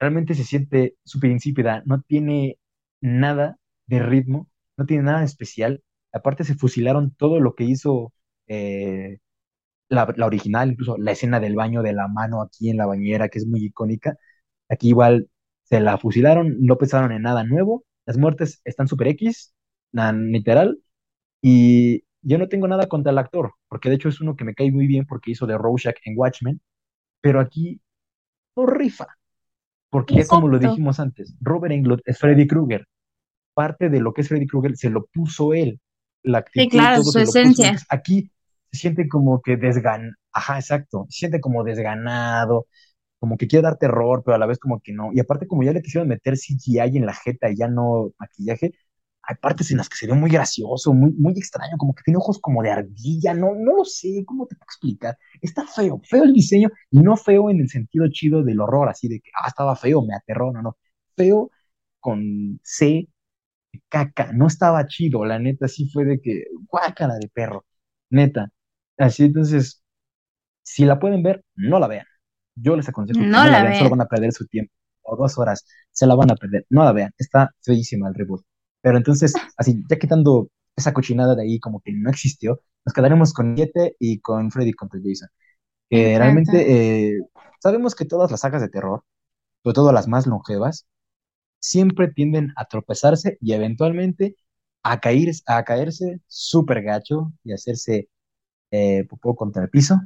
Realmente 0.00 0.34
se 0.34 0.44
siente 0.44 0.96
súper 1.04 1.30
insípida, 1.30 1.82
no 1.86 2.02
tiene 2.02 2.58
nada 3.00 3.58
de 3.86 4.00
ritmo, 4.00 4.48
no 4.76 4.86
tiene 4.86 5.04
nada 5.04 5.24
especial. 5.24 5.82
Aparte 6.12 6.44
se 6.44 6.54
fusilaron 6.54 7.12
todo 7.12 7.40
lo 7.40 7.54
que 7.54 7.64
hizo 7.64 8.12
eh, 8.48 9.18
la, 9.88 10.04
original, 10.26 10.72
incluso 10.72 10.96
la 10.98 11.12
escena 11.12 11.40
del 11.40 11.54
baño 11.54 11.82
de 11.82 11.92
la 11.92 12.08
mano 12.08 12.42
aquí 12.42 12.70
en 12.70 12.76
la 12.76 12.86
bañera, 12.86 13.28
que 13.28 13.38
es 13.38 13.46
muy 13.46 13.64
icónica. 13.64 14.16
Aquí 14.68 14.88
igual 14.88 15.28
se 15.64 15.80
la 15.80 15.98
fusilaron, 15.98 16.56
no 16.60 16.78
pensaron 16.78 17.12
en 17.12 17.22
nada 17.22 17.44
nuevo. 17.44 17.84
Las 18.06 18.18
muertes 18.18 18.60
están 18.64 18.88
super 18.88 19.08
X, 19.08 19.54
literal. 19.92 20.78
Y 21.42 22.04
yo 22.22 22.38
no 22.38 22.48
tengo 22.48 22.68
nada 22.68 22.86
contra 22.88 23.12
el 23.12 23.18
actor, 23.18 23.52
porque 23.68 23.88
de 23.88 23.96
hecho 23.96 24.08
es 24.08 24.20
uno 24.20 24.36
que 24.36 24.44
me 24.44 24.54
cae 24.54 24.72
muy 24.72 24.86
bien 24.86 25.06
porque 25.06 25.32
hizo 25.32 25.46
de 25.46 25.58
Rorschach 25.58 25.96
en 26.04 26.14
Watchmen, 26.16 26.60
pero 27.20 27.40
aquí 27.40 27.80
no 28.56 28.66
rifa. 28.66 29.06
Porque 29.90 30.16
ya 30.16 30.26
como 30.26 30.48
lo 30.48 30.58
dijimos 30.58 30.98
antes, 30.98 31.36
Robert 31.40 31.72
Englund 31.72 32.02
es 32.04 32.18
Freddy 32.18 32.46
Krueger. 32.46 32.86
Parte 33.54 33.88
de 33.88 34.00
lo 34.00 34.12
que 34.12 34.22
es 34.22 34.28
Freddy 34.28 34.46
Krueger 34.46 34.76
se 34.76 34.90
lo 34.90 35.06
puso 35.06 35.54
él. 35.54 35.80
La 36.24 36.38
actitud, 36.38 36.62
sí, 36.62 36.68
claro, 36.68 37.02
su 37.04 37.18
esencia. 37.18 37.76
Aquí 37.88 38.30
siente 38.74 39.08
como 39.08 39.40
que 39.42 39.56
desgan, 39.56 40.14
ajá, 40.32 40.58
exacto, 40.58 41.06
siente 41.10 41.40
como 41.40 41.64
desganado, 41.64 42.66
como 43.18 43.36
que 43.38 43.48
quiere 43.48 43.64
dar 43.64 43.78
terror, 43.78 44.22
pero 44.24 44.36
a 44.36 44.38
la 44.38 44.46
vez 44.46 44.58
como 44.58 44.80
que 44.80 44.92
no. 44.92 45.10
Y 45.14 45.20
aparte, 45.20 45.46
como 45.48 45.62
ya 45.64 45.72
le 45.72 45.82
quisieron 45.82 46.08
meter 46.08 46.36
CGI 46.38 46.98
en 46.98 47.06
la 47.06 47.14
jeta 47.14 47.50
y 47.50 47.56
ya 47.56 47.68
no 47.68 48.12
maquillaje, 48.18 48.72
hay 49.22 49.36
partes 49.36 49.70
en 49.70 49.78
las 49.78 49.88
que 49.88 49.96
se 49.96 50.06
ve 50.06 50.12
muy 50.14 50.30
gracioso, 50.30 50.92
muy, 50.92 51.12
muy 51.12 51.32
extraño, 51.34 51.76
como 51.78 51.94
que 51.94 52.02
tiene 52.04 52.18
ojos 52.18 52.38
como 52.40 52.62
de 52.62 52.70
ardilla, 52.70 53.32
no, 53.34 53.54
no 53.54 53.76
lo 53.78 53.84
sé, 53.84 54.22
¿cómo 54.26 54.46
te 54.46 54.54
puedo 54.56 54.66
explicar? 54.66 55.16
Está 55.40 55.66
feo, 55.66 56.00
feo 56.04 56.24
el 56.24 56.32
diseño, 56.34 56.68
y 56.90 57.00
no 57.00 57.16
feo 57.16 57.48
en 57.50 57.60
el 57.60 57.68
sentido 57.70 58.06
chido 58.10 58.42
del 58.42 58.60
horror, 58.60 58.88
así 58.90 59.08
de 59.08 59.20
que, 59.20 59.30
ah, 59.42 59.48
estaba 59.48 59.76
feo, 59.76 60.02
me 60.02 60.14
aterró, 60.14 60.52
no, 60.52 60.60
no, 60.62 60.76
feo 61.16 61.50
con 62.00 62.60
C, 62.62 63.08
caca, 63.88 64.32
no 64.32 64.46
estaba 64.46 64.86
chido, 64.86 65.24
la 65.24 65.38
neta, 65.38 65.68
sí 65.68 65.88
fue 65.90 66.04
de 66.04 66.20
que, 66.20 66.44
guácala 66.70 67.16
de 67.18 67.28
perro, 67.28 67.64
neta, 68.10 68.50
Así 68.98 69.24
entonces, 69.24 69.82
si 70.62 70.84
la 70.84 70.98
pueden 70.98 71.22
ver, 71.22 71.44
no 71.56 71.78
la 71.78 71.88
vean. 71.88 72.06
Yo 72.54 72.76
les 72.76 72.88
aconsejo 72.88 73.20
que 73.20 73.26
no, 73.26 73.44
la, 73.44 73.62
vean, 73.62 73.76
solo 73.76 73.90
van 73.90 74.02
a 74.02 74.06
perder 74.06 74.32
su 74.32 74.46
tiempo. 74.46 74.72
O 75.02 75.16
dos 75.16 75.38
horas, 75.38 75.66
se 75.92 76.06
la 76.06 76.14
van 76.14 76.30
a 76.30 76.36
perder. 76.36 76.66
No 76.70 76.84
la 76.84 76.92
vean, 76.92 77.12
está 77.18 77.50
feísima 77.60 78.08
el 78.08 78.14
reboot. 78.14 78.44
Pero 78.80 78.96
entonces, 78.96 79.34
así, 79.56 79.82
ya 79.88 79.98
quitando 79.98 80.48
esa 80.76 80.92
cochinada 80.92 81.34
de 81.34 81.42
ahí 81.42 81.60
como 81.60 81.80
que 81.80 81.92
no 81.92 82.10
existió, 82.10 82.60
nos 82.84 82.94
quedaremos 82.94 83.32
con 83.32 83.56
Yete 83.56 83.96
y 83.98 84.20
con 84.20 84.50
Freddy 84.50 84.72
contra 84.72 85.00
Jason. 85.02 85.28
Que 85.90 86.18
realmente 86.18 87.12
eh, 87.16 87.20
sabemos 87.60 87.94
que 87.94 88.04
todas 88.04 88.30
las 88.30 88.40
sagas 88.40 88.62
de 88.62 88.68
terror, 88.68 89.04
sobre 89.62 89.74
todo 89.74 89.92
las 89.92 90.08
más 90.08 90.26
longevas, 90.26 90.86
siempre 91.60 92.08
tienden 92.12 92.52
a 92.56 92.66
tropezarse 92.66 93.38
y 93.40 93.52
eventualmente 93.54 94.36
a, 94.82 95.00
caer, 95.00 95.30
a 95.46 95.64
caerse 95.64 96.20
súper 96.26 96.82
gacho 96.82 97.32
y 97.44 97.52
hacerse 97.52 98.08
eh, 98.70 99.04
popó 99.08 99.36
contra 99.36 99.62
el 99.62 99.70
piso, 99.70 100.00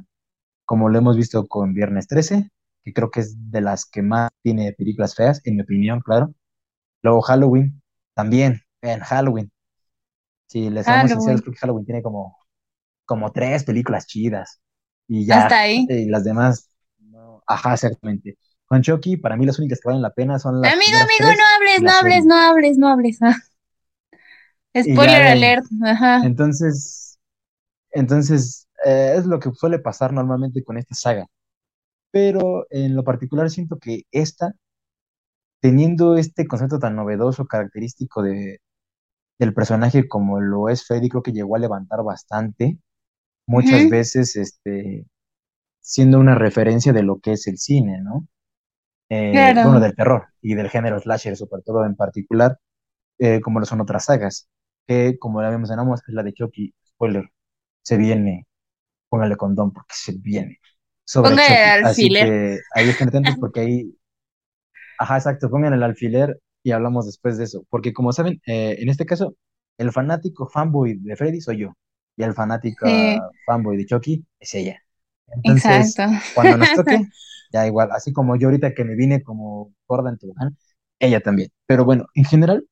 como 0.65 0.89
lo 0.89 0.99
hemos 0.99 1.17
visto 1.17 1.47
con 1.47 1.73
Viernes 1.73 2.07
13, 2.07 2.49
que 2.83 2.93
creo 2.93 3.11
que 3.11 3.21
es 3.21 3.51
de 3.51 3.61
las 3.61 3.85
que 3.85 4.01
más 4.01 4.29
tiene 4.43 4.73
películas 4.73 5.15
feas, 5.15 5.41
en 5.45 5.55
mi 5.55 5.61
opinión, 5.61 6.01
claro. 6.01 6.33
Luego 7.01 7.21
Halloween, 7.21 7.81
también, 8.13 8.61
vean, 8.81 8.99
Halloween. 9.01 9.51
Si 10.47 10.69
les 10.69 10.85
somos 10.85 11.11
sinceros, 11.11 11.41
creo 11.41 11.53
que 11.53 11.59
Halloween 11.59 11.85
tiene 11.85 12.01
como, 12.01 12.37
como 13.05 13.31
tres 13.31 13.63
películas 13.63 14.05
chidas. 14.07 14.61
Y 15.07 15.25
ya, 15.25 15.43
Hasta 15.43 15.61
ahí. 15.61 15.85
y 15.89 16.05
las 16.05 16.23
demás, 16.23 16.69
ajá, 17.47 17.73
exactamente. 17.73 18.37
Con 18.65 18.83
Chucky, 18.83 19.17
para 19.17 19.35
mí 19.35 19.45
las 19.47 19.57
únicas 19.57 19.79
que 19.79 19.87
valen 19.87 20.03
la 20.03 20.13
pena 20.13 20.37
son 20.37 20.61
las. 20.61 20.71
Amigo, 20.71 20.97
amigo, 20.97 21.35
no 21.35 21.43
hables, 21.55 21.81
no 21.81 21.91
hables, 21.91 22.25
no 22.25 22.35
hables, 22.35 22.77
no 22.77 22.87
hables, 22.87 23.19
Spoiler 24.75 25.23
alert, 25.23 25.65
ajá. 25.83 26.21
Entonces, 26.23 27.08
entonces, 27.91 28.67
eh, 28.85 29.15
es 29.17 29.25
lo 29.25 29.39
que 29.39 29.51
suele 29.53 29.79
pasar 29.79 30.13
normalmente 30.13 30.63
con 30.63 30.77
esta 30.77 30.95
saga. 30.95 31.27
Pero 32.11 32.67
en 32.71 32.95
lo 32.95 33.03
particular 33.03 33.49
siento 33.49 33.77
que 33.79 34.03
esta, 34.11 34.53
teniendo 35.61 36.15
este 36.17 36.47
concepto 36.47 36.79
tan 36.79 36.95
novedoso, 36.95 37.45
característico 37.45 38.21
de, 38.23 38.61
del 39.39 39.53
personaje 39.53 40.07
como 40.07 40.41
lo 40.41 40.69
es 40.69 40.85
Freddy, 40.87 41.09
creo 41.09 41.23
que 41.23 41.33
llegó 41.33 41.55
a 41.55 41.59
levantar 41.59 42.03
bastante, 42.03 42.79
muchas 43.47 43.89
veces 43.89 44.35
este, 44.35 45.05
siendo 45.81 46.19
una 46.19 46.35
referencia 46.35 46.93
de 46.93 47.03
lo 47.03 47.19
que 47.19 47.33
es 47.33 47.47
el 47.47 47.57
cine, 47.57 48.01
¿no? 48.01 48.27
Eh, 49.09 49.53
Bueno, 49.63 49.79
del 49.79 49.95
terror 49.95 50.27
y 50.41 50.55
del 50.55 50.69
género 50.69 50.99
slasher, 50.99 51.35
sobre 51.37 51.63
todo 51.63 51.85
en 51.85 51.95
particular, 51.95 52.59
eh, 53.19 53.41
como 53.41 53.59
lo 53.59 53.65
son 53.65 53.81
otras 53.81 54.05
sagas, 54.05 54.49
que 54.87 55.17
como 55.19 55.41
ya 55.41 55.49
vemos 55.49 55.71
en 55.71 55.79
Amos, 55.79 56.01
es 56.07 56.13
la 56.13 56.23
de 56.23 56.33
Chucky, 56.33 56.73
spoiler, 56.87 57.29
se 57.81 57.97
viene, 57.97 58.47
póngale 59.09 59.35
condón 59.35 59.71
porque 59.71 59.93
se 59.95 60.13
viene. 60.17 60.59
Sobre 61.03 61.33
el 61.33 61.39
alfiler. 61.39 61.85
Así 61.85 62.09
que 62.09 62.59
ahí 62.75 62.89
estén 62.89 63.07
atentos 63.09 63.35
porque 63.39 63.61
ahí, 63.61 63.97
ajá, 64.99 65.17
exacto, 65.17 65.49
pongan 65.49 65.73
el 65.73 65.83
alfiler 65.83 66.39
y 66.63 66.71
hablamos 66.71 67.05
después 67.05 67.37
de 67.37 67.45
eso. 67.45 67.65
Porque 67.69 67.93
como 67.93 68.13
saben, 68.13 68.41
eh, 68.45 68.77
en 68.79 68.89
este 68.89 69.05
caso, 69.05 69.35
el 69.77 69.91
fanático 69.91 70.47
fanboy 70.47 70.95
de 70.99 71.15
Freddy 71.15 71.41
soy 71.41 71.59
yo 71.59 71.73
y 72.15 72.23
el 72.23 72.33
fanático 72.33 72.85
fanboy 73.45 73.77
de 73.77 73.85
Chucky 73.85 74.25
es 74.39 74.53
ella. 74.55 74.83
Entonces, 75.43 75.95
cuando 76.35 76.57
nos 76.57 76.73
toque, 76.73 77.01
ya 77.51 77.65
igual, 77.65 77.89
así 77.91 78.11
como 78.11 78.35
yo 78.35 78.47
ahorita 78.47 78.73
que 78.73 78.83
me 78.83 78.95
vine 78.95 79.23
como 79.23 79.73
gorda 79.87 80.09
en 80.09 80.17
Tubán, 80.17 80.57
ella 80.99 81.21
también. 81.21 81.49
Pero 81.65 81.85
bueno, 81.85 82.07
en 82.13 82.25
general, 82.25 82.67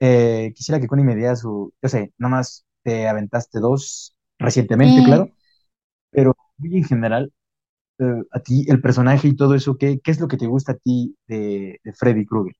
eh, 0.00 0.52
quisiera 0.54 0.80
que 0.80 0.86
Connie 0.86 1.04
me 1.04 1.16
diera 1.16 1.36
su, 1.36 1.72
yo 1.82 1.88
sé, 1.88 2.12
nada 2.18 2.36
más 2.36 2.64
te 2.82 3.06
aventaste 3.08 3.60
dos 3.60 4.16
recientemente, 4.40 5.04
claro, 5.04 5.30
pero 6.10 6.36
muy 6.58 6.78
en 6.78 6.84
general, 6.84 7.32
eh, 7.98 8.22
a 8.32 8.40
ti, 8.40 8.64
el 8.68 8.80
personaje 8.80 9.28
y 9.28 9.36
todo 9.36 9.54
eso, 9.54 9.76
¿qué, 9.76 10.00
¿qué, 10.02 10.10
es 10.10 10.20
lo 10.20 10.28
que 10.28 10.36
te 10.36 10.46
gusta 10.46 10.72
a 10.72 10.76
ti 10.76 11.16
de, 11.26 11.80
Freddy 11.96 12.26
Krueger? 12.26 12.54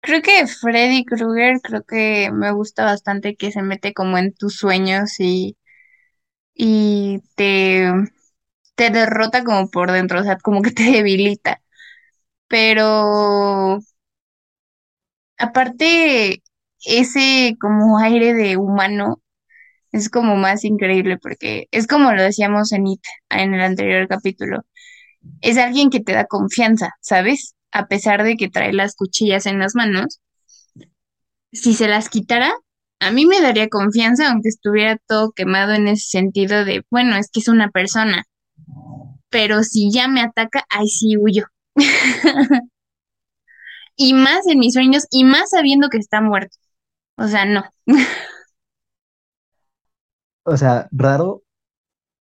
Creo 0.00 0.22
que 0.22 0.46
Freddy 0.46 1.04
Krueger, 1.04 1.60
creo 1.62 1.82
que 1.84 2.30
me 2.32 2.52
gusta 2.52 2.84
bastante 2.84 3.36
que 3.36 3.52
se 3.52 3.62
mete 3.62 3.94
como 3.94 4.18
en 4.18 4.32
tus 4.32 4.56
sueños 4.56 5.18
y, 5.18 5.56
y 6.54 7.22
te, 7.36 7.90
te 8.76 8.90
derrota 8.90 9.44
como 9.44 9.70
por 9.70 9.92
dentro, 9.92 10.20
o 10.20 10.24
sea, 10.24 10.38
como 10.38 10.62
que 10.62 10.70
te 10.72 10.84
debilita. 10.92 11.62
Pero 12.48 13.80
aparte, 15.38 16.42
ese 16.84 17.56
como 17.60 17.98
aire 17.98 18.34
de 18.34 18.56
humano 18.56 19.20
es 19.94 20.10
como 20.10 20.36
más 20.36 20.64
increíble 20.64 21.18
porque 21.18 21.68
es 21.70 21.86
como 21.86 22.12
lo 22.12 22.22
decíamos 22.22 22.72
en 22.72 22.86
It, 22.86 23.00
en 23.30 23.54
el 23.54 23.60
anterior 23.60 24.08
capítulo. 24.08 24.62
Es 25.40 25.58
alguien 25.58 25.90
que 25.90 26.00
te 26.00 26.12
da 26.12 26.26
confianza, 26.26 26.90
¿sabes? 27.00 27.54
A 27.72 27.86
pesar 27.88 28.24
de 28.24 28.36
que 28.36 28.50
trae 28.50 28.72
las 28.72 28.96
cuchillas 28.96 29.46
en 29.46 29.58
las 29.58 29.74
manos 29.74 30.20
si 31.52 31.74
se 31.74 31.88
las 31.88 32.08
quitara, 32.08 32.52
a 33.00 33.10
mí 33.10 33.26
me 33.26 33.40
daría 33.40 33.68
confianza, 33.68 34.30
aunque 34.30 34.48
estuviera 34.48 34.98
todo 35.06 35.32
quemado 35.32 35.72
en 35.72 35.88
ese 35.88 36.08
sentido 36.08 36.64
de, 36.64 36.84
bueno, 36.90 37.16
es 37.16 37.30
que 37.30 37.40
es 37.40 37.48
una 37.48 37.70
persona, 37.70 38.24
pero 39.30 39.62
si 39.62 39.90
ya 39.92 40.08
me 40.08 40.20
ataca, 40.20 40.64
ahí 40.68 40.88
sí 40.88 41.16
huyo. 41.16 41.44
Y 43.96 44.12
más 44.12 44.46
en 44.48 44.58
mis 44.58 44.74
sueños, 44.74 45.04
y 45.10 45.24
más 45.24 45.50
sabiendo 45.50 45.88
que 45.88 45.98
está 45.98 46.20
muerto. 46.20 46.56
O 47.16 47.28
sea, 47.28 47.44
no. 47.44 47.64
O 50.44 50.56
sea, 50.56 50.88
raro 50.92 51.42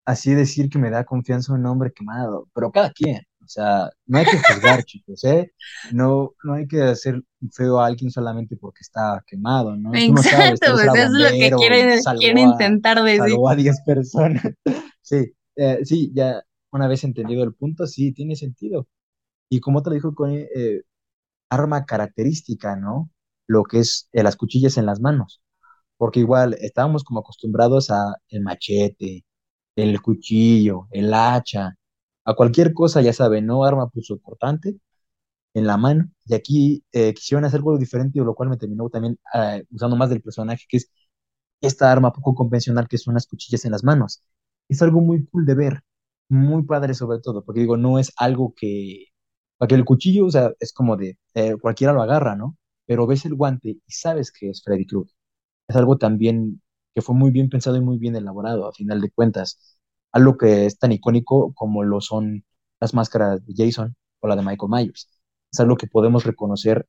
así 0.05 0.35
decir 0.35 0.69
que 0.69 0.79
me 0.79 0.91
da 0.91 1.05
confianza 1.05 1.53
un 1.53 1.67
hombre 1.67 1.93
quemado, 1.93 2.49
pero 2.55 2.71
cada 2.73 2.91
quien, 2.91 3.23
o 3.43 3.49
sea, 3.49 3.91
no 4.07 4.19
hay 4.19 4.25
que 4.25 4.39
juzgar, 4.39 4.83
chicos, 4.85 5.25
¿eh? 5.25 5.53
No, 5.93 6.33
no 6.45 6.55
hay 6.55 6.67
que 6.67 6.83
hacer 6.83 7.23
feo 7.53 7.81
a 7.81 7.87
alguien 7.87 8.11
solamente 8.11 8.57
porque 8.57 8.81
está 8.81 9.23
quemado, 9.27 9.77
¿no? 9.77 9.93
Tú 9.93 10.13
no 10.13 10.23
sabes, 10.23 10.61
Exacto, 10.61 10.73
pues 10.73 11.05
es 11.05 11.11
lo 11.11 11.29
que 11.29 11.33
bombero 11.33 11.57
y 11.57 11.61
quiere, 11.61 11.81
quiere 11.81 12.03
salvó 12.03 12.21
a, 12.23 12.53
intentar 12.53 13.03
decir. 13.03 13.21
salvó 13.21 13.49
a 13.49 13.57
10 13.57 13.81
personas. 13.85 14.43
Sí, 15.05 15.35
eh, 15.57 15.81
sí, 15.83 16.13
ya 16.15 16.45
una 16.71 16.87
vez 16.87 17.03
entendido 17.03 17.43
el 17.43 17.55
punto, 17.55 17.89
sí, 17.89 18.13
tiene 18.13 18.37
sentido. 18.37 18.87
Y 19.51 19.61
como 19.61 19.83
te 19.83 19.91
lo 19.91 19.95
dijo 19.95 20.15
Connie, 20.15 20.49
eh, 20.55 20.83
arma 21.51 21.85
característica, 21.85 22.77
¿no? 22.77 23.11
Lo 23.49 23.65
que 23.65 23.81
es 23.81 24.09
eh, 24.13 24.23
las 24.23 24.37
cuchillas 24.37 24.79
en 24.79 24.87
las 24.87 25.01
manos, 25.01 25.42
porque 26.03 26.19
igual 26.21 26.57
estábamos 26.61 27.05
como 27.05 27.21
acostumbrados 27.21 27.89
a 27.93 28.17
el 28.29 28.43
machete, 28.43 29.25
el 29.77 30.03
cuchillo, 30.03 30.89
el 30.91 31.15
hacha, 31.15 31.77
a 32.25 32.35
cualquier 32.35 32.75
cosa, 32.75 33.01
ya 33.03 33.13
saben, 33.13 33.47
¿no? 33.47 33.65
Arma 33.65 33.89
cortante 34.25 34.79
en 35.55 35.67
la 35.67 35.77
mano. 35.79 36.11
Y 36.27 36.35
aquí 36.35 36.85
eh, 36.93 37.15
quisieron 37.15 37.45
hacer 37.45 37.59
algo 37.61 37.79
diferente, 37.79 38.21
lo 38.21 38.35
cual 38.35 38.51
me 38.51 38.57
terminó 38.59 38.91
también 38.91 39.19
eh, 39.35 39.65
usando 39.71 39.97
más 39.97 40.11
del 40.11 40.23
personaje, 40.23 40.65
que 40.69 40.79
es 40.79 40.91
esta 41.61 41.93
arma 41.93 42.13
poco 42.13 42.35
convencional 42.35 42.89
que 42.89 42.99
son 42.99 43.15
las 43.15 43.27
cuchillas 43.27 43.65
en 43.67 43.73
las 43.73 43.85
manos. 43.85 44.23
Es 44.69 44.83
algo 44.83 45.01
muy 45.01 45.27
cool 45.27 45.47
de 45.47 45.55
ver, 45.55 45.83
muy 46.29 46.65
padre 46.65 46.95
sobre 46.95 47.21
todo, 47.21 47.45
porque 47.45 47.61
digo, 47.63 47.77
no 47.79 47.99
es 48.01 48.13
algo 48.17 48.55
que, 48.57 49.07
porque 49.59 49.75
el 49.77 49.85
cuchillo, 49.87 50.27
o 50.27 50.31
sea, 50.31 50.53
es 50.61 50.73
como 50.73 50.97
de, 50.97 51.19
eh, 51.35 51.57
cualquiera 51.61 51.93
lo 51.95 52.03
agarra, 52.03 52.37
¿no? 52.37 52.57
Pero 52.87 53.07
ves 53.07 53.25
el 53.27 53.35
guante 53.37 53.71
y 53.87 53.93
sabes 53.93 54.33
que 54.33 54.51
es 54.51 54.63
Freddy 54.65 54.87
Krueger. 54.87 55.15
Es 55.73 55.77
algo 55.77 55.97
también 55.99 56.61
que 56.95 57.01
fue 57.03 57.15
muy 57.15 57.31
bien 57.31 57.49
pensado 57.49 57.77
y 57.77 57.81
muy 57.81 57.97
bien 57.99 58.15
elaborado, 58.17 58.67
a 58.69 58.73
final 58.73 59.01
de 59.01 59.11
cuentas. 59.11 59.79
Algo 60.13 60.37
que 60.37 60.67
es 60.67 60.79
tan 60.79 60.93
icónico 60.93 61.55
como 61.55 61.83
lo 61.85 62.01
son 62.03 62.45
las 62.81 62.93
máscaras 62.95 63.45
de 63.47 63.55
Jason 63.57 63.97
o 64.21 64.29
la 64.29 64.37
de 64.37 64.43
Michael 64.43 64.71
Myers. 64.71 65.09
Es 65.51 65.61
algo 65.61 65.77
que 65.77 65.87
podemos 65.87 66.25
reconocer 66.25 66.87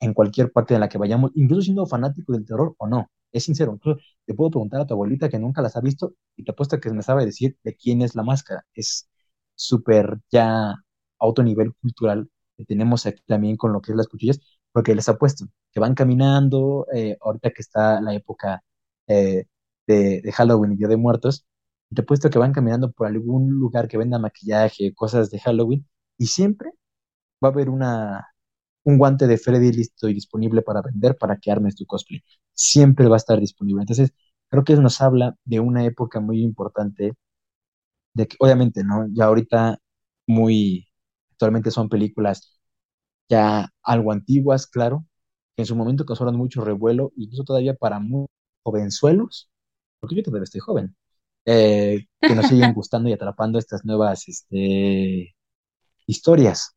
en 0.00 0.14
cualquier 0.14 0.52
parte 0.52 0.74
en 0.74 0.80
la 0.80 0.88
que 0.88 0.98
vayamos, 0.98 1.32
incluso 1.34 1.62
siendo 1.62 1.86
fanático 1.86 2.32
del 2.32 2.46
terror 2.46 2.74
o 2.78 2.86
no. 2.88 3.10
Es 3.32 3.44
sincero, 3.44 3.72
incluso 3.74 4.00
te 4.26 4.34
puedo 4.34 4.50
preguntar 4.50 4.80
a 4.80 4.86
tu 4.86 4.94
abuelita 4.94 5.28
que 5.28 5.38
nunca 5.38 5.62
las 5.62 5.76
ha 5.76 5.80
visto 5.80 6.14
y 6.36 6.44
te 6.44 6.52
apuesto 6.52 6.80
que 6.80 6.90
me 6.92 7.02
sabe 7.02 7.26
decir 7.26 7.58
de 7.64 7.76
quién 7.76 8.02
es 8.02 8.14
la 8.14 8.22
máscara. 8.24 8.66
Es 8.74 9.08
súper 9.54 10.20
ya 10.30 10.70
a 10.72 10.76
otro 11.18 11.44
nivel 11.44 11.74
cultural 11.76 12.30
que 12.56 12.64
tenemos 12.64 13.06
aquí 13.06 13.22
también 13.26 13.56
con 13.56 13.72
lo 13.72 13.80
que 13.82 13.92
es 13.92 13.96
las 13.96 14.08
cuchillas, 14.08 14.40
porque 14.72 14.94
les 14.94 15.08
apuesto 15.08 15.46
que 15.72 15.80
van 15.80 15.94
caminando, 15.94 16.86
eh, 16.94 17.16
ahorita 17.20 17.50
que 17.50 17.62
está 17.62 18.00
la 18.00 18.14
época 18.14 18.62
eh, 19.06 19.46
de, 19.86 20.32
Halloween 20.32 20.72
y 20.72 20.76
Día 20.76 20.88
de 20.88 20.96
Muertos, 20.96 21.46
te 21.94 22.02
apuesto 22.02 22.30
que 22.30 22.38
van 22.38 22.52
caminando 22.52 22.92
por 22.92 23.06
algún 23.06 23.50
lugar 23.50 23.88
que 23.88 23.98
venda 23.98 24.18
maquillaje, 24.18 24.94
cosas 24.94 25.30
de 25.30 25.40
Halloween, 25.40 25.86
y 26.18 26.26
siempre 26.26 26.70
va 27.44 27.48
a 27.48 27.52
haber 27.52 27.70
una, 27.70 28.28
un 28.84 28.98
guante 28.98 29.26
de 29.26 29.38
Freddy 29.38 29.72
listo 29.72 30.08
y 30.08 30.14
disponible 30.14 30.62
para 30.62 30.82
vender 30.82 31.16
para 31.18 31.36
que 31.38 31.50
armes 31.52 31.76
tu 31.76 31.86
cosplay. 31.86 32.22
Siempre 32.54 33.08
va 33.08 33.16
a 33.16 33.18
estar 33.18 33.40
disponible. 33.40 33.82
Entonces, 33.82 34.12
creo 34.48 34.64
que 34.64 34.74
nos 34.76 35.00
habla 35.00 35.36
de 35.44 35.60
una 35.60 35.84
época 35.84 36.20
muy 36.20 36.42
importante, 36.42 37.14
de 38.14 38.26
que 38.28 38.36
obviamente, 38.40 38.84
¿no? 38.84 39.06
Ya 39.12 39.24
ahorita 39.26 39.78
muy, 40.26 40.88
actualmente 41.32 41.70
son 41.70 41.88
películas 41.88 42.59
ya 43.30 43.70
algo 43.84 44.12
antiguas, 44.12 44.68
claro, 44.68 45.06
que 45.56 45.62
en 45.64 45.66
su 45.66 45.76
momento 45.76 46.06
causaron 46.06 46.36
mucho 46.38 46.62
revuelo, 46.64 47.12
incluso 47.16 47.44
todavía 47.44 47.74
para 47.76 48.00
muy 48.00 48.26
jovenzuelos, 48.64 49.50
porque 50.00 50.16
yo 50.16 50.24
todavía 50.24 50.44
estoy 50.44 50.60
joven, 50.62 50.96
eh, 51.46 52.06
que 52.20 52.36
nos 52.36 52.48
siguen 52.48 52.74
gustando 52.74 53.10
y 53.10 53.14
atrapando 53.14 53.58
estas 53.58 53.84
nuevas 53.86 54.28
este, 54.28 55.34
historias, 56.06 56.76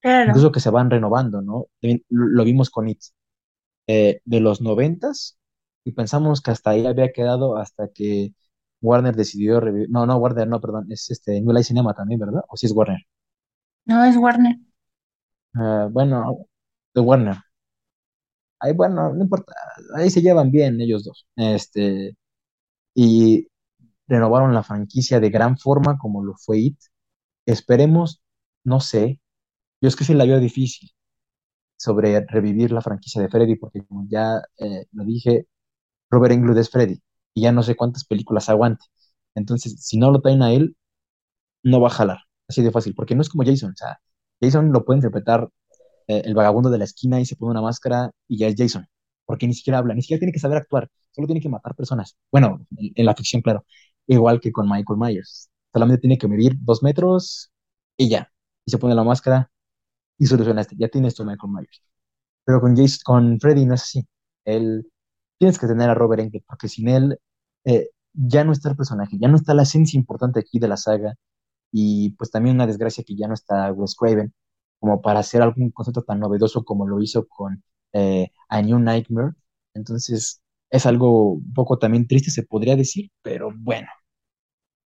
Claro. 0.00 0.30
incluso 0.30 0.52
que 0.52 0.60
se 0.60 0.70
van 0.70 0.90
renovando, 0.90 1.42
¿no? 1.42 1.66
Lo, 2.10 2.44
vimos 2.44 2.70
con 2.70 2.88
It, 2.88 3.00
eh, 3.86 4.20
de 4.24 4.40
los 4.40 4.60
noventas, 4.60 5.38
y 5.84 5.92
pensamos 5.92 6.40
que 6.42 6.50
hasta 6.52 6.70
ahí 6.70 6.86
había 6.86 7.12
quedado 7.12 7.56
hasta 7.56 7.88
que 7.88 8.34
Warner 8.80 9.16
decidió 9.16 9.60
revivir, 9.60 9.90
no, 9.90 10.06
no, 10.06 10.16
Warner, 10.18 10.48
no, 10.48 10.60
perdón, 10.60 10.86
es 10.92 11.10
este 11.10 11.40
New 11.40 11.52
Line 11.52 11.64
Cinema 11.64 11.94
también, 11.94 12.20
¿verdad? 12.20 12.42
O 12.48 12.56
si 12.56 12.66
es 12.66 12.72
Warner. 12.72 13.00
No 13.84 14.04
es 14.04 14.16
Warner. 14.16 14.56
Ah, 15.56 15.88
bueno, 15.90 16.46
de 16.94 17.00
Warner. 17.00 17.36
Ahí, 18.60 18.72
bueno, 18.72 19.12
no 19.12 19.22
importa, 19.22 19.52
ahí 19.96 20.08
se 20.10 20.22
llevan 20.22 20.50
bien 20.50 20.80
ellos 20.80 21.04
dos. 21.04 21.26
Este, 21.36 22.16
y 22.94 23.48
renovaron 24.08 24.54
la 24.54 24.62
franquicia 24.64 25.20
de 25.20 25.30
gran 25.30 25.58
forma 25.58 25.98
como 25.98 26.24
lo 26.24 26.34
fue 26.36 26.58
It. 26.60 26.78
Esperemos, 27.46 28.22
no 28.64 28.80
sé, 28.80 29.20
yo 29.82 29.88
es 29.88 29.96
que 29.96 30.04
sí 30.04 30.14
la 30.14 30.26
veo 30.26 30.40
difícil 30.40 30.90
sobre 31.76 32.24
revivir 32.26 32.72
la 32.72 32.82
franquicia 32.82 33.22
de 33.22 33.28
Freddy, 33.30 33.56
porque 33.56 33.84
como 33.86 34.06
ya 34.08 34.42
eh, 34.58 34.86
lo 34.92 35.04
dije, 35.04 35.46
Robert 36.10 36.34
Englund 36.34 36.58
es 36.58 36.70
Freddy 36.70 37.00
y 37.34 37.42
ya 37.42 37.52
no 37.52 37.62
sé 37.64 37.76
cuántas 37.76 38.04
películas 38.06 38.48
aguante. 38.50 38.84
Entonces, 39.34 39.76
si 39.84 39.98
no 39.98 40.10
lo 40.12 40.20
traen 40.22 40.42
a 40.42 40.52
él, 40.52 40.76
no 41.62 41.80
va 41.80 41.88
a 41.88 41.90
jalar, 41.90 42.18
así 42.48 42.62
de 42.62 42.70
fácil, 42.70 42.94
porque 42.94 43.14
no 43.14 43.22
es 43.22 43.28
como 43.28 43.44
Jason, 43.44 43.72
o 43.72 43.76
sea, 43.76 44.00
Jason 44.40 44.72
lo 44.72 44.84
puede 44.84 44.98
interpretar 44.98 45.48
eh, 46.08 46.22
el 46.24 46.34
vagabundo 46.34 46.70
de 46.70 46.78
la 46.78 46.84
esquina 46.84 47.20
y 47.20 47.26
se 47.26 47.36
pone 47.36 47.52
una 47.52 47.62
máscara 47.62 48.10
y 48.28 48.38
ya 48.38 48.48
es 48.48 48.54
Jason, 48.56 48.86
porque 49.24 49.46
ni 49.46 49.54
siquiera 49.54 49.78
habla, 49.78 49.94
ni 49.94 50.02
siquiera 50.02 50.20
tiene 50.20 50.32
que 50.32 50.38
saber 50.38 50.58
actuar, 50.58 50.88
solo 51.10 51.26
tiene 51.26 51.40
que 51.40 51.48
matar 51.48 51.74
personas. 51.74 52.16
Bueno, 52.30 52.66
en, 52.76 53.06
la 53.06 53.14
ficción, 53.14 53.42
claro, 53.42 53.64
igual 54.06 54.40
que 54.40 54.52
con 54.52 54.68
Michael 54.68 54.98
Myers, 54.98 55.50
solamente 55.72 56.02
tiene 56.02 56.18
que 56.18 56.28
medir 56.28 56.56
dos 56.60 56.82
metros 56.82 57.50
y 57.96 58.08
ya, 58.08 58.32
y 58.64 58.70
se 58.70 58.78
pone 58.78 58.94
la 58.94 59.04
máscara 59.04 59.50
y 60.18 60.26
solucionaste, 60.26 60.76
ya 60.78 60.88
tienes 60.88 61.14
tu 61.14 61.24
Michael 61.24 61.52
Myers. 61.52 61.82
Pero 62.44 62.60
con 62.60 62.76
Jason, 62.76 63.00
con 63.04 63.40
Freddy 63.40 63.66
no 63.66 63.74
es 63.74 63.82
así. 63.82 64.06
Él 64.44 64.90
tienes 65.38 65.58
que 65.58 65.66
tener 65.66 65.90
a 65.90 65.94
Robert 65.94 66.22
Englund, 66.22 66.44
porque 66.46 66.68
sin 66.68 66.88
él 66.88 67.18
eh, 67.64 67.90
ya 68.12 68.44
no 68.44 68.52
está 68.52 68.70
el 68.70 68.76
personaje, 68.76 69.18
ya 69.20 69.28
no 69.28 69.36
está 69.36 69.54
la 69.54 69.62
esencia 69.62 69.98
importante 69.98 70.40
aquí 70.40 70.58
de 70.58 70.68
la 70.68 70.76
saga, 70.76 71.14
y 71.78 72.10
pues 72.12 72.30
también 72.30 72.56
una 72.56 72.66
desgracia 72.66 73.04
que 73.04 73.14
ya 73.16 73.28
no 73.28 73.34
está 73.34 73.70
Wes 73.72 73.94
Craven, 73.96 74.34
como 74.78 75.02
para 75.02 75.20
hacer 75.20 75.42
algún 75.42 75.70
concepto 75.70 76.02
tan 76.02 76.20
novedoso 76.20 76.64
como 76.64 76.86
lo 76.88 77.02
hizo 77.02 77.26
con 77.28 77.62
eh, 77.92 78.30
A 78.48 78.62
New 78.62 78.78
Nightmare. 78.78 79.32
Entonces, 79.74 80.42
es 80.70 80.86
algo 80.86 81.32
un 81.34 81.52
poco 81.54 81.78
también 81.78 82.06
triste, 82.08 82.30
se 82.30 82.44
podría 82.44 82.76
decir, 82.76 83.10
pero 83.22 83.50
bueno. 83.54 83.88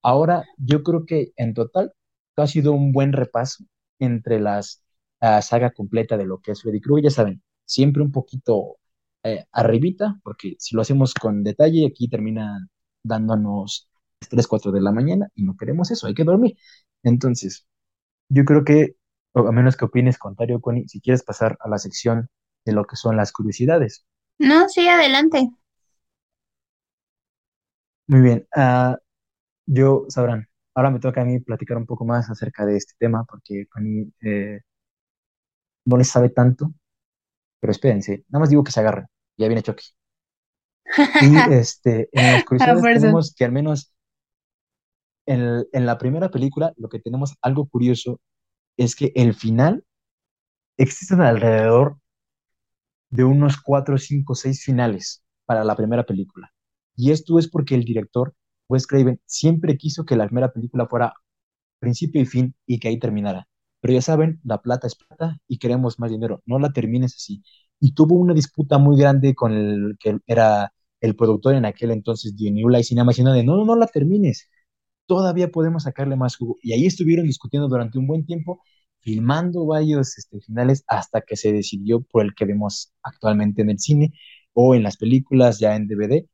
Ahora, 0.02 0.44
yo 0.56 0.82
creo 0.82 1.04
que 1.06 1.32
en 1.36 1.54
total 1.54 1.92
ha 2.36 2.46
sido 2.46 2.72
un 2.72 2.92
buen 2.92 3.12
repaso 3.12 3.64
entre 3.98 4.40
las 4.40 4.82
la 5.20 5.42
saga 5.42 5.72
completa 5.72 6.16
de 6.16 6.26
lo 6.26 6.38
que 6.40 6.52
es 6.52 6.62
Freddy 6.62 6.80
Krueger, 6.80 7.04
ya 7.04 7.10
saben, 7.10 7.42
siempre 7.64 8.02
un 8.04 8.12
poquito 8.12 8.78
eh, 9.24 9.44
arribita, 9.52 10.20
porque 10.22 10.54
si 10.58 10.76
lo 10.76 10.82
hacemos 10.82 11.12
con 11.14 11.42
detalle, 11.42 11.86
aquí 11.86 12.08
termina 12.08 12.68
dándonos 13.02 13.88
3 14.26 14.46
4 14.46 14.72
de 14.72 14.80
la 14.80 14.92
mañana 14.92 15.28
y 15.34 15.42
no 15.44 15.56
queremos 15.56 15.90
eso, 15.90 16.06
hay 16.06 16.14
que 16.14 16.24
dormir. 16.24 16.56
Entonces, 17.02 17.66
yo 18.28 18.44
creo 18.44 18.64
que, 18.64 18.96
o 19.32 19.46
a 19.46 19.52
menos 19.52 19.76
que 19.76 19.84
opines 19.84 20.18
contrario, 20.18 20.60
Connie, 20.60 20.88
si 20.88 21.00
quieres 21.00 21.22
pasar 21.22 21.56
a 21.60 21.68
la 21.68 21.78
sección 21.78 22.28
de 22.64 22.72
lo 22.72 22.84
que 22.84 22.96
son 22.96 23.16
las 23.16 23.32
curiosidades. 23.32 24.04
No, 24.38 24.68
sí, 24.68 24.88
adelante. 24.88 25.48
Muy 28.06 28.20
bien, 28.22 28.46
ah, 28.54 28.96
yo 29.66 30.06
sabrán, 30.08 30.48
ahora 30.74 30.90
me 30.90 31.00
toca 31.00 31.22
a 31.22 31.24
mí 31.24 31.40
platicar 31.40 31.76
un 31.76 31.86
poco 31.86 32.04
más 32.04 32.30
acerca 32.30 32.64
de 32.66 32.76
este 32.76 32.94
tema, 32.98 33.24
porque 33.24 33.66
Connie 33.68 34.12
eh, 34.22 34.60
no 35.84 35.96
le 35.96 36.04
sabe 36.04 36.30
tanto, 36.30 36.72
pero 37.60 37.70
espérense, 37.70 38.24
nada 38.28 38.40
más 38.40 38.50
digo 38.50 38.64
que 38.64 38.72
se 38.72 38.80
agarren, 38.80 39.06
ya 39.36 39.48
viene 39.48 39.62
Chucky. 39.62 39.84
Y 41.20 41.52
este, 41.52 42.08
en 42.12 42.32
las 42.32 42.44
curiosidades 42.44 42.82
tenemos 43.00 43.34
que 43.34 43.44
al 43.44 43.52
menos 43.52 43.92
en, 45.28 45.86
la 45.86 45.98
primera 45.98 46.30
película, 46.30 46.72
lo 46.76 46.88
que 46.88 47.00
tenemos 47.00 47.34
algo 47.42 47.66
curioso 47.68 48.20
es 48.76 48.96
que 48.96 49.12
el 49.14 49.34
final 49.34 49.84
existen 50.76 51.20
alrededor 51.20 51.98
de 53.10 53.24
unos 53.24 53.60
cuatro, 53.60 53.98
cinco, 53.98 54.34
seis 54.34 54.64
finales 54.64 55.22
para 55.44 55.64
la 55.64 55.76
primera 55.76 56.04
película. 56.04 56.52
Y 56.96 57.10
esto 57.12 57.38
es 57.38 57.48
porque 57.48 57.74
el 57.74 57.84
director, 57.84 58.34
Wes 58.68 58.86
Craven, 58.86 59.20
siempre 59.26 59.76
quiso 59.76 60.04
que 60.04 60.16
la 60.16 60.26
primera 60.26 60.52
película 60.52 60.86
fuera 60.86 61.14
principio 61.78 62.22
y 62.22 62.26
fin 62.26 62.54
y 62.66 62.78
que 62.80 62.88
ahí 62.88 62.98
terminara. 62.98 63.48
Pero 63.80 63.94
ya 63.94 64.02
saben, 64.02 64.40
la 64.44 64.62
plata 64.62 64.86
es 64.86 64.96
plata 64.96 65.38
y 65.48 65.58
queremos 65.58 65.98
más 66.00 66.10
dinero. 66.10 66.42
No 66.46 66.58
la 66.58 66.72
termines 66.72 67.14
así. 67.16 67.42
Y 67.80 67.92
tuvo 67.94 68.16
una 68.16 68.34
disputa 68.34 68.78
muy 68.78 68.98
grande 68.98 69.34
con 69.34 69.52
el 69.52 69.96
que 70.00 70.18
era 70.26 70.72
el 71.00 71.16
productor 71.16 71.54
en 71.54 71.64
aquel 71.64 71.92
entonces 71.92 72.36
de 72.36 72.50
New 72.50 72.68
Line 72.68 72.84
Cinema, 72.84 73.12
de 73.12 73.44
no, 73.44 73.56
no, 73.56 73.64
no 73.64 73.76
la 73.76 73.86
termines. 73.86 74.48
Todavía 75.08 75.50
podemos 75.50 75.84
sacarle 75.84 76.16
más 76.16 76.36
jugo. 76.36 76.58
Y 76.62 76.74
ahí 76.74 76.86
estuvieron 76.86 77.26
discutiendo 77.26 77.68
durante 77.68 77.98
un 77.98 78.06
buen 78.06 78.26
tiempo, 78.26 78.62
filmando 79.00 79.66
varios 79.66 80.18
este, 80.18 80.40
finales 80.40 80.84
hasta 80.88 81.22
que 81.22 81.36
se 81.36 81.52
decidió 81.52 82.02
por 82.02 82.24
el 82.24 82.34
que 82.36 82.46
vemos 82.46 82.92
actualmente 83.02 83.62
en 83.62 83.70
el 83.70 83.80
cine 83.80 84.12
o 84.54 84.74
en 84.74 84.82
las 84.84 84.96
películas 84.98 85.58
ya 85.60 85.76
en 85.76 85.88
DVD, 85.88 86.28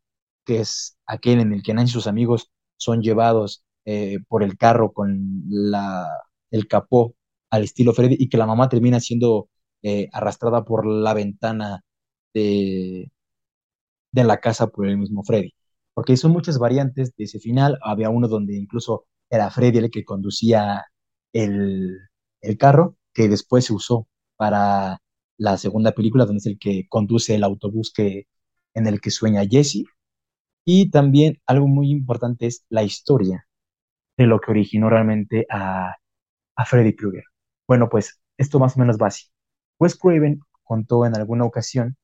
que 0.44 0.60
es 0.60 0.98
aquel 1.06 1.40
en 1.40 1.52
el 1.52 1.62
que 1.62 1.74
Nancy 1.74 1.92
y 1.92 1.94
sus 1.94 2.06
amigos 2.08 2.50
son 2.76 3.02
llevados 3.02 3.64
eh, 3.86 4.18
por 4.28 4.42
el 4.42 4.56
carro 4.58 4.92
con 4.92 5.42
la, 5.48 6.08
el 6.50 6.66
capó 6.68 7.14
al 7.50 7.64
estilo 7.64 7.92
Freddy 7.94 8.16
y 8.18 8.28
que 8.28 8.38
la 8.38 8.46
mamá 8.46 8.68
termina 8.68 9.00
siendo 9.00 9.48
eh, 9.82 10.08
arrastrada 10.12 10.64
por 10.64 10.86
la 10.86 11.14
ventana 11.14 11.84
de 12.32 14.24
la 14.24 14.40
casa 14.40 14.68
por 14.68 14.86
el 14.88 14.98
mismo 14.98 15.22
Freddy. 15.24 15.52
Porque 15.94 16.16
son 16.16 16.32
muchas 16.32 16.58
variantes 16.58 17.14
de 17.16 17.24
ese 17.24 17.38
final. 17.40 17.78
Había 17.82 18.10
uno 18.10 18.28
donde 18.28 18.56
incluso 18.56 19.06
era 19.30 19.50
Freddy 19.50 19.78
el 19.78 19.90
que 19.90 20.04
conducía 20.04 20.84
el, 21.32 21.98
el 22.40 22.58
carro, 22.58 22.96
que 23.12 23.28
después 23.28 23.64
se 23.66 23.72
usó 23.72 24.08
para 24.36 25.00
la 25.36 25.56
segunda 25.58 25.92
película, 25.92 26.24
donde 26.26 26.38
es 26.38 26.46
el 26.46 26.58
que 26.58 26.86
conduce 26.88 27.34
el 27.34 27.44
autobús 27.44 27.92
que, 27.94 28.26
en 28.74 28.86
el 28.86 29.00
que 29.00 29.10
sueña 29.10 29.44
Jesse. 29.48 29.84
Y 30.64 30.90
también 30.90 31.40
algo 31.46 31.68
muy 31.68 31.90
importante 31.90 32.46
es 32.46 32.64
la 32.68 32.82
historia 32.82 33.46
de 34.16 34.26
lo 34.26 34.40
que 34.40 34.50
originó 34.52 34.90
realmente 34.90 35.46
a, 35.50 35.94
a 36.56 36.64
Freddy 36.66 36.94
Krueger. 36.96 37.24
Bueno, 37.66 37.88
pues 37.88 38.20
esto 38.36 38.58
más 38.58 38.76
o 38.76 38.80
menos 38.80 38.98
va 39.00 39.08
así. 39.08 39.26
Wes 39.78 39.96
Craven 39.96 40.40
contó 40.62 41.06
en 41.06 41.16
alguna 41.16 41.44
ocasión 41.44 41.96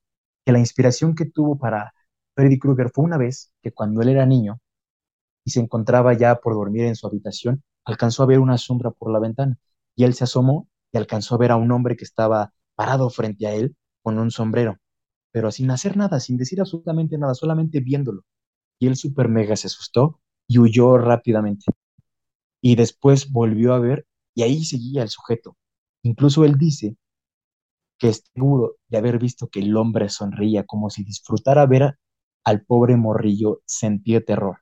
que 0.45 0.53
la 0.53 0.59
inspiración 0.59 1.14
que 1.14 1.26
tuvo 1.26 1.59
para 1.59 1.93
Freddy 2.41 2.59
Krueger 2.59 2.91
fue 2.91 3.05
una 3.05 3.18
vez 3.18 3.53
que 3.62 3.70
cuando 3.70 4.01
él 4.01 4.09
era 4.09 4.24
niño 4.24 4.62
y 5.45 5.51
se 5.51 5.61
encontraba 5.61 6.14
ya 6.14 6.36
por 6.36 6.55
dormir 6.55 6.86
en 6.86 6.97
su 6.97 7.07
habitación, 7.07 7.62
alcanzó 7.84 8.22
a 8.22 8.26
ver 8.26 8.38
una 8.38 8.57
sombra 8.57 8.91
por 8.91 9.12
la 9.12 9.18
ventana 9.18 9.59
y 9.95 10.05
él 10.05 10.14
se 10.14 10.24
asomó 10.24 10.66
y 10.91 10.97
alcanzó 10.97 11.34
a 11.34 11.38
ver 11.38 11.51
a 11.51 11.57
un 11.57 11.70
hombre 11.70 11.97
que 11.97 12.05
estaba 12.05 12.55
parado 12.76 13.11
frente 13.11 13.47
a 13.47 13.53
él 13.53 13.76
con 14.03 14.18
un 14.18 14.30
sombrero, 14.30 14.78
pero 15.32 15.51
sin 15.51 15.70
hacer 15.70 15.99
nada, 15.99 16.18
sin 16.18 16.38
decir 16.38 16.62
absolutamente 16.62 17.18
nada, 17.18 17.34
solamente 17.34 17.80
viéndolo. 17.80 18.22
Y 18.78 18.86
él 18.86 18.97
super 18.97 19.28
mega 19.28 19.55
se 19.55 19.66
asustó 19.66 20.18
y 20.49 20.59
huyó 20.59 20.97
rápidamente. 20.97 21.66
Y 22.62 22.74
después 22.76 23.30
volvió 23.30 23.74
a 23.74 23.80
ver 23.80 24.07
y 24.34 24.45
ahí 24.45 24.64
seguía 24.64 25.03
el 25.03 25.11
sujeto. 25.11 25.59
Incluso 26.03 26.47
él 26.47 26.57
dice 26.57 26.97
que 27.99 28.09
es 28.09 28.24
seguro 28.32 28.76
de 28.88 28.97
haber 28.97 29.18
visto 29.18 29.49
que 29.49 29.61
el 29.61 29.76
hombre 29.76 30.09
sonreía 30.09 30.64
como 30.64 30.88
si 30.88 31.05
disfrutara 31.05 31.66
ver 31.66 31.99
al 32.45 32.64
pobre 32.64 32.97
morrillo 32.97 33.62
sentir 33.66 34.24
terror. 34.24 34.59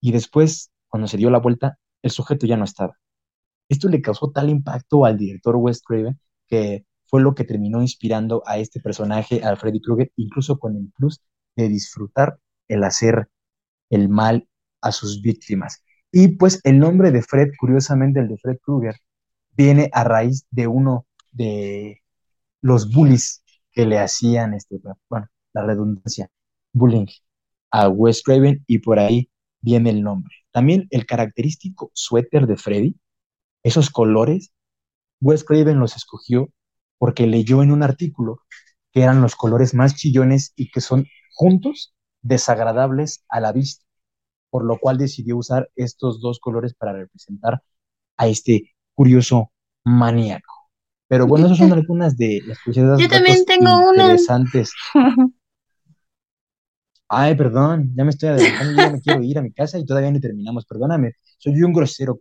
Y 0.00 0.12
después, 0.12 0.72
cuando 0.88 1.08
se 1.08 1.16
dio 1.16 1.30
la 1.30 1.38
vuelta, 1.38 1.78
el 2.02 2.10
sujeto 2.10 2.46
ya 2.46 2.56
no 2.56 2.64
estaba. 2.64 2.98
Esto 3.68 3.88
le 3.88 4.02
causó 4.02 4.30
tal 4.32 4.50
impacto 4.50 5.04
al 5.04 5.18
director 5.18 5.56
Wes 5.56 5.82
Craven 5.82 6.18
que 6.48 6.84
fue 7.06 7.22
lo 7.22 7.34
que 7.34 7.44
terminó 7.44 7.80
inspirando 7.80 8.42
a 8.46 8.58
este 8.58 8.80
personaje, 8.80 9.42
a 9.42 9.56
Freddy 9.56 9.80
Krueger, 9.80 10.12
incluso 10.16 10.58
con 10.58 10.76
el 10.76 10.92
plus 10.96 11.22
de 11.56 11.68
disfrutar 11.68 12.38
el 12.68 12.84
hacer 12.84 13.28
el 13.90 14.08
mal 14.10 14.48
a 14.82 14.92
sus 14.92 15.22
víctimas. 15.22 15.82
Y 16.10 16.36
pues 16.36 16.60
el 16.64 16.78
nombre 16.78 17.10
de 17.10 17.22
Fred, 17.22 17.48
curiosamente 17.58 18.20
el 18.20 18.28
de 18.28 18.36
Fred 18.38 18.58
Krueger, 18.62 18.96
viene 19.52 19.88
a 19.92 20.04
raíz 20.04 20.46
de 20.50 20.66
uno 20.66 21.06
de 21.30 22.02
los 22.60 22.92
bullies 22.92 23.42
que 23.72 23.86
le 23.86 23.98
hacían, 23.98 24.54
este, 24.54 24.78
bueno, 25.08 25.28
la 25.54 25.64
redundancia, 25.64 26.30
bullying 26.72 27.06
a 27.70 27.88
Wes 27.88 28.22
Craven 28.22 28.62
y 28.66 28.78
por 28.78 28.98
ahí 28.98 29.30
viene 29.60 29.90
el 29.90 30.02
nombre. 30.02 30.34
También 30.50 30.86
el 30.90 31.06
característico 31.06 31.90
suéter 31.94 32.46
de 32.46 32.56
Freddy, 32.56 32.96
esos 33.62 33.90
colores, 33.90 34.52
Wes 35.20 35.44
Craven 35.44 35.78
los 35.78 35.96
escogió 35.96 36.50
porque 36.98 37.26
leyó 37.26 37.62
en 37.62 37.72
un 37.72 37.82
artículo 37.82 38.40
que 38.92 39.02
eran 39.02 39.22
los 39.22 39.34
colores 39.34 39.74
más 39.74 39.94
chillones 39.96 40.52
y 40.56 40.70
que 40.70 40.80
son 40.80 41.06
juntos 41.34 41.94
desagradables 42.20 43.24
a 43.28 43.40
la 43.40 43.52
vista, 43.52 43.84
por 44.50 44.64
lo 44.64 44.78
cual 44.78 44.98
decidió 44.98 45.36
usar 45.36 45.70
estos 45.74 46.20
dos 46.20 46.38
colores 46.38 46.74
para 46.74 46.92
representar 46.92 47.62
a 48.16 48.28
este 48.28 48.74
curioso 48.94 49.50
maníaco. 49.84 50.52
Pero 51.08 51.26
bueno, 51.26 51.46
esas 51.46 51.58
son 51.58 51.72
algunas 51.72 52.16
de 52.16 52.40
las 52.46 52.58
curiosidades 52.60 53.00
Yo 53.00 53.08
también 53.08 53.44
tengo 53.44 53.70
uno. 53.90 54.16
Ay, 57.14 57.34
perdón, 57.34 57.92
ya 57.94 58.04
me 58.04 58.10
estoy 58.10 58.30
adelantando, 58.30 58.82
ya 58.82 58.90
me 58.90 59.00
quiero 59.02 59.22
ir 59.22 59.36
a 59.36 59.42
mi 59.42 59.52
casa 59.52 59.78
y 59.78 59.84
todavía 59.84 60.10
no 60.10 60.18
terminamos, 60.18 60.64
perdóname, 60.64 61.12
soy 61.36 61.62
un 61.62 61.74
grosero. 61.74 62.18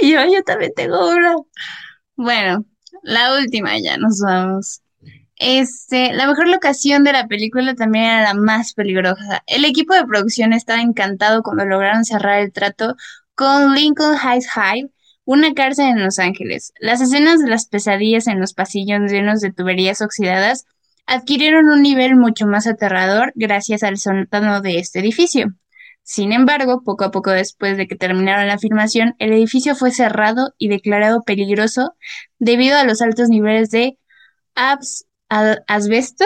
Yo, 0.00 0.24
yo 0.24 0.42
también 0.42 0.72
tengo 0.74 1.06
una. 1.10 1.36
Bueno, 2.16 2.64
la 3.02 3.36
última 3.38 3.78
ya 3.78 3.98
nos 3.98 4.20
vamos. 4.20 4.80
Este, 5.36 6.14
la 6.14 6.26
mejor 6.26 6.48
locación 6.48 7.04
de 7.04 7.12
la 7.12 7.26
película 7.26 7.74
también 7.74 8.06
era 8.06 8.22
la 8.22 8.32
más 8.32 8.72
peligrosa. 8.72 9.42
El 9.46 9.66
equipo 9.66 9.92
de 9.92 10.06
producción 10.06 10.54
estaba 10.54 10.80
encantado 10.80 11.42
cuando 11.42 11.66
lograron 11.66 12.06
cerrar 12.06 12.40
el 12.40 12.52
trato 12.52 12.96
con 13.34 13.74
Lincoln 13.74 14.16
Heights 14.16 14.48
High, 14.48 14.90
una 15.26 15.52
cárcel 15.52 15.88
en 15.88 16.02
Los 16.02 16.18
Ángeles. 16.18 16.72
Las 16.80 17.02
escenas 17.02 17.38
de 17.40 17.50
las 17.50 17.66
pesadillas 17.66 18.26
en 18.28 18.40
los 18.40 18.54
pasillos 18.54 19.12
llenos 19.12 19.42
de 19.42 19.52
tuberías 19.52 20.00
oxidadas 20.00 20.64
adquirieron 21.12 21.68
un 21.68 21.82
nivel 21.82 22.16
mucho 22.16 22.46
más 22.46 22.66
aterrador 22.66 23.32
gracias 23.34 23.82
al 23.82 23.98
sótano 23.98 24.62
de 24.62 24.78
este 24.78 25.00
edificio. 25.00 25.48
Sin 26.02 26.32
embargo, 26.32 26.82
poco 26.84 27.04
a 27.04 27.10
poco 27.10 27.30
después 27.30 27.76
de 27.76 27.86
que 27.86 27.96
terminaron 27.96 28.46
la 28.46 28.58
filmación, 28.58 29.14
el 29.18 29.32
edificio 29.32 29.76
fue 29.76 29.92
cerrado 29.92 30.54
y 30.58 30.68
declarado 30.68 31.22
peligroso 31.22 31.94
debido 32.38 32.78
a 32.78 32.84
los 32.84 33.02
altos 33.02 33.28
niveles 33.28 33.70
de 33.70 33.98
asbesto. 35.68 36.24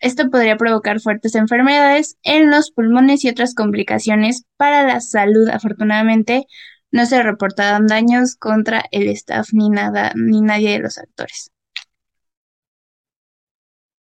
Esto 0.00 0.30
podría 0.30 0.56
provocar 0.56 1.00
fuertes 1.00 1.34
enfermedades 1.34 2.16
en 2.22 2.50
los 2.50 2.70
pulmones 2.70 3.24
y 3.24 3.28
otras 3.28 3.54
complicaciones 3.54 4.44
para 4.56 4.84
la 4.84 5.00
salud. 5.00 5.48
Afortunadamente, 5.48 6.46
no 6.92 7.04
se 7.06 7.22
reportaron 7.22 7.88
daños 7.88 8.36
contra 8.36 8.84
el 8.92 9.08
staff 9.08 9.48
ni 9.52 9.68
nada, 9.68 10.12
ni 10.14 10.40
nadie 10.40 10.70
de 10.70 10.78
los 10.78 10.96
actores. 10.96 11.50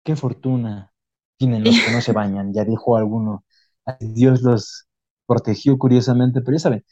Qué 0.06 0.16
fortuna 0.18 0.93
tienen 1.38 1.66
los 1.66 1.82
que 1.82 1.91
no 1.91 2.01
se 2.01 2.14
bañan, 2.14 2.53
ya 2.53 2.66
dijo 2.66 2.97
alguno. 2.97 3.45
Dios 4.01 4.43
los 4.43 4.88
protegió 5.28 5.78
curiosamente, 5.80 6.41
pero 6.43 6.58
ya 6.58 6.62
saben, 6.62 6.86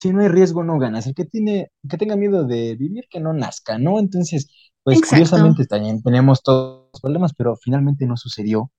si 0.00 0.12
no 0.12 0.20
hay 0.22 0.28
riesgo 0.28 0.64
no 0.64 0.78
ganas. 0.78 1.06
El 1.06 1.14
que 1.14 1.24
tiene, 1.26 1.70
que 1.88 1.96
tenga 1.98 2.16
miedo 2.16 2.44
de 2.46 2.76
vivir, 2.76 3.04
que 3.10 3.20
no 3.20 3.32
nazca, 3.34 3.78
¿no? 3.78 3.98
Entonces, 3.98 4.48
pues 4.84 5.02
Exacto. 5.02 5.04
curiosamente 5.04 5.66
también 5.66 6.02
tenemos 6.02 6.42
todos 6.42 6.88
los 6.92 7.00
problemas, 7.02 7.34
pero 7.36 7.56
finalmente 7.56 8.06
no 8.06 8.16
sucedió. 8.16 8.70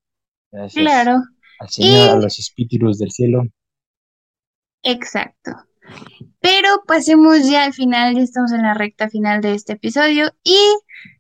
Gracias 0.52 1.06
Claro, 1.06 1.22
al 1.60 1.70
Señor, 1.70 2.10
a 2.10 2.18
los 2.18 2.40
espíritus 2.40 3.00
del 3.00 3.12
cielo. 3.12 3.44
exacto. 4.84 5.52
Pero 6.42 6.84
pasemos 6.88 7.50
ya 7.50 7.66
al 7.66 7.74
final, 7.74 8.16
ya 8.16 8.22
estamos 8.24 8.52
en 8.54 8.64
la 8.64 8.74
recta 8.74 9.10
final 9.10 9.42
de 9.42 9.56
este 9.56 9.74
episodio 9.74 10.32
y 10.44 10.58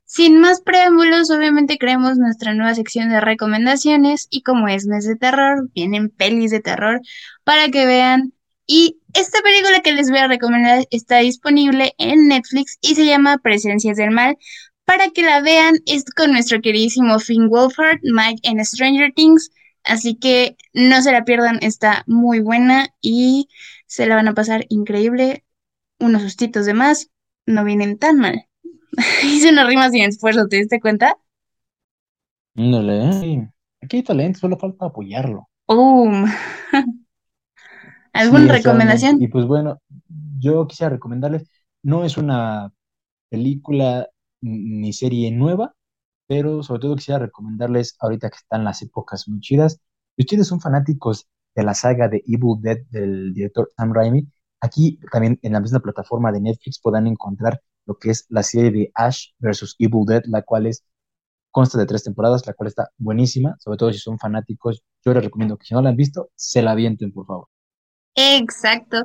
sin 0.10 0.39
más 0.39 0.62
preámbulos, 0.62 1.30
obviamente 1.30 1.78
creemos 1.78 2.18
nuestra 2.18 2.55
nueva 2.55 2.74
sección 2.74 3.10
de 3.10 3.22
recomendaciones 3.22 4.28
y 4.32 4.41
como 4.41 4.68
es 4.68 4.88
mes 4.88 5.05
de 5.05 5.16
terror, 5.16 5.70
vienen 5.76 6.10
pelis 6.10 6.49
de 6.49 6.62
terror 6.62 6.99
para 7.43 7.70
que 7.70 7.86
vean. 7.86 8.34
Y 8.66 8.97
esta 9.14 9.39
película 9.43 9.82
que 9.82 9.91
les 9.91 10.10
voy 10.10 10.18
a 10.18 10.28
recomendar 10.28 10.88
está 10.89 11.20
disponible 11.20 11.93
en 11.99 12.28
Netflix 12.28 12.80
y 12.82 12.95
se 12.95 13.05
llama 13.05 13.38
Presencias 13.38 13.97
del 13.97 14.10
Mal. 14.10 14.36
Para 14.84 15.12
que 15.12 15.22
la 15.22 15.41
vean, 15.41 15.76
es 15.86 16.05
con 16.05 16.32
nuestro 16.32 16.60
queridísimo 16.60 17.20
Finn 17.20 17.47
Wolfhard, 17.47 17.99
Mike 18.01 18.41
en 18.49 18.66
Stranger 18.66 19.14
Things. 19.16 19.51
Así 19.84 20.16
que 20.16 20.57
no 20.74 21.03
se 21.03 21.12
la 21.12 21.24
pierdan, 21.24 21.60
está 21.62 22.03
muy 22.07 22.39
buena 22.39 22.88
y 22.99 23.47
se 23.86 24.07
la 24.07 24.16
van 24.16 24.28
a 24.28 24.34
pasar 24.34 24.66
increíble. 24.70 25.45
Unos 25.99 26.24
sustitos 26.24 26.66
de 26.66 26.74
más 26.74 27.12
no 27.45 27.64
vienen 27.64 27.99
tan 27.99 28.18
mal. 28.18 28.49
Hice 29.23 29.49
una 29.49 29.65
rima 29.65 29.89
sin 29.89 30.03
esfuerzo, 30.03 30.47
¿te 30.47 30.57
diste 30.57 30.79
cuenta? 30.79 31.15
Ándale, 32.55 33.09
¿eh? 33.09 33.49
Aquí 33.81 33.97
hay 33.97 34.03
talento, 34.03 34.39
solo 34.39 34.57
falta 34.57 34.85
apoyarlo. 34.85 35.47
¡Boom! 35.67 36.27
Sí, 36.27 36.33
¿Alguna 38.13 38.53
recomendación? 38.53 39.21
Y 39.21 39.27
pues 39.27 39.45
bueno, 39.45 39.79
yo 40.39 40.67
quisiera 40.67 40.89
recomendarles, 40.89 41.49
no 41.83 42.03
es 42.03 42.17
una 42.17 42.71
película 43.29 44.09
ni 44.41 44.93
serie 44.93 45.31
nueva, 45.31 45.73
pero 46.27 46.63
sobre 46.63 46.81
todo 46.81 46.95
quisiera 46.95 47.19
recomendarles 47.19 47.95
ahorita 47.99 48.29
que 48.29 48.37
están 48.37 48.63
las 48.63 48.81
épocas 48.81 49.27
muy 49.27 49.39
chidas. 49.41 49.79
Si 50.15 50.23
ustedes 50.23 50.47
son 50.47 50.59
fanáticos 50.59 51.27
de 51.55 51.63
la 51.63 51.73
saga 51.73 52.07
de 52.07 52.23
Evil 52.27 52.61
Dead 52.61 52.79
del 52.89 53.33
director 53.33 53.69
Sam 53.75 53.93
Raimi, 53.93 54.27
aquí 54.61 54.99
también 55.11 55.39
en 55.41 55.53
la 55.53 55.59
misma 55.59 55.79
plataforma 55.79 56.31
de 56.31 56.41
Netflix 56.41 56.79
podrán 56.79 57.07
encontrar 57.07 57.61
lo 57.89 57.97
que 57.97 58.11
es 58.11 58.27
la 58.29 58.43
serie 58.43 58.69
de 58.69 58.91
Ash 58.93 59.29
versus 59.39 59.75
Evil 59.79 60.05
Dead, 60.05 60.21
la 60.27 60.43
cual 60.43 60.67
es, 60.67 60.83
consta 61.49 61.79
de 61.79 61.87
tres 61.87 62.03
temporadas, 62.03 62.45
la 62.45 62.53
cual 62.53 62.67
está 62.67 62.89
buenísima, 62.97 63.55
sobre 63.59 63.77
todo 63.79 63.91
si 63.91 63.97
son 63.97 64.19
fanáticos, 64.19 64.83
yo 65.03 65.11
les 65.11 65.23
recomiendo 65.23 65.57
que 65.57 65.65
si 65.65 65.73
no 65.73 65.81
la 65.81 65.89
han 65.89 65.95
visto, 65.95 66.29
se 66.35 66.61
la 66.61 66.71
avienten, 66.71 67.11
por 67.11 67.25
favor. 67.25 67.47
Exacto. 68.13 69.03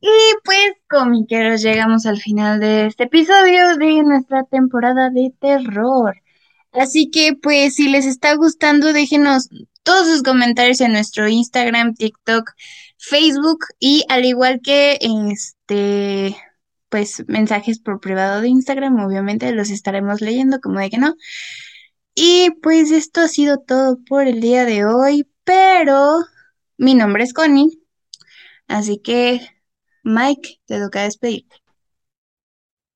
Y 0.00 0.08
pues, 0.44 0.72
comiqueros, 0.88 1.60
llegamos 1.60 2.06
al 2.06 2.18
final 2.18 2.58
de 2.58 2.86
este 2.86 3.04
episodio 3.04 3.76
de 3.76 4.02
nuestra 4.02 4.44
temporada 4.44 5.10
de 5.10 5.34
terror. 5.38 6.14
Así 6.72 7.10
que, 7.10 7.34
pues, 7.34 7.74
si 7.74 7.90
les 7.90 8.06
está 8.06 8.34
gustando, 8.34 8.94
déjenos 8.94 9.50
todos 9.82 10.06
sus 10.06 10.22
comentarios 10.22 10.80
en 10.80 10.92
nuestro 10.92 11.28
Instagram, 11.28 11.94
TikTok, 11.94 12.52
Facebook 12.96 13.66
y 13.78 14.04
al 14.08 14.24
igual 14.24 14.60
que 14.62 14.98
este, 15.02 16.34
pues, 16.88 17.24
mensajes 17.28 17.80
por 17.80 18.00
privado 18.00 18.40
de 18.40 18.48
Instagram, 18.48 19.04
obviamente 19.04 19.52
los 19.52 19.70
estaremos 19.70 20.20
leyendo, 20.20 20.60
como 20.60 20.80
de 20.80 20.90
que 20.90 20.98
no. 20.98 21.14
Y 22.14 22.50
pues 22.62 22.90
esto 22.92 23.20
ha 23.20 23.28
sido 23.28 23.58
todo 23.58 23.98
por 24.08 24.26
el 24.26 24.40
día 24.40 24.64
de 24.64 24.84
hoy, 24.86 25.28
pero 25.44 26.20
mi 26.78 26.94
nombre 26.94 27.24
es 27.24 27.34
Connie. 27.34 27.78
Así 28.68 28.98
que, 28.98 29.40
Mike, 30.02 30.60
te 30.66 30.80
toca 30.80 31.02
despedirte. 31.02 31.56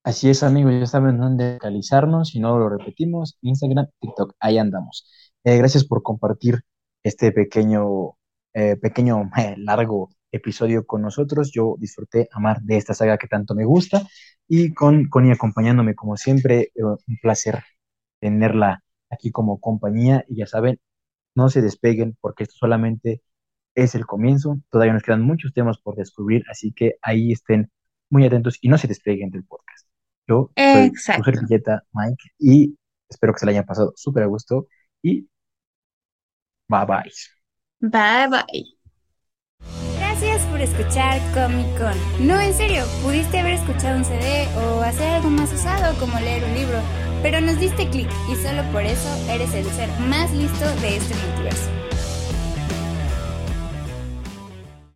Así 0.03 0.31
es, 0.31 0.43
amigos, 0.43 0.73
ya 0.81 0.87
saben 0.87 1.19
dónde 1.19 1.55
localizarnos, 1.55 2.31
si 2.31 2.41
no 2.41 2.59
lo 2.59 2.71
repetimos, 2.71 3.37
Instagram, 3.43 3.87
TikTok, 4.01 4.35
ahí 4.41 4.57
andamos. 4.57 5.07
Eh, 5.45 5.59
gracias 5.59 5.85
por 5.85 6.03
compartir 6.03 6.63
este 7.03 7.33
pequeño, 7.33 8.17
eh, 8.55 8.77
pequeño, 8.77 9.31
largo 9.59 10.09
episodio 10.33 10.87
con 10.87 11.03
nosotros. 11.03 11.51
Yo 11.53 11.77
disfruté 11.79 12.29
amar 12.33 12.61
de 12.63 12.77
esta 12.77 12.95
saga 12.95 13.19
que 13.19 13.29
tanto 13.29 13.55
me 13.55 13.65
gusta 13.65 14.07
y 14.49 14.75
con 14.75 15.09
Connie 15.09 15.33
acompañándome 15.33 15.95
como 15.95 16.17
siempre, 16.17 16.73
eh, 16.75 16.83
un 16.85 17.17
placer 17.23 17.63
tenerla 18.21 18.83
aquí 19.11 19.31
como 19.31 19.61
compañía 19.61 20.25
y 20.29 20.37
ya 20.37 20.47
saben, 20.47 20.81
no 21.35 21.49
se 21.49 21.63
despeguen 21.63 22.17
porque 22.21 22.45
esto 22.45 22.57
solamente 22.59 23.23
es 23.75 23.95
el 23.95 24.07
comienzo, 24.07 24.61
todavía 24.71 24.93
nos 24.95 25.03
quedan 25.03 25.23
muchos 25.23 25.53
temas 25.53 25.79
por 25.79 25.97
descubrir, 25.97 26.45
así 26.51 26.73
que 26.73 26.97
ahí 27.03 27.33
estén 27.33 27.71
muy 28.11 28.27
atentos 28.27 28.59
y 28.61 28.69
no 28.69 28.79
se 28.79 28.89
despeguen 28.89 29.31
del 29.31 29.45
podcast. 29.45 29.87
Yo 30.29 30.51
soy 30.57 30.93
su 30.95 31.23
servilleta, 31.25 31.85
Mike, 31.93 32.25
y 32.39 32.77
espero 33.09 33.33
que 33.33 33.41
se 33.41 33.47
la 33.47 33.53
hayan 33.53 33.67
pasado 33.67 33.93
súper 33.97 34.25
a 34.25 34.27
gusto 34.27 34.67
y 35.03 35.29
bye 36.69 36.87
bye. 36.87 37.11
Bye 37.81 38.29
bye. 38.29 39.90
Gracias 40.21 40.47
por 40.49 40.61
escuchar 40.61 41.19
Comic 41.33 41.67
Con. 41.79 42.27
No, 42.27 42.39
en 42.39 42.53
serio, 42.53 42.85
pudiste 43.03 43.39
haber 43.39 43.55
escuchado 43.55 43.97
un 43.97 44.05
CD 44.05 44.47
o 44.55 44.83
hacer 44.83 45.09
algo 45.09 45.31
más 45.31 45.51
usado 45.51 45.99
como 45.99 46.21
leer 46.21 46.45
un 46.45 46.53
libro, 46.53 46.79
pero 47.23 47.41
nos 47.41 47.59
diste 47.59 47.89
clic 47.89 48.11
y 48.31 48.37
solo 48.37 48.63
por 48.71 48.83
eso 48.83 49.09
eres 49.31 49.55
el 49.55 49.65
ser 49.65 49.89
más 50.11 50.31
listo 50.33 50.67
de 50.83 50.99
este 50.99 51.15
multiverso. 51.15 51.80